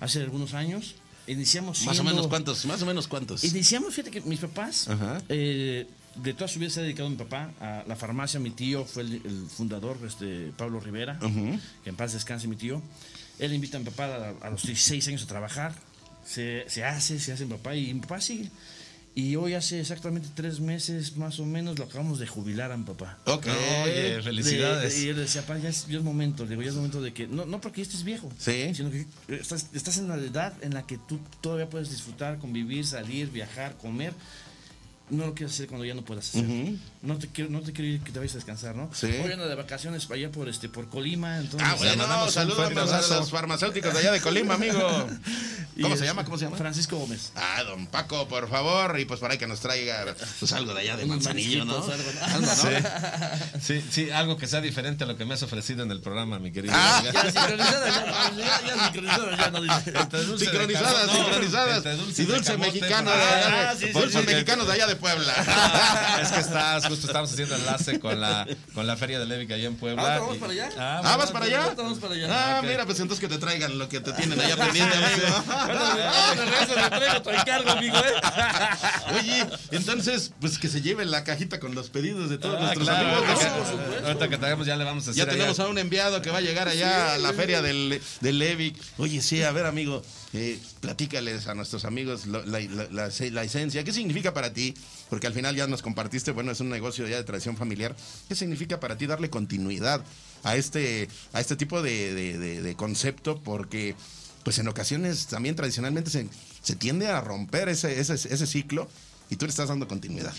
[0.00, 0.94] hace algunos años.
[1.26, 3.44] Iniciamos Más o menos cuántos, más o menos cuántos.
[3.44, 4.88] Iniciamos, fíjate que mis papás,
[5.28, 8.40] eh, de toda su vida se ha dedicado mi papá a la farmacia.
[8.40, 11.18] Mi tío fue el, el fundador, este, Pablo Rivera,
[11.84, 12.82] que en paz descanse mi tío.
[13.38, 15.74] Él invita a mi papá a, a los 16 años a trabajar.
[16.26, 18.50] Se, se hace, se hace mi papá y mi papá sigue.
[19.14, 22.84] Y hoy hace exactamente tres meses más o menos lo acabamos de jubilar a mi
[22.84, 23.18] papá.
[23.26, 23.46] Ok.
[23.84, 24.94] Oye, felicidades.
[24.96, 26.46] De- y él decía, papá, ya es, ya es momento.
[26.46, 28.74] Digo, ya es momento de que, no, no porque estés viejo, Sí.
[28.74, 32.86] sino que estás, estás en la edad en la que tú todavía puedes disfrutar, convivir,
[32.86, 34.14] salir, viajar, comer.
[35.12, 36.44] No lo quieres hacer cuando ya no puedas hacer.
[37.02, 38.88] No te quiero, no te quiero ir que te vayas a descansar, ¿no?
[38.94, 39.06] Sí.
[39.06, 41.68] Hoy ando de vacaciones allá por este, por Colima, entonces.
[41.70, 44.80] Ah, bueno, mandamos un saludos a los farmacéuticos de allá de Colima, amigo.
[45.74, 46.22] Y ¿Cómo se llama?
[46.24, 46.58] ¿Cómo se llama?
[46.58, 47.32] Francisco Gómez.
[47.34, 50.98] Ah, don Paco, por favor, y pues para que nos traiga pues algo de allá
[50.98, 51.76] de Manzanillo, ¿no?
[51.76, 52.24] algo, ¿no?
[52.26, 52.54] Algo, ¿no?
[52.54, 52.68] Sí.
[53.62, 56.38] Sí, sí, algo que sea diferente a lo que me has ofrecido en el programa,
[56.38, 56.74] mi querido.
[56.76, 57.00] Ah.
[57.04, 60.44] Ya sincronizada, ya, ya, ya sincronizada, ya no dice.
[60.44, 62.18] Sincronizadas, no, sincronizadas.
[62.18, 65.34] y dulce camote, mexicano de allá Ah, de, Puebla.
[66.22, 69.66] Es que estás, justo estamos haciendo enlace con la, con la feria de Levic allá
[69.66, 70.02] en Puebla.
[70.16, 70.70] Ah, ¿vamos y- para allá?
[70.78, 71.74] Ah, Ah, ¿vas para allá?
[71.76, 72.28] Vamos para allá.
[72.30, 75.44] Ah, mira, pues entonces que te traigan lo que te tienen allá pendiente, amigo.
[75.48, 78.12] Ah, traigo encargo, amigo, ¿eh?
[79.20, 82.88] Oye, entonces, pues que se lleven la cajita con los pedidos de todos Ah, nuestros
[82.88, 83.28] claro, amigos.
[83.44, 84.00] ahorita, ¿no?
[84.00, 85.68] que, ahorita traigamos ya le vamos a decir Ya tenemos allá.
[85.68, 88.76] a un enviado que va a llegar allá a la feria del, del Levic.
[88.98, 90.02] Oye, sí, a ver, amigo,
[90.34, 92.60] eh, platícales a nuestros amigos la, la-
[92.90, 93.84] la- la esencia.
[93.84, 94.74] ¿Qué significa para ti?
[95.10, 97.94] Porque al final ya nos compartiste, bueno, es un negocio ya de tradición familiar.
[98.28, 100.02] ¿Qué significa para ti darle continuidad
[100.42, 103.40] a este, a este tipo de, de- de- de concepto?
[103.42, 103.94] Porque,
[104.44, 106.28] pues en ocasiones también tradicionalmente se,
[106.62, 108.88] se tiende a romper ese, ese, ese ciclo
[109.30, 110.32] y tú le estás dando continuidad.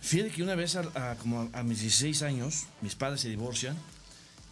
[0.00, 3.76] Fíjate que una vez, a, a- como a, mis 16 años, mis padres se divorcian.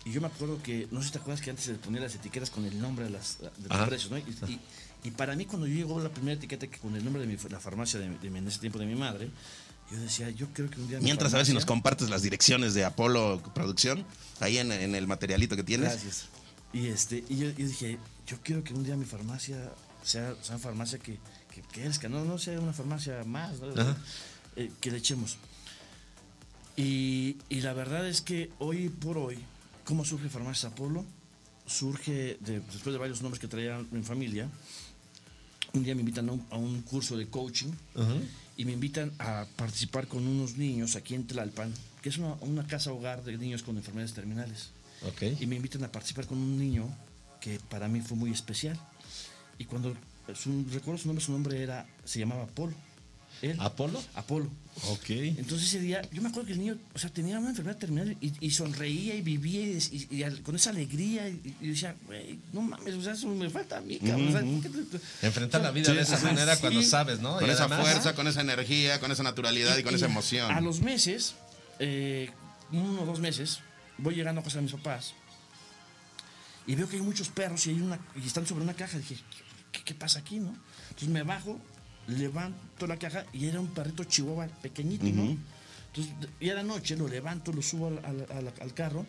[0.04, 2.14] Y yo me acuerdo que, no sé si te acuerdas que antes se ponían las
[2.14, 3.86] etiquetas con el nombre de, las, de los Ajá.
[3.86, 4.18] precios, ¿no?
[4.18, 4.60] Y, y-
[5.04, 7.50] y para mí, cuando yo llegó la primera etiqueta que con el nombre de mi-
[7.50, 9.30] la farmacia de, de en ese tiempo de mi madre,
[9.90, 10.98] yo decía, yo creo que un día.
[10.98, 14.04] mi Mientras a ver si nos compartes las direcciones de Apolo Producción,
[14.40, 15.90] ahí en, en el materialito que tienes.
[15.90, 16.26] Gracias.
[16.72, 19.70] Y, este, y yo, yo dije, yo quiero que un día mi farmacia
[20.02, 21.18] sea, sea una farmacia que,
[21.54, 23.74] que, que crezca, no, no sea una farmacia más, ¿no?
[24.56, 25.36] Eh, que le echemos.
[26.76, 29.38] Y, y la verdad es que hoy por hoy,
[29.84, 31.04] ¿cómo surge Farmacias Apolo?
[31.66, 34.48] Surge de- después de varios nombres que traía mi familia.
[35.74, 38.14] Un día me invitan a un, a un curso de coaching Ajá.
[38.56, 41.72] y me invitan a participar con unos niños aquí en Tlalpan,
[42.02, 44.70] que es una, una casa hogar de niños con enfermedades terminales
[45.06, 45.40] Ok.
[45.40, 46.86] y me invitan a participar con un niño
[47.40, 48.78] que para mí fue muy especial.
[49.58, 49.96] Y cuando
[50.34, 52.74] su- recuerdo su nombre, su nombre era, se llamaba Apolo.
[53.42, 54.02] Él, ¿Apolo?
[54.14, 54.48] Apolo.
[54.88, 55.10] Ok.
[55.10, 58.16] Entonces ese día, yo me acuerdo que el niño, o sea, tenía una enfermedad terminal
[58.20, 59.78] y, y sonreía y vivía y,
[60.10, 63.26] y- y al- con esa alegría y, y decía, güey, no mames, o sea, eso
[63.28, 64.28] me falta a mí, cabrón.
[64.28, 66.60] o sea, ¿por qué te- Enfrentar o sea, la vida de esa ajá, manera sí.
[66.62, 67.34] cuando sabes, ¿no?
[67.38, 70.50] Con Y esa además- fuerza, con esa energía, con esa naturalidad y, con esa emoción.
[70.50, 71.34] A los meses,
[71.78, 72.30] eh,
[72.70, 73.58] uno o dos meses,
[73.98, 75.12] voy llegando a casa de mis papás
[76.66, 78.96] y veo que hay muchos perros y, hay una, y están sobre una caja.
[78.98, 79.16] Dije,
[79.72, 80.54] ¿qué, qué pasa aquí, no?
[80.88, 81.60] Entonces me bajo,
[82.08, 85.36] levanto la caja y era un perrito chihuahua pequeñito, ¿no?
[85.94, 89.04] Entonces, ya era noche, lo levanto, lo subo al, al- al- al carro,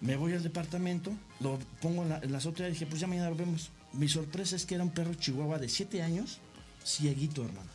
[0.00, 3.06] me voy al departamento, lo pongo en la, en la azotea y dije, pues ya
[3.06, 3.70] mañana lo vemos.
[3.92, 6.38] Mi sorpresa es que era un perro chihuahua de 7 años,
[6.84, 7.68] cieguito, hermano.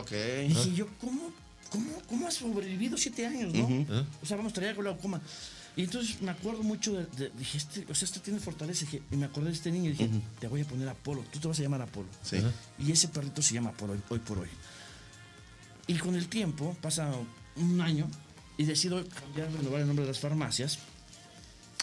[0.00, 0.12] Ok.
[0.12, 1.30] Y dije yo, ¿cómo,
[1.70, 3.66] cómo, cómo has sobrevivido siete años, no?
[4.22, 5.20] O sea, vamos, traía glaucoma.
[5.74, 8.84] Y entonces me acuerdo mucho de, de- dije, este, o sea, este tiene fortaleza.
[8.84, 10.20] Dije, y me acordé de este niño y dije, Ujú.
[10.38, 12.08] te voy a poner Apolo, tú te vas a llamar Apolo.
[12.22, 12.36] Sí.
[12.78, 14.48] Y ese perrito se llama Apolo hoy, hoy por hoy.
[15.86, 17.10] Y con el tiempo, pasa
[17.56, 18.06] un año,
[18.58, 20.78] y decido cambiar, renovar el nombre de las farmacias,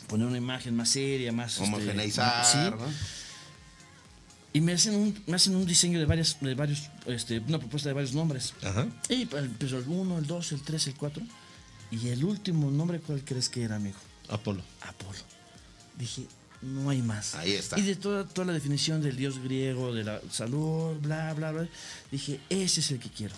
[0.07, 1.53] poner una imagen más seria, más...
[1.53, 2.57] este, Homogeneizar, sí.
[2.57, 2.77] ¿no?
[4.53, 7.89] Y me hacen un, me hacen un diseño de varias, de varios, este, una propuesta
[7.89, 8.53] de varios nombres.
[8.63, 8.87] Ajá.
[9.09, 11.23] Y pues, empezó el 1, el 2, el 3, el 4.
[11.91, 13.97] Y el último nombre, ¿cuál crees que era, amigo?
[14.29, 14.61] Apolo.
[14.81, 15.17] Apolo.
[15.97, 16.23] Dije,
[16.61, 17.35] no hay más.
[17.35, 17.79] Ahí está.
[17.79, 21.67] Y de toda, toda la definición del dios griego, de la salud, bla, bla, bla,
[22.11, 23.35] dije, ese es el que quiero.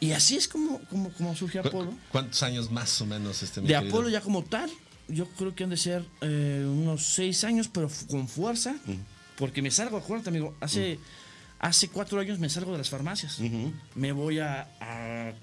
[0.00, 1.92] Y así es como, como, como surge ¿Cu- Apolo.
[2.12, 3.90] ¿Cuántos años más o menos este mi De querido?
[3.94, 4.70] Apolo ya como tal,
[5.08, 8.74] yo creo que han de ser eh, unos seis años, pero con fuerza,
[9.36, 10.98] porque me salgo, acuérdate, amigo, hace,
[11.58, 13.38] Hace cuatro años me salgo de las farmacias.
[13.94, 14.68] Me voy a,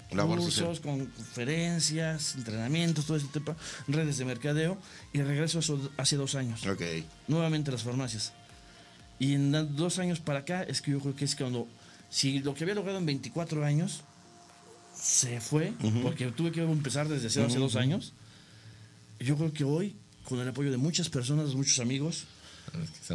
[0.08, 3.56] cursos, conferencias, entrenamientos, todo ese tipo,
[3.88, 4.78] redes de mercadeo,
[5.12, 6.64] y regreso eso hace dos años.
[6.66, 6.82] Ok.
[7.26, 8.32] Nuevamente a las farmacias.
[9.18, 11.66] Y en dos años para acá es que yo creo que es cuando,
[12.10, 14.02] si lo que había logrado en 24 años
[14.94, 15.72] se fue,
[16.02, 18.12] porque tuve que empezar desde cero hace dos años,
[19.18, 22.24] yo creo que hoy, con el apoyo de muchas personas, muchos amigos,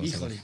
[0.01, 0.41] híjole,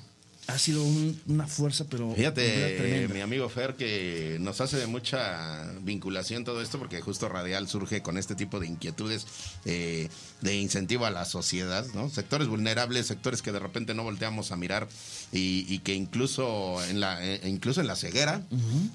[0.48, 5.64] ha sido un- una fuerza, pero Fíjate, mi amigo Fer, que nos hace de mucha
[5.82, 9.26] vinculación todo esto, porque justo Radial surge con este tipo de inquietudes
[9.66, 10.08] eh,
[10.42, 12.10] de incentivo a la sociedad, ¿no?
[12.10, 14.88] Sectores vulnerables, sectores que de repente no volteamos a mirar
[15.32, 18.42] y, y que incluso en la eh, incluso en la ceguera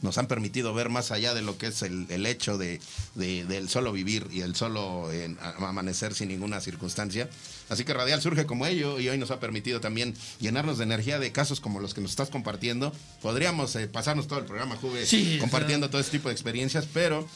[0.03, 2.81] nos han permitido ver más allá de lo que es el, el hecho de,
[3.17, 7.29] de- del solo vivir y el solo eh, amanecer sin ninguna circunstancia.
[7.71, 11.19] Así que Radial surge como ello y hoy nos ha permitido también llenarnos de energía
[11.19, 12.93] de casos como los que nos estás compartiendo.
[13.23, 17.27] Podríamos eh, pasarnos todo el programa, Juve, Sí, compartiendo todo este tipo de experiencias, pero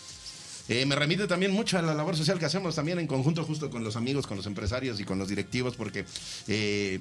[0.68, 3.70] eh, me remite también mucho a la labor social que hacemos también en conjunto justo
[3.70, 6.04] con los amigos, con los empresarios y con los directivos, porque
[6.48, 7.00] eh,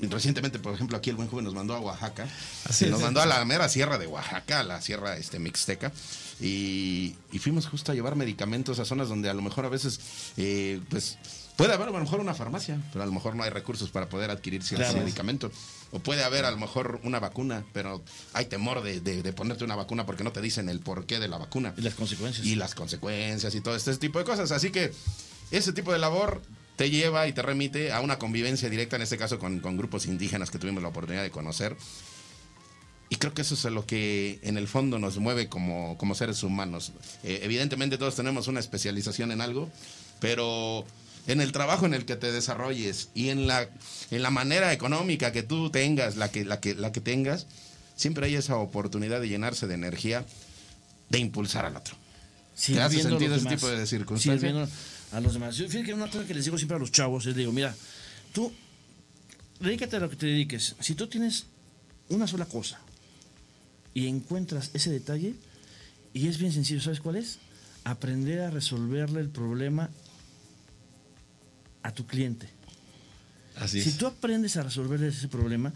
[0.00, 2.28] recientemente, por ejemplo, aquí el buen joven nos mandó a Oaxaca,
[2.64, 3.04] Así nos es.
[3.04, 5.92] mandó a la mera sierra de Oaxaca, a la sierra este, mixteca,
[6.40, 10.00] y, y fuimos justo a llevar medicamentos a zonas donde a lo mejor a veces,
[10.36, 11.18] eh, pues,
[11.56, 14.08] puede haber a lo mejor una farmacia, pero a lo mejor no hay recursos para
[14.08, 15.00] poder adquirir cierto Claro.
[15.00, 15.50] medicamento.
[15.92, 18.02] O puede haber a lo mejor una vacuna, pero
[18.32, 21.28] hay temor de, de- de ponerte una vacuna porque no te dicen el porqué de
[21.28, 21.72] la vacuna.
[21.76, 22.46] Y las consecuencias.
[22.46, 24.50] Y las consecuencias y todo este tipo de cosas.
[24.52, 24.92] Así que
[25.50, 26.42] ese tipo de labor
[26.76, 30.06] te lleva y te remite a una convivencia directa, en este caso con, con grupos
[30.06, 31.76] indígenas que tuvimos la oportunidad de conocer.
[33.08, 36.42] Y creo que eso es lo que en el fondo nos mueve como, como seres
[36.42, 36.92] humanos.
[37.22, 39.70] Eh, evidentemente todos tenemos una especialización en algo,
[40.18, 40.84] pero
[41.26, 43.68] en el trabajo en el que te desarrolles y en la,
[44.10, 47.46] en la manera económica que tú tengas, la que, la, que, la que tengas,
[47.96, 50.24] siempre hay esa oportunidad de llenarse de energía,
[51.08, 51.96] de impulsar al otro.
[52.64, 53.54] ¿Te hace sentido ese demás.
[53.54, 54.40] tipo de circunstancias?
[54.40, 54.68] Sirviendo
[55.12, 55.56] a los demás.
[55.56, 57.74] Yo, fíjate que una cosa que les digo siempre a los chavos es, digo, mira,
[58.32, 58.52] tú
[59.60, 60.76] dedícate a lo que te dediques.
[60.80, 61.46] Si tú tienes
[62.08, 62.80] una sola cosa
[63.94, 65.34] y encuentras ese detalle,
[66.14, 67.38] y es bien sencillo, ¿sabes cuál es?
[67.84, 69.90] Aprender a resolverle el problema
[71.86, 72.48] a tu cliente.
[73.56, 73.96] Así si es.
[73.98, 75.72] tú aprendes a resolver ese problema,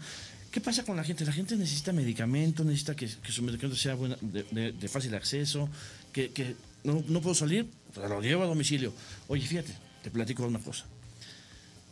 [0.51, 1.25] ¿qué pasa con la gente?
[1.25, 5.15] La gente necesita medicamento, necesita que, que su medicamento sea buena- de, de- de fácil
[5.15, 5.67] acceso,
[6.13, 8.93] que, que no, no puedo salir, pues lo llevo a domicilio.
[9.27, 9.73] Oye, fíjate,
[10.03, 10.85] te platico una cosa.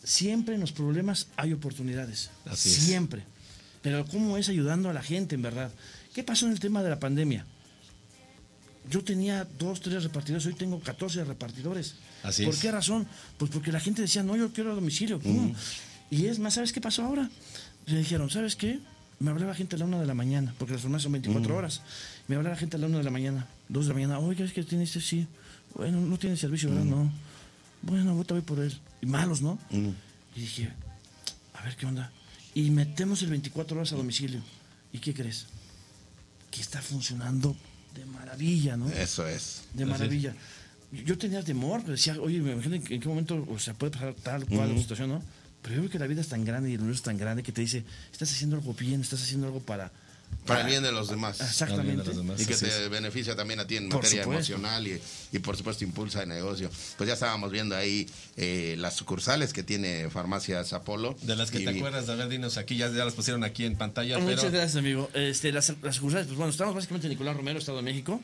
[0.04, 2.30] Siempre en los problemas hay oportunidades.
[2.46, 2.76] Así es.
[2.76, 3.24] Siempre.
[3.82, 5.72] Pero ¿cómo es ayudando a la gente, en verdad?
[6.14, 7.46] ¿Qué pasó en el tema de la pandemia?
[8.90, 11.96] Yo tenía dos, tres repartidores, hoy tengo 14 repartidores.
[12.24, 12.60] Así ¿Por es.
[12.60, 13.08] qué razón?
[13.38, 15.20] Pues porque la gente decía, no, yo quiero a domicilio.
[15.20, 15.54] pum.
[16.12, 17.30] Y es más, ¿sabes qué pasó ahora?
[17.86, 18.80] Le dijeron, ¿sabes qué?
[19.20, 21.82] Me hablaba gente a la una de la mañana, porque las farmacias son 24 horas.
[22.28, 24.20] Me hablaba gente a la una de la mañana, dos de la mañana.
[24.20, 25.28] Oiga, es que tiene este sí.
[25.76, 26.86] Bueno, no tiene servicio, ¿verdad?
[26.86, 27.12] No.
[27.82, 28.78] Bueno, ahorita voy por él.
[29.02, 29.60] Y malos, ¿no?
[29.72, 30.70] Y dije,
[31.54, 32.12] a ver qué onda.
[32.56, 34.42] Y metemos el 24 horas a domicilio.
[34.94, 35.46] ¿Y qué crees?
[36.50, 37.56] Que está funcionando
[37.94, 38.90] de maravilla, ¿no?
[38.90, 39.64] Eso es.
[39.74, 40.34] De maravilla.
[40.92, 44.16] Yo tenía temor, pero decía, oye, me imagino en qué momento o sea, puede pasar
[44.16, 44.82] tal cual Ujú.
[44.82, 45.22] situación, ¿no?
[45.62, 47.44] Pero yo creo que la vida es tan grande y el universo es tan grande
[47.44, 49.92] que te dice, estás haciendo algo bien, estás haciendo algo para...
[50.46, 51.40] Para el bien de los demás.
[51.42, 52.10] Exactamente.
[52.40, 54.54] Y que te beneficia también a ti en Por materia supuesto.
[54.54, 55.00] emocional y,
[55.32, 56.72] y por supuesto impulsa el negocio.
[56.98, 61.16] Pues ya estábamos viendo ahí eh, las sucursales que tiene Farmacias Apolo.
[61.22, 63.64] De las que Y- te acuerdas de haber dinos aquí, ya, ya las pusieron aquí
[63.66, 65.08] en pantalla, Muchas pero gracias, amigo.
[65.14, 68.20] Este, las, las sucursales, pues bueno, estamos básicamente en Nicolás Romero, Estado de México,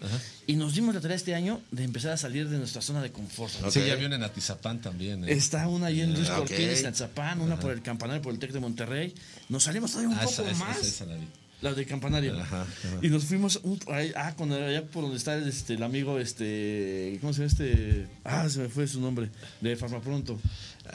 [0.47, 3.11] y nos dimos la tarea este año de empezar a salir de nuestra zona de
[3.11, 3.53] confort.
[3.69, 5.23] sí, ya vi una en Atizapán también.
[5.25, 5.31] ¿eh?
[5.33, 6.47] Está una ahí en Luis Ah, ok.
[6.47, 7.61] Cortines, en Zapán, una Ajá.
[7.61, 9.13] por el Campanario, por el TEC de Monterrey.
[9.49, 10.77] Nos salimos todavía un Ah, poco esa- esa- más.
[10.79, 11.17] esa- esa
[11.65, 12.39] la de Campanario.
[12.39, 12.99] Ajá, ajá.
[13.01, 13.79] Y nos fuimos un-
[14.15, 18.07] ah, con allá por donde está el, este, el amigo, este, ¿cómo se llama este?
[18.23, 19.29] Ah, se me fue su nombre,
[19.61, 20.39] de Farmapronto.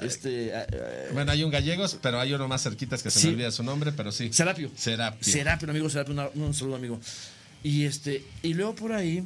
[0.02, 0.76] Este, ah, ah,
[1.12, 3.26] Bueno, hay un gallegos, pero hay uno más cerquitas que se Sí.
[3.28, 4.32] me olvida su nombre, pero sí.
[4.32, 4.70] Serapio.
[4.76, 5.18] Serapio.
[5.32, 7.00] Serapio, amigo Serapio, una- un saludo amigo.
[7.62, 9.22] Y este, y luego por ahí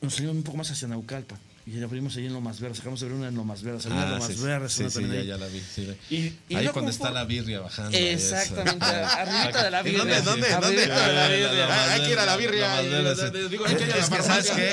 [0.00, 1.38] nos salimos un poco más hacia Naucalpa.
[1.64, 3.94] Y ya abrimos ahí en Lomas Verdes, sacamos de abrir una en Lomas Verdes, una
[3.94, 5.26] en Ah, Lomas sí, Verdes, sí, una sí, también ya, ahí.
[5.28, 5.60] ya la vi.
[5.60, 5.96] sí.
[6.10, 7.96] Y- y Ahí cuando está la birria bajando.
[7.96, 8.94] Exactamente, eso.
[9.06, 10.20] arribita de la ¿En birria.
[10.22, 10.22] dónde?
[10.50, 10.50] ¿Dónde?
[10.60, 10.86] ¿Dónde?
[10.88, 11.66] la.
[11.68, 12.82] Ah, hay que ir a la birria.
[12.82, 14.72] La la Es que, ¿sabes qué?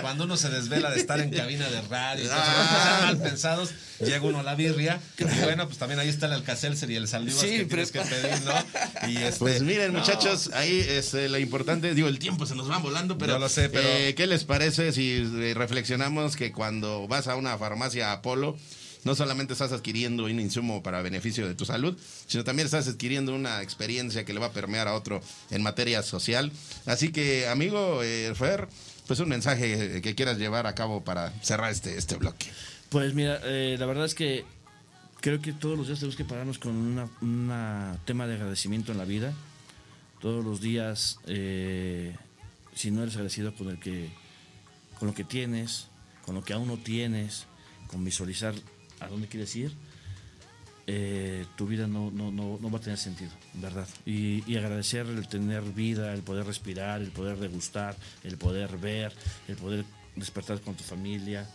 [0.00, 3.00] Cuando, uno se desvela de estar en cabina de radio, Ah.
[3.04, 3.70] mal pensados,
[4.00, 5.00] llega uno a la birria.
[5.18, 8.00] Y bueno, pues también ahí está el Alcacelser y el Saldivas Sí, que tienes que
[8.00, 9.08] pedir, ¿no?
[9.10, 10.00] Y este, Pues miren, no.
[10.00, 11.94] muchachos, ahí es eh, lo importante.
[11.94, 13.34] Digo, el tiempo se nos va volando, pero.
[13.34, 17.36] Yo lo sé, pero- eh, ¿Qué les parece si eh, reflexionamos que cuando vas a
[17.36, 18.56] una farmacia Apolo
[19.02, 21.96] no solamente estás adquiriendo un insumo para beneficio de tu salud,
[22.26, 26.02] sino también estás adquiriendo una experiencia que le va a permear a otro en materia
[26.02, 26.52] social.
[26.84, 28.68] Así que, amigo eh, Fer,
[29.06, 32.46] pues un mensaje que quieras llevar a cabo para cerrar este, este bloque.
[32.90, 34.44] Pues mira, eh, la verdad es que
[35.20, 39.04] creo que todos los días tenemos que pararnos con un tema de agradecimiento en la
[39.04, 39.32] vida.
[40.20, 42.16] Todos los días, eh,
[42.74, 44.10] si no eres agradecido con el que,
[44.98, 45.86] con lo que tienes,
[46.26, 47.46] con lo que aún no tienes,
[47.86, 48.54] con visualizar
[48.98, 49.72] a dónde quieres ir,
[50.88, 53.86] eh, tu vida no, no, no, no, va a tener sentido, ¿verdad?
[54.04, 57.94] Y, y, agradecer el tener vida, el poder respirar, el poder degustar,
[58.24, 59.12] el poder ver,
[59.46, 59.84] el poder
[60.16, 61.48] despertar con tu familia,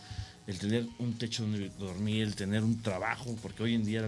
[0.46, 4.06] el tener un techo donde dormir, el tener un trabajo, porque hoy en día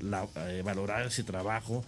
[0.00, 1.84] la, eh, valorar ese trabajo,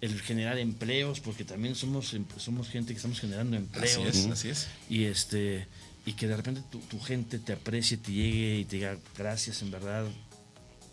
[0.00, 4.06] el generar empleos, porque también somos, somos gente que estamos generando empleos.
[4.06, 4.68] Así es, así es.
[4.88, 5.66] Y este
[6.06, 9.62] y que de repente tu, tu, gente te aprecie, te llegue y te diga gracias,
[9.62, 10.06] en verdad.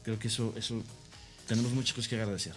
[0.04, 0.84] Creo que eso, eso
[1.48, 2.54] tenemos muchas cosas que agradecer.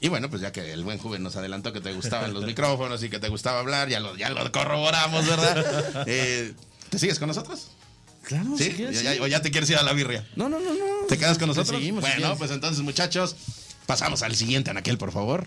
[0.00, 3.02] Y bueno, pues ya que el buen joven nos adelantó que te gustaban los micrófonos
[3.02, 6.04] y que te gustaba hablar, ya lo, ya lo corroboramos, ¿verdad?
[6.06, 6.54] Eh,
[6.90, 7.70] ¿Te sigues con nosotros?
[8.26, 8.64] Claro, ¿Sí?
[8.64, 9.22] si quieres, ¿Ya.
[9.22, 10.26] ¿O ya te quieres ir a la birria?
[10.34, 11.06] No, no, no, no.
[11.08, 11.76] ¿Te quedas con nosotros?
[11.78, 13.36] seguimos, bueno, pues entonces, muchachos,
[13.86, 15.46] pasamos al siguiente anaquel, por favor.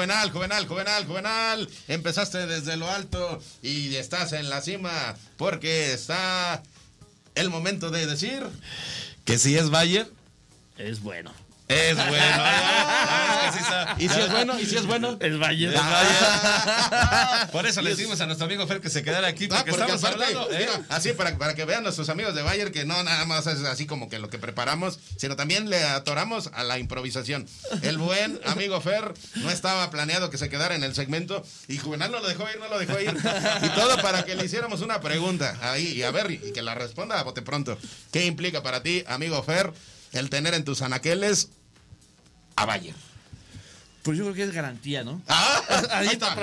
[0.00, 1.68] Juvenal, Juvenal, Juvenal, Juvenal.
[1.86, 6.62] Empezaste desde lo alto y estás en la cima porque está
[7.34, 8.42] el momento de decir
[9.26, 10.10] Que si es Bayer,
[10.78, 11.34] Es bueno.
[11.70, 12.44] Es bueno.
[13.46, 14.60] es que sí está- ¿Y si es bueno?
[14.60, 15.16] ¿Y si es bueno?
[15.20, 15.72] Es Valle.
[17.52, 19.92] Por eso le decimos a nuestro amigo Fer que se quedara aquí Ah, porque, porque
[19.94, 20.52] estamos aparte, hablando.
[20.52, 20.58] ¿eh?
[20.60, 23.60] mira, así para, para que vean nuestros amigos de Bayer que no nada más es
[23.64, 27.46] así como que lo que preparamos, sino también le atoramos a la improvisación.
[27.82, 32.10] El buen amigo Fer no estaba planeado que se quedara en el segmento y Juvenal
[32.12, 33.14] no lo dejó ir, no lo dejó ir.
[33.62, 36.74] Y todo para que le hiciéramos una pregunta ahí y a ver, y que la
[36.74, 37.78] responda a bote pronto.
[38.12, 39.72] ¿Qué implica para ti, amigo Fer,
[40.12, 41.48] el tener en tus anaqueles
[42.66, 42.94] a?
[44.02, 45.20] Pues yo creo que es garantía, ¿no?
[45.28, 45.62] Ah,
[45.92, 46.34] ahí está.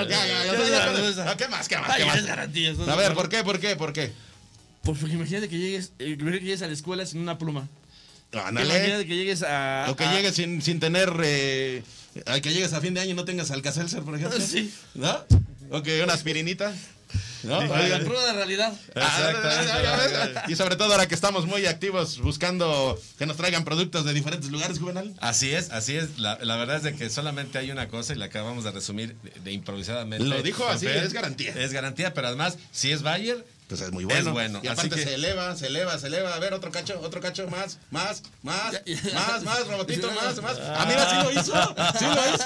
[1.37, 1.67] ¿Qué más?
[1.67, 1.89] ¿Qué más?
[1.89, 2.17] Ay, ¿Qué más?
[2.17, 2.73] es garantía.
[2.87, 3.43] A ver, ¿por qué?
[3.43, 3.75] ¿Por qué?
[3.75, 4.11] ¿Por qué?
[4.83, 7.67] Pues porque imagínate que llegues, eh, que llegues a la escuela sin una pluma.
[8.31, 9.87] Imagínate que llegues a.
[9.89, 11.11] O que a- llegues sin, sin tener.
[11.23, 11.83] Eh,
[12.41, 14.39] que llegues a fin de año y no tengas Alcacelser, por ejemplo.
[14.45, 14.73] Sí.
[14.95, 15.23] ¿No?
[15.71, 16.73] O que una aspirinita.
[17.47, 17.61] ¿No?
[17.61, 18.73] la cruda realidad.
[20.47, 24.51] Y sobre todo ahora que estamos muy activos buscando que nos traigan productos de diferentes
[24.51, 25.13] lugares, Juvenal.
[25.19, 26.19] Así es, así es.
[26.19, 29.15] La, la verdad es de que solamente hay una cosa y la acabamos de resumir
[29.23, 30.25] de, de improvisadamente.
[30.25, 31.53] Lo dijo así, es garantía.
[31.57, 34.19] Es garantía, pero además, si es Bayer, Pues es muy bueno.
[34.29, 34.61] Es bueno.
[34.63, 36.33] Y Así aparte que- se eleva, se eleva, se eleva.
[36.33, 38.71] A ver, otro cacho, otro cacho, más, más, más,
[39.13, 40.57] más, más, robotito, más, más.
[40.59, 42.45] Ah, mira, sí lo hizo, sí lo hizo.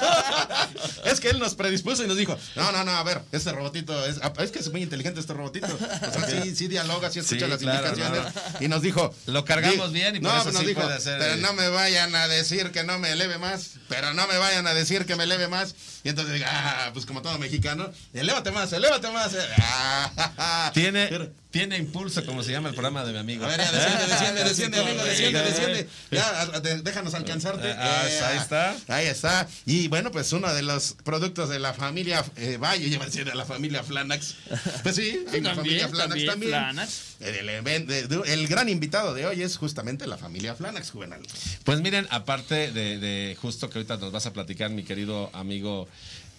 [1.04, 4.04] Es que él nos predispuso y nos dijo, no, no, no, a ver, este robotito,
[4.06, 5.66] es, es que es muy inteligente este robotito.
[5.66, 8.32] O sea, sí, sí dialoga, sí escucha Sí, las claro, indicaciones.
[8.60, 9.14] Y nos dijo...
[9.26, 11.68] Lo cargamos bien y por no, eso nos sí dijo, puede hacer, pero no me
[11.68, 15.16] vayan a decir que no me eleve más, pero no me vayan a decir que
[15.16, 15.74] me eleve más.
[16.04, 19.32] Y entonces diga, ah, pues como todo mexicano, elévate más, elévate más.
[19.58, 21.11] Ah, tiene,
[21.50, 23.44] tiene impulso, como se llama el programa de mi amigo.
[23.44, 25.88] a ver, ya desciende, desciende, desciende, amigo, desciende, desciende.
[26.10, 27.72] Ya, déjanos alcanzarte.
[27.72, 28.76] Ah, Eh, ahí está.
[28.88, 29.48] Ahí está.
[29.66, 33.34] Y bueno, pues uno de los productos de la familia eh, Valle, yo decir de
[33.34, 34.34] la familia Flanax.
[34.82, 36.50] Pues sí, También, familia Flanax también.
[36.52, 37.00] Flanax.
[37.20, 41.20] El, el gran invitado de hoy es justamente la familia Flanax, Juvenal.
[41.64, 45.88] Pues miren, aparte de, de justo que ahorita nos vas a platicar, mi querido amigo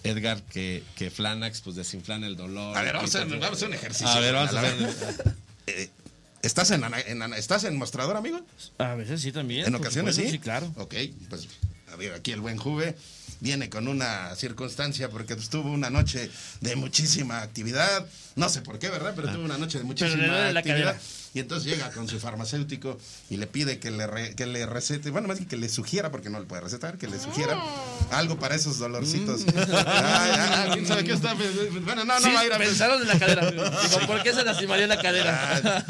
[0.04, 2.78] Edgar, que, que Flanax pues desinflana el dolor.
[2.78, 4.08] A ver, vamos a hacer, vamos a hacer un ejercicio.
[4.10, 5.34] A ver, vamos a Juvenal, hacer.
[5.68, 5.90] Eh,
[6.42, 8.42] ¿Estás en, ana- en ¿Estás en mostrador, amigo?
[8.78, 9.66] A veces sí también.
[9.66, 10.38] En ocasiones supuesto, sí.
[10.38, 10.74] Sí, claro.
[10.78, 10.94] Ok,
[11.30, 11.48] pues
[11.92, 12.96] a ver, aquí el buen Juve
[13.44, 18.06] viene con una circunstancia porque tuvo una noche de muchísima actividad.
[18.36, 19.14] No sé por qué, ¿verdad?
[19.16, 20.64] Pero tuvo una noche de Pero muchísima actividad.
[20.64, 21.00] cadera.
[21.36, 22.98] Y entonces llega con su farmacéutico
[23.30, 26.12] y le pide que le, re- que le recete, bueno, más bien que le sugiera,
[26.12, 27.60] porque no le puede recetar, que le sugiera
[28.12, 29.42] algo para esos dolorcitos.
[30.74, 31.34] ¿Quién sabe qué está?
[31.34, 33.50] Bueno, no, no Sí, va a ir a pensaron en la cadera.
[33.52, 35.78] Digo, ¿por qué se lastimaría la cadera?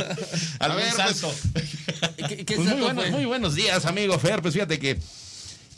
[0.59, 1.35] A Algún ver, pues, salto.
[2.29, 3.11] ¿Qué, qué Pues salto fue?
[3.11, 4.41] muy buenos días, amigo Fer.
[4.41, 4.97] Pues fíjate que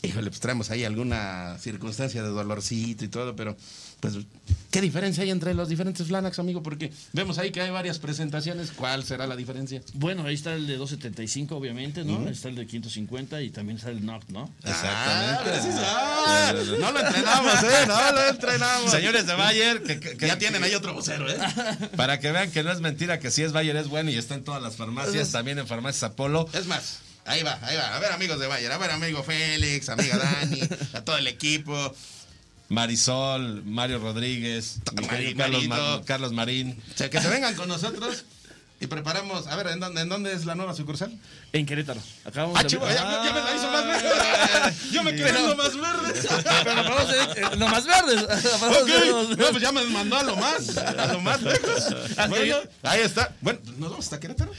[0.06, 3.56] híjole, pues traemos ahí alguna circunstancia de dolorcito y todo, pero
[4.00, 4.16] pues,
[4.72, 6.62] ¿qué diferencia hay entre los diferentes Flanax, amigo?
[6.64, 8.72] Porque vemos ahí que hay varias presentaciones.
[8.72, 9.82] ¿Cuál será la diferencia?
[9.94, 12.28] Bueno, ahí está el de 275, obviamente, ¿no?
[12.30, 14.52] Está el de 550 y también está el Noct, ¿no?
[14.64, 15.72] Exactamente.
[15.84, 17.86] Ah, no lo entrenamos, ¿eh?
[17.88, 18.92] No lo entrenamos.
[18.92, 21.38] Señores de Bayer, que, que- que- ya tienen ahí otro vocero, ¿eh?
[21.96, 24.36] Para que vean que no es mentira, que si es Bayer es bueno y está
[24.36, 26.48] en todas las farmacias, también en Farmacias Apolo.
[26.54, 27.96] Es más, ahí va, ahí va.
[27.96, 30.62] A ver, amigos de Bayer, a ver, amigo Félix, amiga Dani,
[30.94, 31.94] a todo el equipo.
[32.70, 34.78] Marisol, Mario Rodríguez,
[35.08, 35.98] querido Carlos, Marito.
[36.00, 36.82] Ma- Carlos Marín.
[36.94, 38.26] O sea, que se vengan con nosotros
[38.80, 39.46] y preparamos.
[39.48, 41.16] A ver, ¿en dónde, en dónde es la nueva sucursal?
[41.54, 42.02] En Querétaro.
[42.26, 44.76] Acabamos Ah, de chivo, ya, ya me la hizo más verde.
[44.92, 46.28] Yo me quedé en lo más verde.
[46.64, 48.24] Pero vamos a hacer, eh, lo más verdes.
[48.60, 51.22] Vamos a Ok, hacer los- no, pues ya me mandó a lo más, a lo
[51.22, 51.84] más lejos.
[52.30, 53.32] Bueno, ahí está.
[53.42, 54.52] Bueno, nos vamos hasta Querétaro.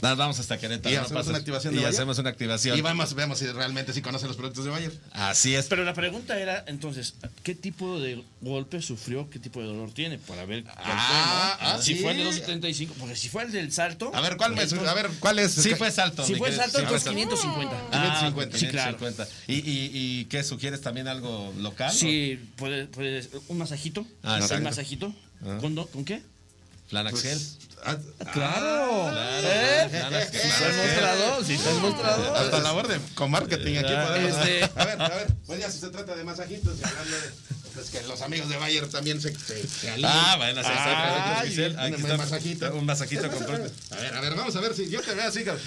[0.00, 0.94] Nos vamos hasta Querétaro.
[0.94, 1.90] Y no hacemos pasa- una activación y Bayer.
[1.90, 2.78] hacemos una activación.
[2.78, 4.92] Y vamos, vemos si realmente sí conocen los productos de Bayer.
[5.12, 5.66] Así es.
[5.66, 9.28] Pero la pregunta era, entonces, ¿qué tipo de golpe sufrió?
[9.28, 10.18] ¿Qué tipo de dolor tiene?
[10.18, 11.74] Para ver cuál Ah, fue, ¿no?
[11.74, 12.00] ah, Si sí.
[12.02, 14.12] fue el de 275, porque si fue el del salto...
[14.14, 15.52] A ver, ¿cuál, me- a ver, ¿cuál es?
[15.52, 16.24] Sí fue salto.
[16.24, 17.18] Si fue salto, sí fue entonces salto.
[17.18, 17.76] 550.
[17.90, 18.58] Ah, 550.
[18.58, 18.96] Sí, claro.
[18.98, 19.28] 550.
[19.48, 21.92] ¿Y, y, y qué sugieres también algo local?
[21.92, 24.06] Sí, puede, puede un masajito.
[24.22, 25.12] Ah, un masajito.
[25.44, 25.58] Ah.
[25.60, 26.22] ¿Con, do- ¿Con qué?
[26.88, 27.40] Flanaxel.
[27.84, 27.96] Ah,
[28.32, 29.08] Claro.
[29.10, 29.48] Claro.
[29.48, 29.86] ¿Eh?
[29.90, 30.40] Flanaxel.
[30.40, 32.34] Si está mostrado, si está mostrado.
[32.36, 34.30] Hasta labor de con marketing aquí Ah, podemos.
[34.38, 37.30] este- A ver, a ver, pues ya si se trata de masajitos y hablando de.
[37.74, 39.94] Pues que los amigos de Bayer también se, se, se.
[40.04, 41.46] Ah, bueno, exacto.
[41.46, 42.74] Giselle, un- masajito.
[42.74, 43.70] Un masajito Es propio.
[43.90, 45.44] A ver, a ver, vamos a ver si yo te veo así.
[45.44, 45.62] cabrón.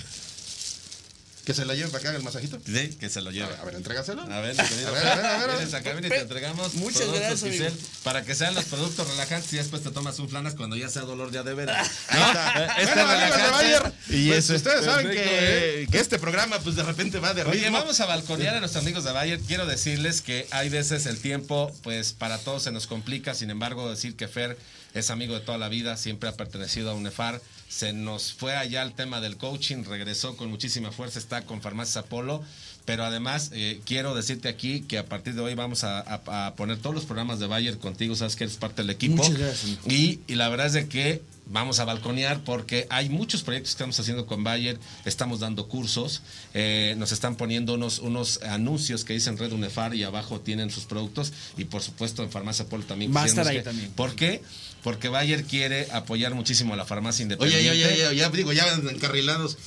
[1.45, 2.59] Que se la lleve para haga el masajito.
[2.65, 3.49] Sí, que se lo lleve.
[3.59, 4.21] A ver, entrégaselo.
[4.21, 5.57] A ver, A ver, a ver, a ver.
[5.57, 7.75] Vienes acá, ven y te entregamos Muchas productos gracias, amigo.
[8.03, 11.01] Para que sean los productos relajantes y después te tomas un flanas cuando ya sea
[11.01, 11.89] dolor ya de veras.
[12.09, 12.65] Ahí está.
[12.77, 13.49] Este Bueno, amigos de.
[13.51, 14.55] Bayer, Y pues, ese.
[14.55, 17.59] ustedes saben que, que este programa pues de repente va de ritmo.
[17.59, 19.39] Oye, vamos a balconear a nuestros amigos de Bayer.
[19.39, 23.33] Quiero decirles que hay veces el tiempo, pues para todos se nos complica.
[23.33, 24.57] Sin embargo, decir que Fer
[24.93, 27.41] es amigo de toda la vida, siempre ha pertenecido a UNEFAR.
[27.71, 31.95] Se nos fue allá el tema del coaching, regresó con muchísima fuerza, está con Farmacias
[31.97, 32.43] Apolo.
[32.83, 36.55] Pero además, eh, quiero decirte aquí que a partir de hoy vamos a, a- a
[36.55, 38.15] poner todos los programas de Bayer contigo.
[38.15, 39.17] Sabes que eres parte del equipo.
[39.17, 39.77] Muchas gracias.
[39.87, 43.75] Y, y la verdad es de que vamos a balconear porque hay muchos proyectos que
[43.75, 46.23] estamos haciendo con Bayer, estamos dando cursos,
[46.55, 50.85] eh, nos están poniendo unos, unos anuncios que dicen Red Unefar y abajo tienen sus
[50.85, 53.15] productos y por supuesto en Farmacia Polo también.
[53.15, 53.91] Va a estar ahí que- también.
[53.91, 54.41] ¿Por qué?
[54.83, 57.69] Porque Bayer quiere apoyar muchísimo a la farmacia independiente.
[57.69, 59.57] oye, oye, oye, ya digo, ya encarrilados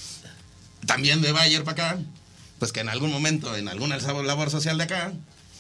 [0.86, 2.00] también de Bayer para acá,
[2.58, 5.12] pues que en algún momento, en alguna labor social de acá,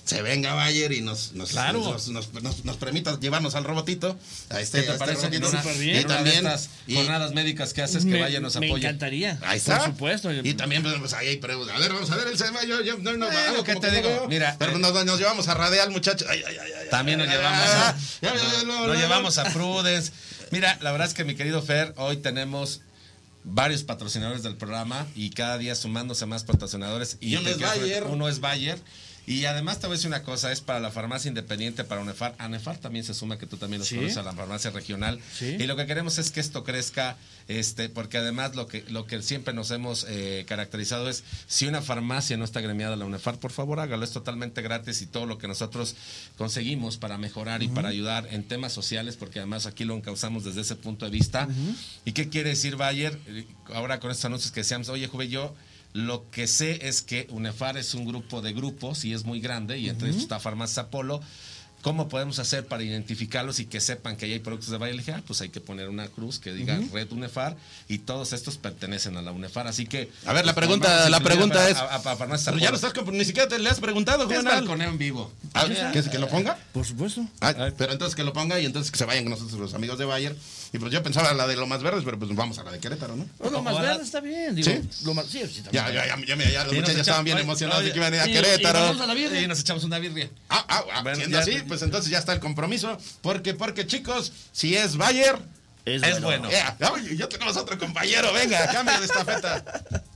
[0.04, 1.80] se venga Bayer y nos, nos, Claro.
[1.80, 4.18] nos, nos, nos- nos permita llevarnos al robotito.
[4.50, 5.48] A este, ¿Qué te a este robotito.
[5.48, 6.00] Una- bien.
[6.00, 8.86] Y también, estas y- jornadas médicas que haces que me, Bayer nos me apoye.
[8.86, 9.38] Ahí encantaría.
[9.38, 9.84] Por está.
[9.86, 10.30] supuesto.
[10.32, 11.74] Y también, pues, pues, ahí hay preguntas.
[11.76, 12.62] A ver, vamos a ver el tema.
[12.64, 14.08] Yo, yo, no, algo ¿qué como te que no digo?
[14.20, 14.28] veo.
[14.28, 16.28] Mira, Pero eh, nos, nos llevamos a Radial, muchachos.
[16.30, 20.12] Ay, ay, ay, ay, También nos llevamos a, nos no, llevamos a Prudence.
[20.50, 22.82] Mira, la verdad es que mi querido Fer, hoy tenemos
[23.42, 27.16] varios patrocinadores del programa y cada día sumándose más patrocinadores.
[27.20, 28.04] Y uno te es Bayer.
[28.04, 28.78] Uno es Bayer.
[29.26, 32.34] Y además te voy a decir una cosa, es para la farmacia independiente, para UNEFAR.
[32.38, 33.96] A UNEFAR también se suma que tú también los Sí.
[33.96, 35.20] conoces a la farmacia regional.
[35.38, 35.56] Sí.
[35.58, 37.16] Y lo que queremos es que esto crezca,
[37.48, 41.80] este, porque además lo que, lo que siempre nos hemos eh, caracterizado es, si una
[41.80, 45.26] farmacia no está gremiada a la UNEFAR, por favor hágalo, es totalmente gratis y todo
[45.26, 45.96] lo que nosotros
[46.36, 50.60] conseguimos para mejorar y para ayudar en temas sociales, porque además aquí lo encauzamos desde
[50.60, 51.48] ese punto de vista.
[52.04, 53.18] ¿Y qué quiere decir Bayer?
[53.26, 55.54] Eh, Ahora con estos anuncios que decíamos, oye, Juve, yo
[55.94, 59.78] lo que sé es que UNEFAR es un grupo de grupos y es muy grande,
[59.78, 61.22] y entre ellos está Farmacia Apolo.
[61.82, 64.94] ¿Cómo podemos hacer para identificarlos y que sepan que ahí hay productos de Bayer?
[64.96, 67.58] Le dije, ah, pues hay que poner una cruz que diga Red UNEFAR
[67.88, 69.66] y todos estos pertenecen a la UNEFAR.
[69.68, 70.10] Así que.
[70.24, 72.68] A ver, la pues, pregunta- la pregunta a- es- a- a- a Farmacia Pero ya
[72.70, 72.80] Apolo.
[72.82, 74.60] lo estás, ni siquiera te le has preguntado, Es Juvenal.
[74.60, 75.30] balconeo en vivo.
[75.52, 76.56] Ah, ¿Que, que lo ponga?
[76.72, 77.26] Por supuesto.
[77.42, 79.98] Ah, pero entonces que lo ponga y entonces que se vayan con nosotros los amigos
[79.98, 80.34] de Bayer.
[80.74, 82.80] Y pues yo pensaba la de lo más verdes, pero pues vamos a la de
[82.80, 83.24] Querétaro, ¿no?
[83.38, 84.56] Oh, lo más verde está bien.
[84.56, 85.04] Digo, ¿Sí?
[85.04, 86.04] Lo más, sí, sí, Ya, también.
[86.04, 88.16] ya, ya, ya, ya los nos muchachos ya estaban bien emocionados de que iban a
[88.16, 88.80] ir a y- y Querétaro.
[88.80, 89.40] vamos a la birria.
[89.40, 90.28] Y nos echamos una birria.
[90.48, 92.98] Ah, ah, ah, Bueno, siendo ya- así, pues entonces ya está el compromiso.
[93.22, 95.38] Porque, porque chicos, si es Bayer,
[95.86, 96.48] Es, Es bueno.
[96.50, 99.62] eh, oye, ya tenemos otro compañero, venga, cambio de estafeta.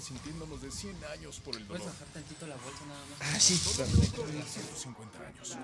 [0.00, 1.92] a los 30 sintiéndonos de 100 años por el dolor.
[2.12, 3.20] tantito la bolsa nada más.
[3.20, 3.56] Ah, sí.
[3.56, 5.56] 150 años.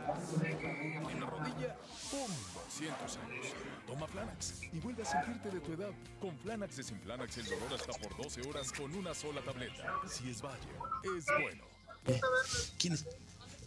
[1.10, 1.76] En la rodilla,
[2.10, 2.30] ¡pum!
[2.68, 3.46] 200 años.
[3.86, 5.90] Toma Flanax y vuelve a sentirte de tu edad.
[6.20, 9.94] Con Flanax desinflanax el dolor hasta por 12 horas con una sola tableta.
[10.08, 10.76] Si es Bayer,
[11.16, 11.64] es bueno.
[12.78, 13.04] ¿Quién es?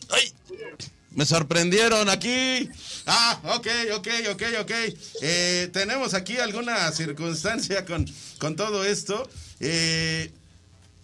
[0.09, 0.33] ¡Ay!
[1.11, 2.69] Me sorprendieron aquí.
[3.05, 4.71] Ah, ok, ok, ok, ok.
[5.21, 8.05] Eh, tenemos aquí alguna circunstancia con,
[8.39, 9.27] con todo esto.
[9.59, 10.31] Eh,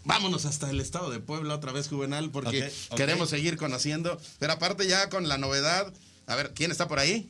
[0.05, 4.17] vámonos hasta el estado de Puebla otra vez, Juvenal, porque queremos seguir conociendo.
[4.39, 5.91] Pero aparte ya con la novedad.
[6.27, 7.29] A ver, ¿quién está por ahí?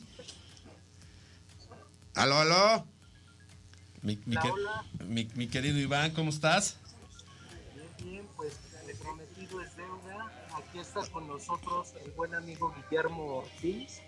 [2.14, 2.86] Aló, aló.
[4.02, 6.76] Mi, mi que- mi- mi querido Iván, ¿cómo estás?
[8.02, 8.54] Bien, pues
[8.86, 10.32] le prometido es deuda.
[10.54, 14.00] Aquí está con nosotros el buen amigo Guillermo Ortiz,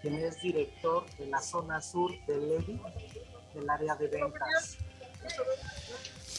[0.00, 2.80] quien es director de la zona sur de Levi,
[3.54, 4.78] del área de ventas.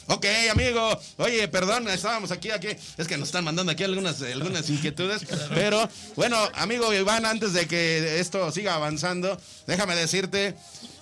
[0.07, 0.99] Ok, amigo.
[1.17, 2.69] Oye, perdón, estábamos aquí, aquí.
[2.97, 5.25] Es que nos están mandando aquí algunas, algunas inquietudes.
[5.53, 10.55] Pero, bueno, amigo Iván, antes de que esto siga avanzando, déjame decirte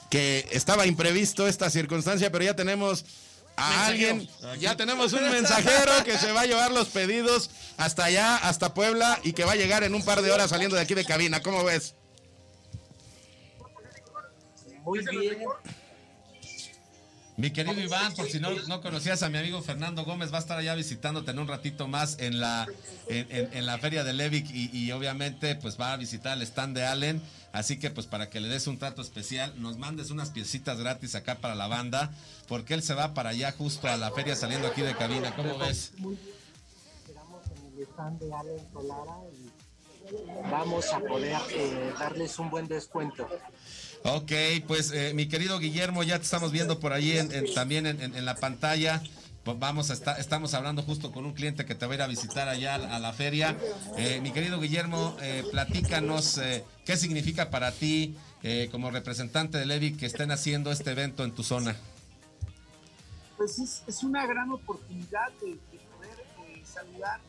[0.09, 3.05] que estaba imprevisto esta circunstancia, pero ya tenemos
[3.55, 4.27] a alguien,
[4.59, 9.19] ya tenemos un mensajero que se va a llevar los pedidos hasta allá, hasta Puebla,
[9.23, 11.41] y que va a llegar en un par de horas saliendo de aquí de cabina.
[11.41, 11.95] ¿Cómo ves?
[14.83, 15.37] Muy bien.
[17.41, 20.41] Mi querido Iván, por si no, no conocías a mi amigo Fernando Gómez, va a
[20.41, 22.67] estar allá visitándote en un ratito más en la,
[23.07, 27.19] en, la feria de Levic y, obviamente pues va a visitar el stand de Allen.
[27.51, 31.15] Así que pues para que le des un trato especial, nos mandes unas piecitas gratis
[31.15, 32.11] acá para la banda,
[32.47, 35.35] porque él se va para allá justo a la feria saliendo aquí de cabina.
[35.35, 35.93] ¿Cómo ves?
[35.95, 42.67] Esperamos en el stand de Allen Solara y vamos a poder eh, darles un buen
[42.67, 43.27] descuento.
[44.03, 44.31] Ok,
[44.67, 47.19] pues eh, mi querido Guillermo, ya te estamos viendo por ahí
[47.53, 49.01] también en, la pantalla.
[49.45, 52.07] Vamos a estar, estamos hablando justo con un cliente que te va a ir a
[52.07, 53.57] visitar allá a la feria.
[53.97, 56.39] Eh, mi querido Guillermo, eh, platícanos
[56.85, 58.15] qué significa para ti
[58.71, 61.75] como representante de Levi que estén haciendo este evento en tu zona.
[63.37, 67.21] pues es, una gran oportunidad de, de poder saludar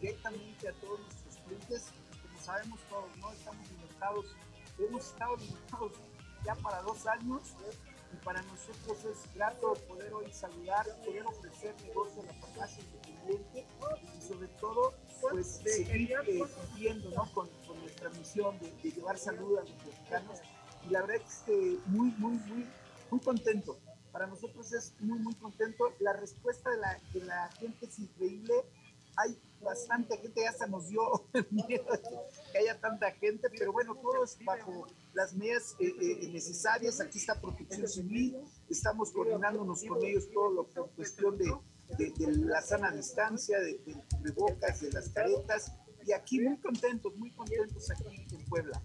[0.00, 1.00] directamente a todos
[5.02, 5.92] hemos estado limitados
[6.44, 7.42] ya para dos años
[8.12, 13.66] y para nosotros es grato poder hoy saludar, poder ofrecer negocio a la farmacia independiente
[14.16, 17.32] y sobre todo pues seguir eh, cumpliendo ¿no?
[17.32, 20.38] con, con nuestra misión de, de llevar salud a los mexicanos
[20.86, 22.66] y la verdad es que muy, muy, muy,
[23.10, 23.78] muy contento.
[24.10, 25.94] Para nosotros es muy, muy contento.
[26.00, 28.52] La respuesta de la, de la gente es increíble.
[29.16, 31.02] Hay bastante gente, ya se nos dio
[31.50, 32.18] miedo de que
[32.58, 37.00] haya tanta gente, pero bueno, todo es bajo las medidas eh, eh, necesarias.
[37.00, 38.36] Aquí está Protección Civil,
[38.70, 41.52] estamos coordinándonos con ellos todo lo que cuestión de,
[41.98, 45.72] de, de la sana distancia, de, de cubrebocas, de las caretas,
[46.06, 48.82] y aquí muy contentos, muy contentos aquí en Puebla.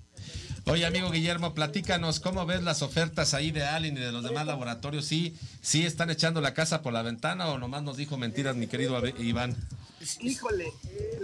[0.65, 4.45] Oye, amigo Guillermo, platícanos cómo ves las ofertas ahí de Allen y de los demás
[4.45, 5.05] laboratorios.
[5.05, 8.67] ¿Sí, sí están echando la casa por la ventana o nomás nos dijo mentiras, mi
[8.67, 9.55] querido Abe- Iván?
[10.19, 10.71] Híjole,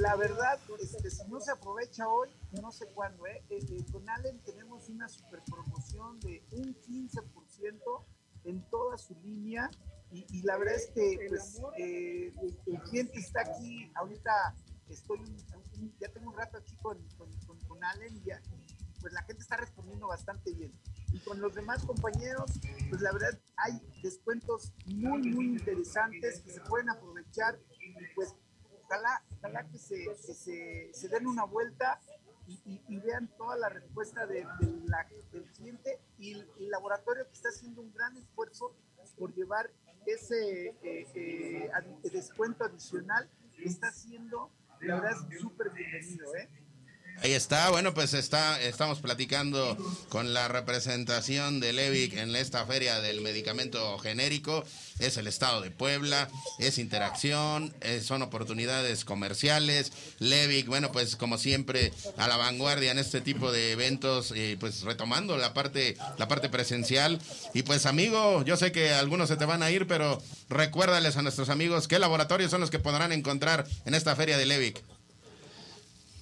[0.03, 2.29] la verdad, este, si no se aprovecha hoy,
[2.61, 3.41] no sé cuándo, ¿eh?
[3.49, 8.05] Eh, eh, con Allen tenemos una super promoción de un 15%
[8.43, 9.71] en toda su línea
[10.11, 12.33] y, y la verdad es que pues, eh,
[12.67, 14.31] el, cliente está aquí, ahorita
[14.89, 15.19] estoy,
[16.01, 19.21] ya tengo un rato aquí con, con, con- con Allen y, ya- y, pues la
[19.23, 20.73] gente está respondiendo bastante bien.
[21.13, 22.51] Y con los demás compañeros,
[22.89, 28.35] pues la verdad hay descuentos muy, muy interesantes que se pueden aprovechar y pues
[28.93, 31.99] ojalá, ojalá que, se, se, den una vuelta
[32.47, 37.49] y, vean toda la respuesta de, de la- del cliente y el, laboratorio que está
[37.49, 38.75] haciendo un gran esfuerzo
[39.17, 39.71] por llevar
[40.05, 41.71] ese eh, eh,
[42.11, 43.29] descuento adicional
[43.63, 44.51] está haciendo,
[44.81, 46.49] la verdad súper bienvenido, ¿eh?
[47.23, 49.77] Ahí está, bueno, pues está, estamos platicando
[50.09, 54.65] con la representación de Levic en esta feria del medicamento genérico.
[54.99, 56.27] Es el estado de Puebla,
[56.59, 59.93] es interacción, eh, son oportunidades comerciales.
[60.19, 64.81] Levic, bueno, pues como siempre, a la vanguardia en este tipo de eventos, eh, pues
[64.81, 67.21] retomando la parte, la parte presencial.
[67.53, 71.21] Y pues, amigo, yo sé que algunos se te van a ir, pero recuérdales a
[71.21, 74.83] nuestros amigos qué laboratorios son los que podrán encontrar en esta feria de Levic.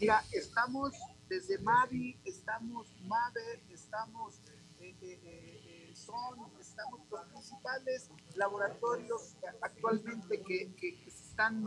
[0.02, 0.94] Mira, estamos
[1.30, 4.41] desde Mavi, estamos Mave, estamos
[4.80, 11.64] eh, eh, eh, Son, estamos los principales laboratorios actualmente que, que- se están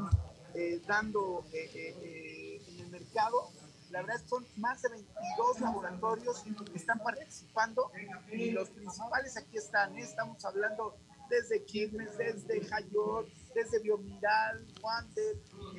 [0.86, 3.50] dando en el mercado.
[3.90, 6.42] La verdad son más de 22 laboratorios
[6.72, 7.90] que están participando
[8.32, 9.96] y los principales aquí están.
[9.96, 10.96] Estamos hablando
[11.30, 15.36] desde Quilmes, desde Hayot, desde Biomiral, Wander,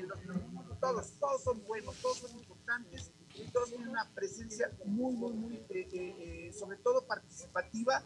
[0.08, 0.20] los-
[0.80, 5.56] todos, todos son buenos, todos son importantes y todos tienen una presencia muy, muy, muy,
[5.56, 8.04] eh, eh, eh, sobre todo participativa,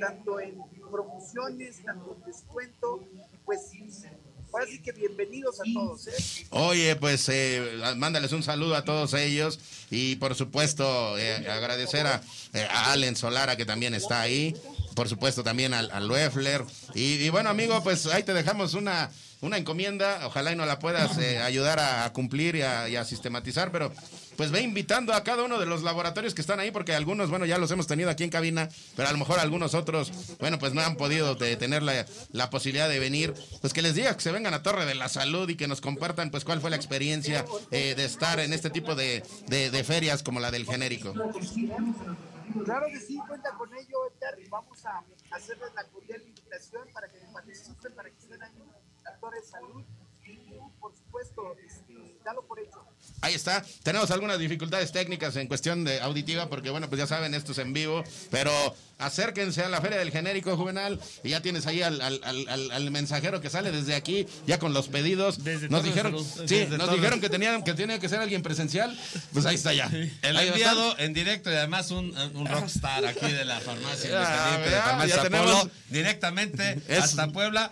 [0.00, 0.58] tanto en
[0.90, 3.04] promociones, tanto en descuento,
[3.44, 3.60] pues
[4.52, 6.08] ahora sí que bienvenidos a todos.
[6.50, 9.58] Oye, pues eh, mándales un saludo a todos ellos
[9.90, 10.84] y por supuesto
[11.14, 12.22] agradecer a,
[12.70, 14.54] a Allen Solara que también está ahí,
[14.94, 16.64] por supuesto también al, al Loeffler
[16.94, 19.10] y, y bueno amigo, pues ahí te dejamos una,
[19.42, 23.92] una encomienda, ojalá y nos la puedas eh, ayudar a, cumplir y a, sistematizar, pero
[24.36, 27.44] pues ve invitando a cada uno de los laboratorios que están ahí, porque algunos, bueno,
[27.44, 30.72] ya los hemos tenido aquí en cabina, pero a lo mejor algunos otros, bueno, pues
[30.74, 34.32] no han podido tener la, la posibilidad de venir, pues que les diga que se
[34.32, 37.44] vengan a Torre de la Salud y que nos compartan, pues cuál fue la experiencia
[37.70, 41.12] eh, de estar en este tipo de, de- de ferias como la del genérico.
[42.64, 44.34] Claro que sí, cuenta con ello, Edgar.
[44.50, 45.02] Vamos a
[45.34, 48.16] hacerles la cordial invitación para que participen, para que
[49.30, 49.82] de Salud.
[50.24, 50.38] Y,
[50.80, 52.84] por supuesto, este, dalo por hecho.
[53.20, 53.64] Ahí está.
[53.82, 57.58] Tenemos algunas dificultades técnicas en cuestión de auditiva, porque bueno, pues ya saben, esto es
[57.58, 58.52] en vivo, pero
[58.98, 62.70] acérquense a la Feria del Genérico Juvenal y ya tienes ahí al, al- al- al-
[62.70, 65.38] al mensajero que sale desde aquí, ya con los pedidos.
[65.40, 66.48] nos Torre dijeron, Salud.
[66.48, 68.96] sí, Desde nos dijeron que tenían que tenía que ser alguien presencial.
[69.32, 69.90] Pues ahí está ya.
[70.22, 71.04] El Ahí enviado está.
[71.04, 74.08] en directo y además un, un rockstar aquí de la farmacia
[74.60, 77.70] de ya, farmacia ya tenemos- Apolo, directamente Es- hasta Puebla.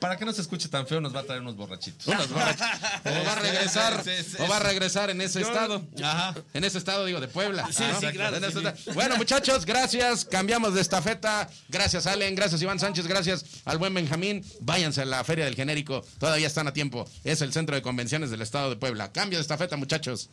[0.00, 2.06] Para que no se escuche tan feo, nos va a traer unos borrachitos.
[2.06, 2.66] Unos borrachitos.
[3.06, 4.36] O va a regresar, Sí, sí, sí.
[4.40, 5.82] o va a regresar en ese Yo- estado.
[6.02, 6.34] Ajá.
[6.54, 7.68] En ese estado, digo, de Puebla.
[7.72, 8.00] Sí, ¿no?
[8.00, 8.76] sí, claro, En ese sí, estado.
[8.76, 8.90] sí.
[8.94, 10.24] Bueno, muchachos, gracias.
[10.24, 11.48] Cambiamos de estafeta.
[11.68, 12.34] Gracias, Allen.
[12.34, 13.06] Gracias, Iván Sánchez.
[13.06, 14.44] Gracias al buen Benjamín.
[14.60, 16.04] Váyanse a la Feria del Genérico.
[16.18, 17.08] Todavía están a tiempo.
[17.24, 19.12] Es el centro de convenciones del estado de Puebla.
[19.12, 20.28] Cambio de estafeta, muchachos.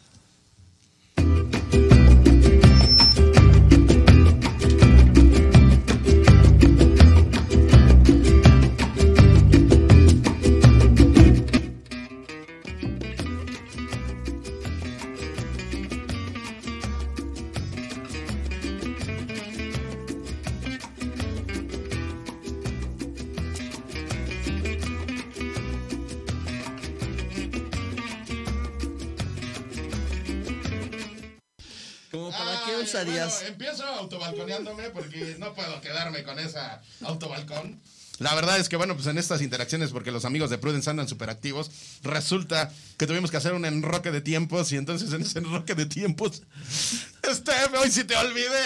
[32.93, 37.79] Bueno, empiezo autobalconeándome porque no puedo quedarme con esa autobalcón.
[38.19, 41.07] La verdad es que, bueno, pues en estas interacciones, porque los amigos de Prudence andan
[41.07, 41.71] súper activos,
[42.03, 45.85] resulta que tuvimos que hacer un enroque de tiempos y entonces en ese enroque de
[45.87, 46.43] tiempos,
[47.25, 48.61] Steph, hoy sí te olvidé.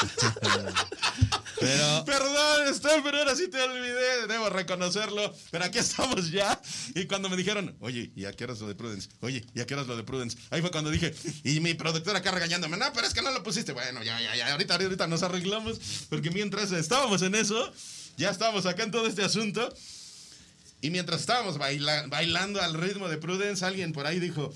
[1.60, 6.58] Pero- Perdón, Steph, pero ahora sí te olvidé, debo reconocerlo, pero aquí estamos ya.
[6.94, 9.10] Y cuando me dijeron, oye, ¿y a qué lo de Prudence?
[9.20, 10.38] Oye, ¿y a qué lo de Prudence?
[10.48, 13.42] Ahí fue cuando dije, y mi productora acá regañándome, no, pero es que no lo
[13.42, 13.72] pusiste.
[13.72, 15.78] Bueno, ya, ya, ya, ahorita, ahorita nos arreglamos,
[16.08, 17.70] porque mientras estábamos en eso,
[18.16, 19.72] ya estábamos acá en todo este asunto.
[20.82, 24.52] Y mientras estábamos baila- bailando al ritmo de Prudence, alguien por ahí dijo,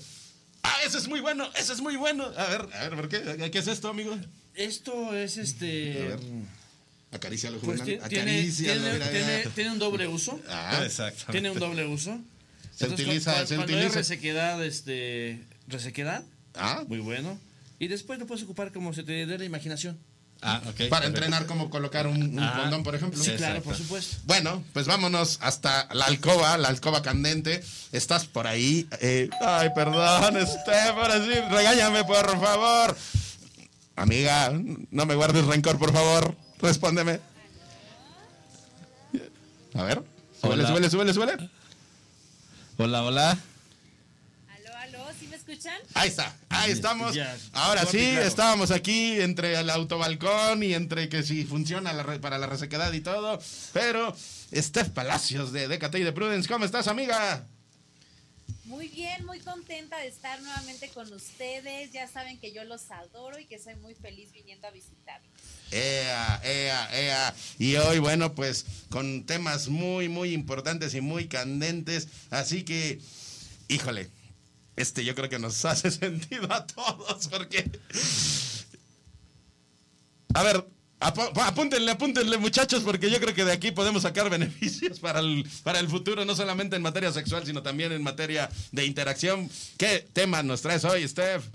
[0.63, 2.25] ah, ese es muy bueno, ese es muy bueno.
[2.37, 3.49] A ver, a ver, ¿por qué?
[3.51, 4.17] ¿Qué es esto, amigo?
[4.55, 6.03] Esto es este.
[6.03, 6.19] A ver.
[7.11, 9.49] Acarícialo, Pues ti- tiene, Acarícialo, tiene- mira, tiene- mira.
[9.51, 10.39] tiene un doble uso.
[10.49, 11.31] Ah, exactamente.
[11.31, 12.19] Tiene un doble uso.
[12.75, 13.87] Se utiliza- se cuando utiliza.
[13.87, 16.23] hay resequedad, este, resequedad,
[16.55, 16.83] Ah.
[16.87, 17.39] muy bueno.
[17.79, 19.97] Y después lo puedes ocupar como se te dé la imaginación.
[20.47, 20.61] Ah.
[20.89, 23.21] Para entrenar cómo colocar un, un Ah, condón, por ejemplo.
[23.23, 24.17] sí, claro, por supuesto.
[24.25, 27.63] Bueno, pues vámonos hasta la alcoba, la alcoba candente.
[27.91, 28.87] ¿Estás por ahí?
[29.01, 29.97] Eh, ay, perdón,
[30.37, 32.95] ahora sí, regáñame, por favor.
[33.95, 34.51] Amiga,
[34.91, 36.35] no me guardes rencor, por favor.
[36.61, 37.19] Respóndeme.
[39.73, 40.03] A ver,
[40.41, 40.67] súbele, Hola.
[40.69, 41.49] súbele, súbele, súbele.
[42.77, 43.37] Hola, hola.
[44.57, 45.77] Aló, aló, ¿sí me escuchan?
[45.97, 47.15] Ahí está, ahí estamos.
[47.53, 52.37] Ahora sí, estábamos aquí entre el autobalcón y entre que si funciona la re- para
[52.37, 53.39] la resequedad y todo.
[53.71, 54.13] Pero,
[54.53, 57.47] Steph Palacios de DKT y de Prudence, ¿cómo estás, amiga?
[58.65, 61.93] Muy bien, muy contenta de estar nuevamente con ustedes.
[61.93, 65.31] Ya saben que yo los adoro y que soy muy feliz viniendo a visitarlos.
[65.71, 67.35] Ea, ea, ea.
[67.57, 72.09] Y hoy, bueno, pues con temas muy, muy importantes y muy candentes.
[72.31, 72.99] Así que,
[73.69, 74.09] híjole,
[74.75, 77.69] este yo creo que nos hace sentido a todos porque...
[80.33, 80.65] A ver,
[80.99, 85.79] apúntenle, apúntenle muchachos porque yo creo que de aquí podemos sacar beneficios para el, para
[85.79, 89.49] el futuro, no solamente en materia sexual, sino también en materia de interacción.
[89.77, 91.45] ¿Qué tema nos traes hoy, Steph?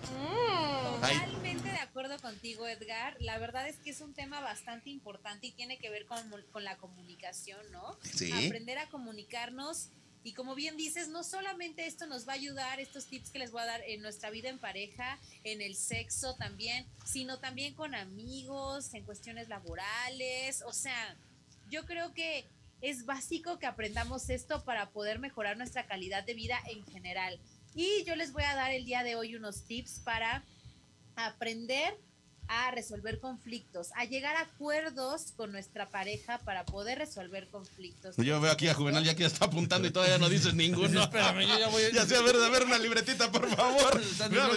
[1.02, 1.16] Ay.
[1.18, 3.16] Totalmente de acuerdo contigo, Edgar.
[3.20, 6.18] La verdad es que es un tema bastante importante y tiene que ver con,
[6.52, 7.98] con la comunicación, ¿no?
[8.02, 8.30] Sí.
[8.32, 9.88] Aprender a comunicarnos.
[10.22, 13.50] Y como bien dices, no solamente esto nos va a ayudar, estos tips que les
[13.50, 17.94] voy a dar en nuestra vida en pareja, en el sexo también, sino también con
[17.94, 20.62] amigos, en cuestiones laborales.
[20.66, 21.16] O sea,
[21.70, 22.46] yo creo que
[22.82, 27.40] es básico que aprendamos esto para poder mejorar nuestra calidad de vida en general.
[27.74, 30.44] Y yo les voy a dar el día de hoy unos tips para
[31.16, 31.96] aprender
[32.52, 38.16] a resolver conflictos, a llegar a acuerdos con nuestra pareja para poder resolver conflictos.
[38.16, 41.00] Yo veo aquí a Juvenal ya que está apuntando y todavía no dices ninguno.
[41.00, 44.00] Espérame, yo ya voy a- Ya sé, a ver, a ver una libretita, por favor.
[44.30, 44.50] No,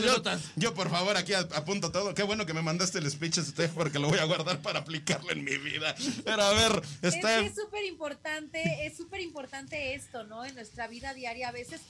[0.55, 2.15] yo, por favor, aquí apunto todo.
[2.15, 5.31] Qué bueno que me mandaste el speech, Steph, porque lo voy a guardar para aplicarlo
[5.31, 5.93] en mi vida.
[6.25, 7.45] Pero a ver, Es que Steph.
[7.45, 10.43] es súper importante, es súper importante esto, ¿no?
[10.45, 11.81] En nuestra vida diaria a veces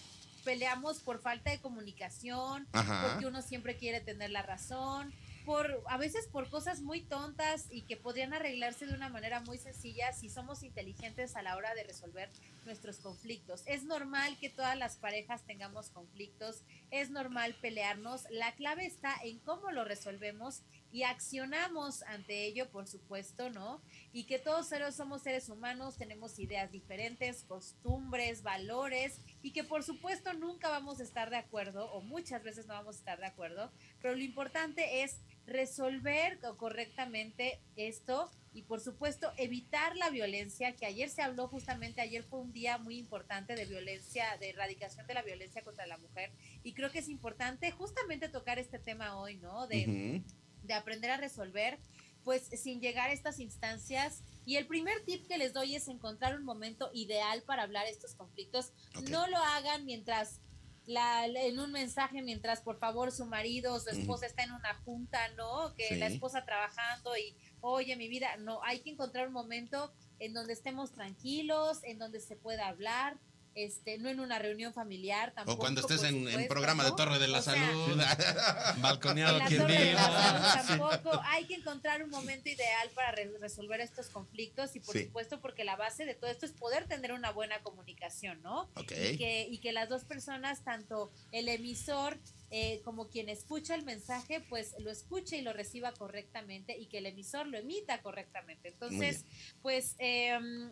[0.44, 3.08] peleamos por falta de comunicación, Ajá.
[3.12, 5.14] porque uno siempre quiere tener la razón,
[5.46, 9.58] por a veces por cosas muy tontas y que podrían arreglarse de una manera muy
[9.58, 12.30] sencilla si somos inteligentes a la hora de resolver
[12.66, 13.64] nuestros conflictos.
[13.66, 16.62] Es normal que todas las parejas tengamos conflictos,
[16.92, 20.62] es normal pelearnos, la clave está en cómo lo resolvemos
[20.94, 23.82] y accionamos ante ello, por supuesto, ¿no?
[24.14, 30.34] Y que todos somos seres humanos, tenemos ideas diferentes, costumbres, valores, y que por supuesto
[30.34, 33.72] nunca vamos a estar de acuerdo, o muchas veces no vamos a estar de acuerdo,
[34.04, 40.86] pero lo importante es resolver co- correctamente esto y por supuesto evitar la violencia, que
[40.86, 45.14] ayer se habló justamente, ayer fue un día muy importante de violencia, de erradicación de
[45.16, 46.32] la violencia contra la mujer,
[46.64, 49.66] y creo que es importante justamente tocar este tema hoy, ¿no?
[49.68, 50.22] De,
[50.64, 51.80] de aprender a resolver,
[52.24, 54.22] pues sin llegar a estas instancias.
[54.46, 58.14] Y el primer tip que les doy es encontrar un momento ideal para hablar estos
[58.16, 58.72] conflictos.
[59.10, 60.40] No lo hagan mientras
[60.86, 64.74] la, en un mensaje, mientras por favor su marido o su esposa está en una
[64.84, 65.74] junta, ¿no?
[65.76, 65.96] Que Sí.
[65.96, 70.54] la esposa trabajando y, oye, mi vida, no, hay que encontrar un momento en donde
[70.54, 73.18] estemos tranquilos, en donde se pueda hablar.
[73.56, 75.56] Este, no en una reunión familiar tampoco.
[75.58, 76.92] O cuando estés en, programa de.
[76.98, 78.02] Torre de la O sea, Salud.
[78.82, 80.64] Balconeado en la quien torre de la diga.
[80.64, 81.22] salud tampoco.
[81.26, 85.06] Hay que encontrar un momento ideal para re- resolver estos conflictos y por Sí.
[85.06, 88.64] supuesto porque la base de todo esto es poder tener una buena comunicación, ¿no?
[88.76, 88.92] Ok.
[88.92, 92.18] Y que, y que las dos personas, tanto el emisor
[92.50, 97.00] eh, como quien escucha el mensaje, pues lo escuche y lo reciba correctamente y que
[97.00, 98.68] el emisor lo emita correctamente.
[98.70, 99.26] Entonces,
[99.62, 100.72] pues em,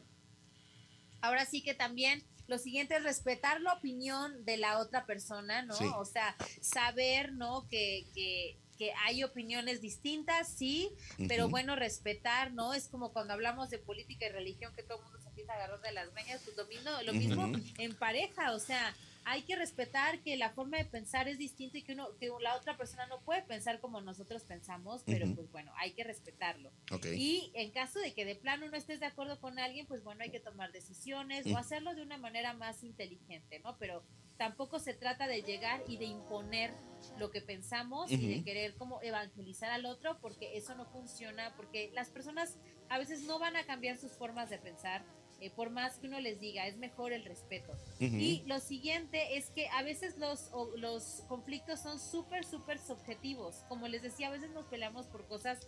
[1.22, 5.74] ahora sí que también lo siguiente es respetar la opinión de la otra persona, ¿no?
[5.74, 5.86] Sí.
[5.96, 7.68] O sea, saber, ¿no?
[7.70, 10.92] Que, que, que hay opiniones distintas, sí,
[11.28, 12.74] pero bueno, respetar, ¿no?
[12.74, 15.56] Es como cuando hablamos de política y religión que todo el mundo se empieza a
[15.56, 19.56] agarrar de las meñas, pues lo mismo, lo mismo en pareja, o sea, hay que
[19.56, 23.06] respetar que la forma de pensar es distinta y que uno que la otra persona
[23.08, 26.72] no puede pensar como nosotros pensamos, pero pues bueno, hay que respetarlo.
[26.92, 27.06] Ok.
[27.16, 30.24] Y en caso de que de plano no estés de acuerdo con alguien, pues bueno,
[30.24, 31.54] hay que tomar decisiones Mm.
[31.54, 33.78] o hacerlo de una manera más inteligente, ¿no?
[33.78, 34.04] Pero
[34.38, 36.74] tampoco se trata de llegar y de imponer
[37.20, 41.92] lo que pensamos y de querer como evangelizar al otro, porque eso no funciona, porque
[41.94, 42.58] las personas
[42.90, 45.04] a veces no van a cambiar sus formas de pensar.
[45.42, 47.74] Eh, por más que uno les diga, es mejor el respeto.
[47.96, 48.16] Ujú.
[48.16, 53.56] Y lo siguiente es que a veces los, o- los conflictos son súper, súper subjetivos.
[53.68, 55.60] Como les decía, a veces nos peleamos por cosas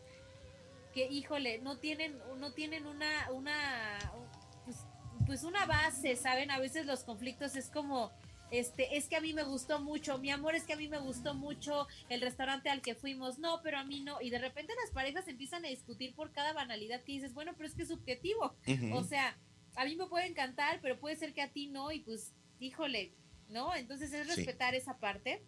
[0.94, 3.98] que, híjole, no tienen, no tienen una, una,
[4.64, 4.78] pues,
[5.26, 6.52] pues una base, ¿saben?
[6.52, 8.12] A veces los conflictos es como,
[8.52, 11.00] este, es que a mí me gustó mucho, mi amor, es que a mí me
[11.00, 14.22] gustó mucho el restaurante al que fuimos, no, pero a mí no.
[14.22, 17.68] Y de repente las parejas empiezan a discutir por cada banalidad que dices, bueno, pero
[17.68, 18.54] es que es subjetivo.
[18.68, 18.96] Ujú.
[18.96, 19.36] O sea,
[19.76, 23.12] a mí me puede encantar, pero puede ser que a ti no, y pues, híjole,
[23.50, 23.76] ¿no?
[23.76, 24.36] Entonces es Sí.
[24.36, 25.42] respetar esa parte.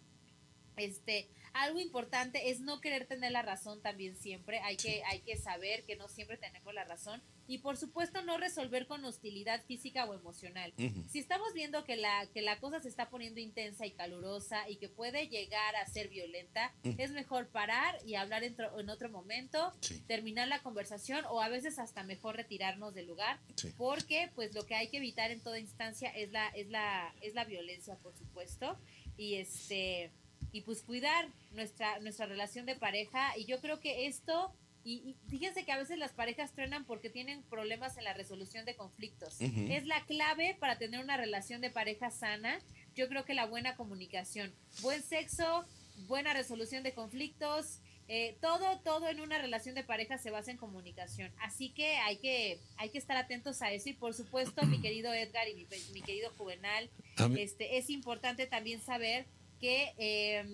[0.77, 4.59] Este, algo importante es no querer tener la razón también siempre.
[4.59, 7.23] Hay que, hay que saber que no siempre tenemos la razón.
[7.47, 10.73] Y por supuesto, no resolver con hostilidad física o emocional.
[10.77, 11.03] Ujú.
[11.09, 14.75] Si estamos viendo que la, que la cosa se está poniendo intensa y calurosa y
[14.77, 16.95] que puede llegar a ser violenta, Ujú.
[16.97, 20.01] es mejor parar y hablar en, en otro momento, Sí.
[20.07, 23.71] terminar la conversación o a veces hasta mejor retirarnos del lugar, Sí.
[23.77, 27.33] porque pues lo que hay que evitar en toda instancia es la, es la, es
[27.33, 28.77] la violencia, por supuesto.
[29.17, 30.11] Y este
[30.55, 33.37] y pues cuidar nuestra, nuestra relación de pareja.
[33.37, 34.53] Y yo creo que esto,
[34.85, 38.63] y, y fíjense que a veces las parejas truenan porque tienen problemas en la resolución
[38.63, 39.35] de conflictos.
[39.41, 42.57] Es la clave para tener una relación de pareja sana.
[42.95, 45.65] Yo creo que la buena comunicación, buen sexo,
[46.07, 50.57] buena resolución de conflictos, eh, todo, todo en una relación de pareja se basa en
[50.57, 51.33] comunicación.
[51.41, 53.89] Así que hay que, hay que estar atentos a eso.
[53.89, 56.89] Y por supuesto, mi querido Edgar y mi, mi querido Juvenal,
[57.37, 59.25] este, es importante también saber
[59.59, 60.45] que eh,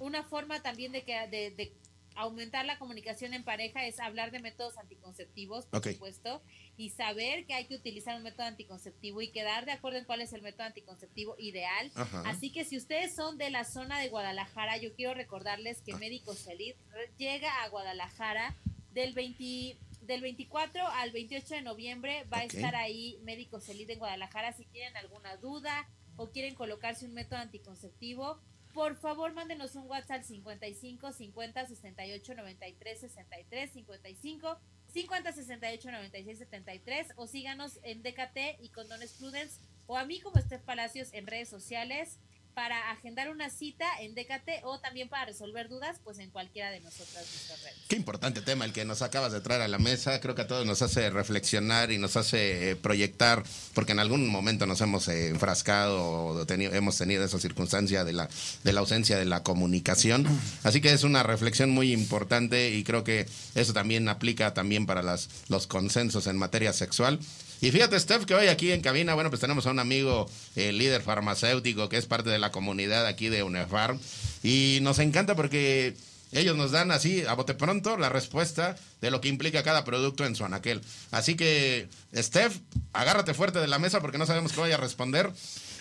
[0.00, 1.72] una forma también de, que, de, de
[2.14, 6.42] aumentar la comunicación en pareja es hablar de métodos anticonceptivos, por supuesto,
[6.76, 10.20] y saber que hay que utilizar un método anticonceptivo y quedar de acuerdo en cuál
[10.20, 11.92] es el método anticonceptivo ideal.
[11.94, 12.22] Ajá.
[12.26, 15.82] Así que si ustedes son de la zona de Guadalajara, yo quiero recordarles Ah.
[15.86, 16.78] que Médicos Elite
[17.18, 18.56] llega a Guadalajara
[18.92, 23.98] del 20 del 24 al 28 de noviembre va a estar ahí Médicos Elite en
[23.98, 25.86] Guadalajara si tienen alguna duda
[26.18, 28.38] o quieren colocarse un método anticonceptivo.
[28.74, 34.58] por favor mándenos un WhatsApp 55 50 68 93 63 55
[34.92, 40.40] 50 68 96 73 o síganos en DKT y Condones Prudence o a mí como
[40.40, 42.18] Steph Palacios en redes sociales
[42.54, 46.80] para agendar una cita en DKT o también para resolver dudas, pues en cualquiera de
[46.80, 47.26] nosotras
[47.62, 47.74] redes.
[47.88, 50.20] Qué importante tema el que nos acabas de traer a la mesa.
[50.20, 53.42] Creo que a todos nos hace reflexionar y nos hace eh, proyectar,
[53.74, 58.12] porque en algún momento nos hemos eh, enfrascado o tenido, hemos tenido esa circunstancia de
[58.12, 58.28] la,
[58.64, 60.26] de la ausencia de la comunicación.
[60.64, 65.02] Así que es una reflexión muy importante y creo que eso también aplica también para
[65.02, 67.20] las, los consensos en materia sexual.
[67.60, 70.72] Y fíjate, Steph, que hoy aquí en cabina, bueno, pues tenemos a un amigo eh,
[70.72, 73.98] líder farmacéutico que es parte de la comunidad aquí de UNEFARM.
[74.44, 75.96] Y nos encanta porque
[76.30, 80.24] ellos nos dan así, a bote pronto, la respuesta de lo que implica cada producto
[80.24, 80.80] en su anaquel.
[81.10, 82.58] Así que, Steph,
[82.92, 85.32] agárrate fuerte de la mesa porque no sabemos qué vaya a responder.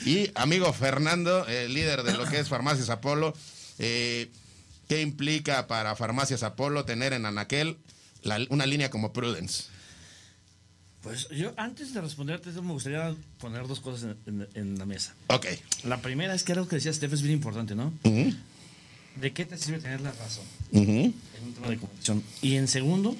[0.06, 3.36] Y amigo Fernando, el líder de lo que es Farmacias Apolo,
[3.78, 4.30] eh,
[4.88, 7.78] ¿qué implica para Farmacias Apolo tener en anaquel
[8.24, 9.66] la- una línea como Prudence?
[11.08, 15.14] Pues yo, antes de responderte, me gustaría poner dos cosas en, en- en la mesa.
[15.28, 15.46] Ok.
[15.84, 17.94] La primera es que algo que decía Steph es bien importante, ¿no?
[18.04, 20.44] ¿De qué te sirve tener la razón
[20.74, 21.14] en
[21.46, 22.24] un tema de comunicación?
[22.42, 23.16] Y en segundo,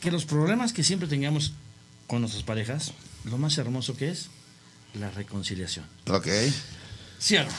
[0.00, 1.52] que los problemas que siempre tengamos
[2.06, 2.92] con nuestras parejas,
[3.24, 4.30] lo más hermoso que es
[4.94, 5.84] la reconciliación.
[6.10, 6.26] Ok.
[7.20, 7.50] ¿Sí o no?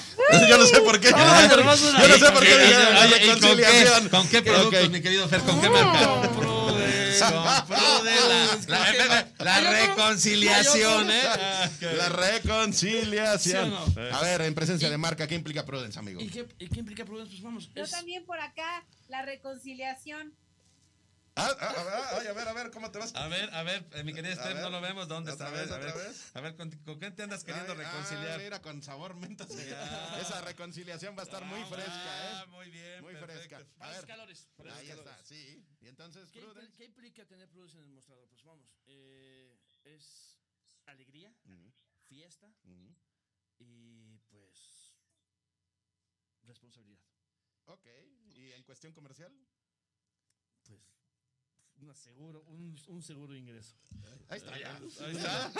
[0.49, 1.09] Yo no sé por qué.
[1.09, 2.53] Hermoso, Yo no sé por qué.
[2.55, 3.55] Oye, dije la oye, ¿y con qué?
[3.55, 4.09] reconciliación.
[4.09, 4.91] ¿Con qué productos, Ok.
[4.91, 5.41] mi querido Fer?
[5.41, 6.29] ¿Con qué marca?
[9.39, 11.23] La, reconciliación, ¿eh?
[11.97, 13.73] La reconciliación.
[14.13, 16.21] A ver, en presencia de marca, ¿qué implica Prudence, amigo?
[16.21, 17.31] ¿Y qué, y qué implica Prudence?
[17.31, 17.69] Pues vamos.
[17.75, 20.33] Yo es- también por acá, la reconciliación.
[21.35, 23.15] Ah, ah, ah, ay, a ver, a ver, ¿cómo te vas?
[23.15, 25.07] A ver, a ver, eh, mi querida Steph, no lo vemos.
[25.07, 25.47] ¿Dónde está?
[25.47, 25.89] A ver, vez, a ver.
[25.91, 26.35] otra vez.
[26.35, 28.39] A ver, ¿con, con qué te andas queriendo Ay, reconciliar?
[28.41, 29.45] mira, con sabor menta.
[29.45, 32.47] Esa reconciliación va a estar muy fresca, Ah, ¿eh?
[32.49, 33.55] muy bien, Muy perfecto.
[33.57, 33.85] fresca.
[33.85, 34.89] A ver, calores, ahí calores.
[35.13, 35.65] está, sí.
[35.79, 38.27] Y entonces, ¿Qué, impl- qué implica tener Prudence en el mostrador?
[38.27, 40.41] Pues vamos, eh, es
[40.87, 41.33] alegría,
[42.03, 42.51] fiesta
[43.59, 44.93] y pues
[46.43, 46.99] responsabilidad.
[47.65, 47.85] Ok,
[48.35, 49.31] ¿y en cuestión comercial?
[50.63, 50.81] Pues
[51.81, 53.73] un seguro, un, un seguro ingreso.
[54.29, 54.77] Ahí está, ya.
[55.05, 55.51] Ahí está.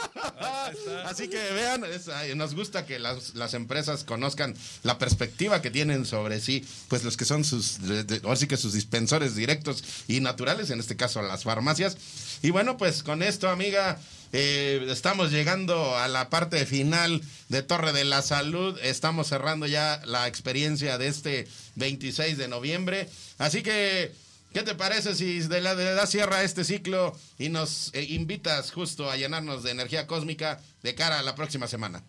[0.67, 1.09] Ahí está.
[1.09, 5.71] Así que vean, es- ay, nos gusta que las, las empresas conozcan la perspectiva que
[5.71, 9.35] tienen sobre sí, pues los que son sus, de- de- ahora sí que sus dispensores
[9.35, 11.97] directos y naturales, en este caso las farmacias.
[12.43, 13.99] Y bueno, pues con esto, amiga,
[14.33, 18.77] eh, estamos llegando a la parte final de Torre de la Salud.
[18.83, 23.09] Estamos cerrando ya la experiencia de este 26 de noviembre.
[23.39, 24.13] Así que
[24.53, 28.03] ¿Qué te parece si de la de da cierra a este ciclo y nos eh,
[28.03, 32.03] invitas justo a llenarnos de energía cósmica de cara a la próxima semana?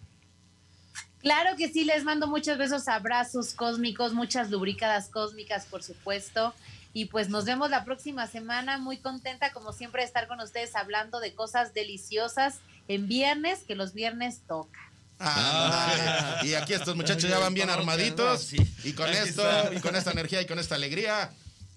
[1.20, 6.54] Claro que sí, les mando muchos besos, abrazos cósmicos, muchas lubricadas cósmicas, por supuesto.
[6.94, 8.78] Y pues nos vemos la próxima semana.
[8.78, 13.74] Muy contenta, como siempre, de estar con ustedes hablando de cosas deliciosas en viernes, que
[13.74, 14.80] los viernes toca.
[15.20, 18.54] Ah, y aquí estos muchachos ya van bien armaditos.
[18.82, 19.44] Y con esto,
[19.74, 21.30] y con esta energía y con esta alegría,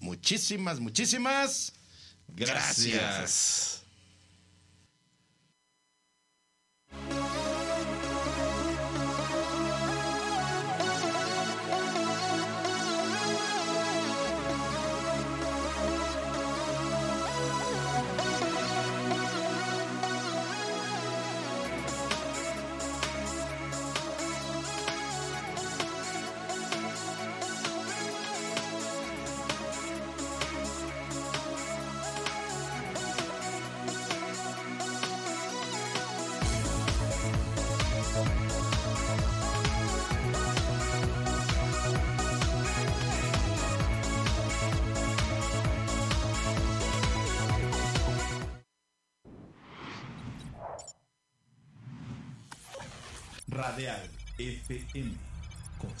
[0.04, 1.72] muchísimas, muchísimas
[2.28, 3.83] gracias.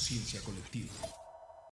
[0.04, 1.13] Conciencia colectiva.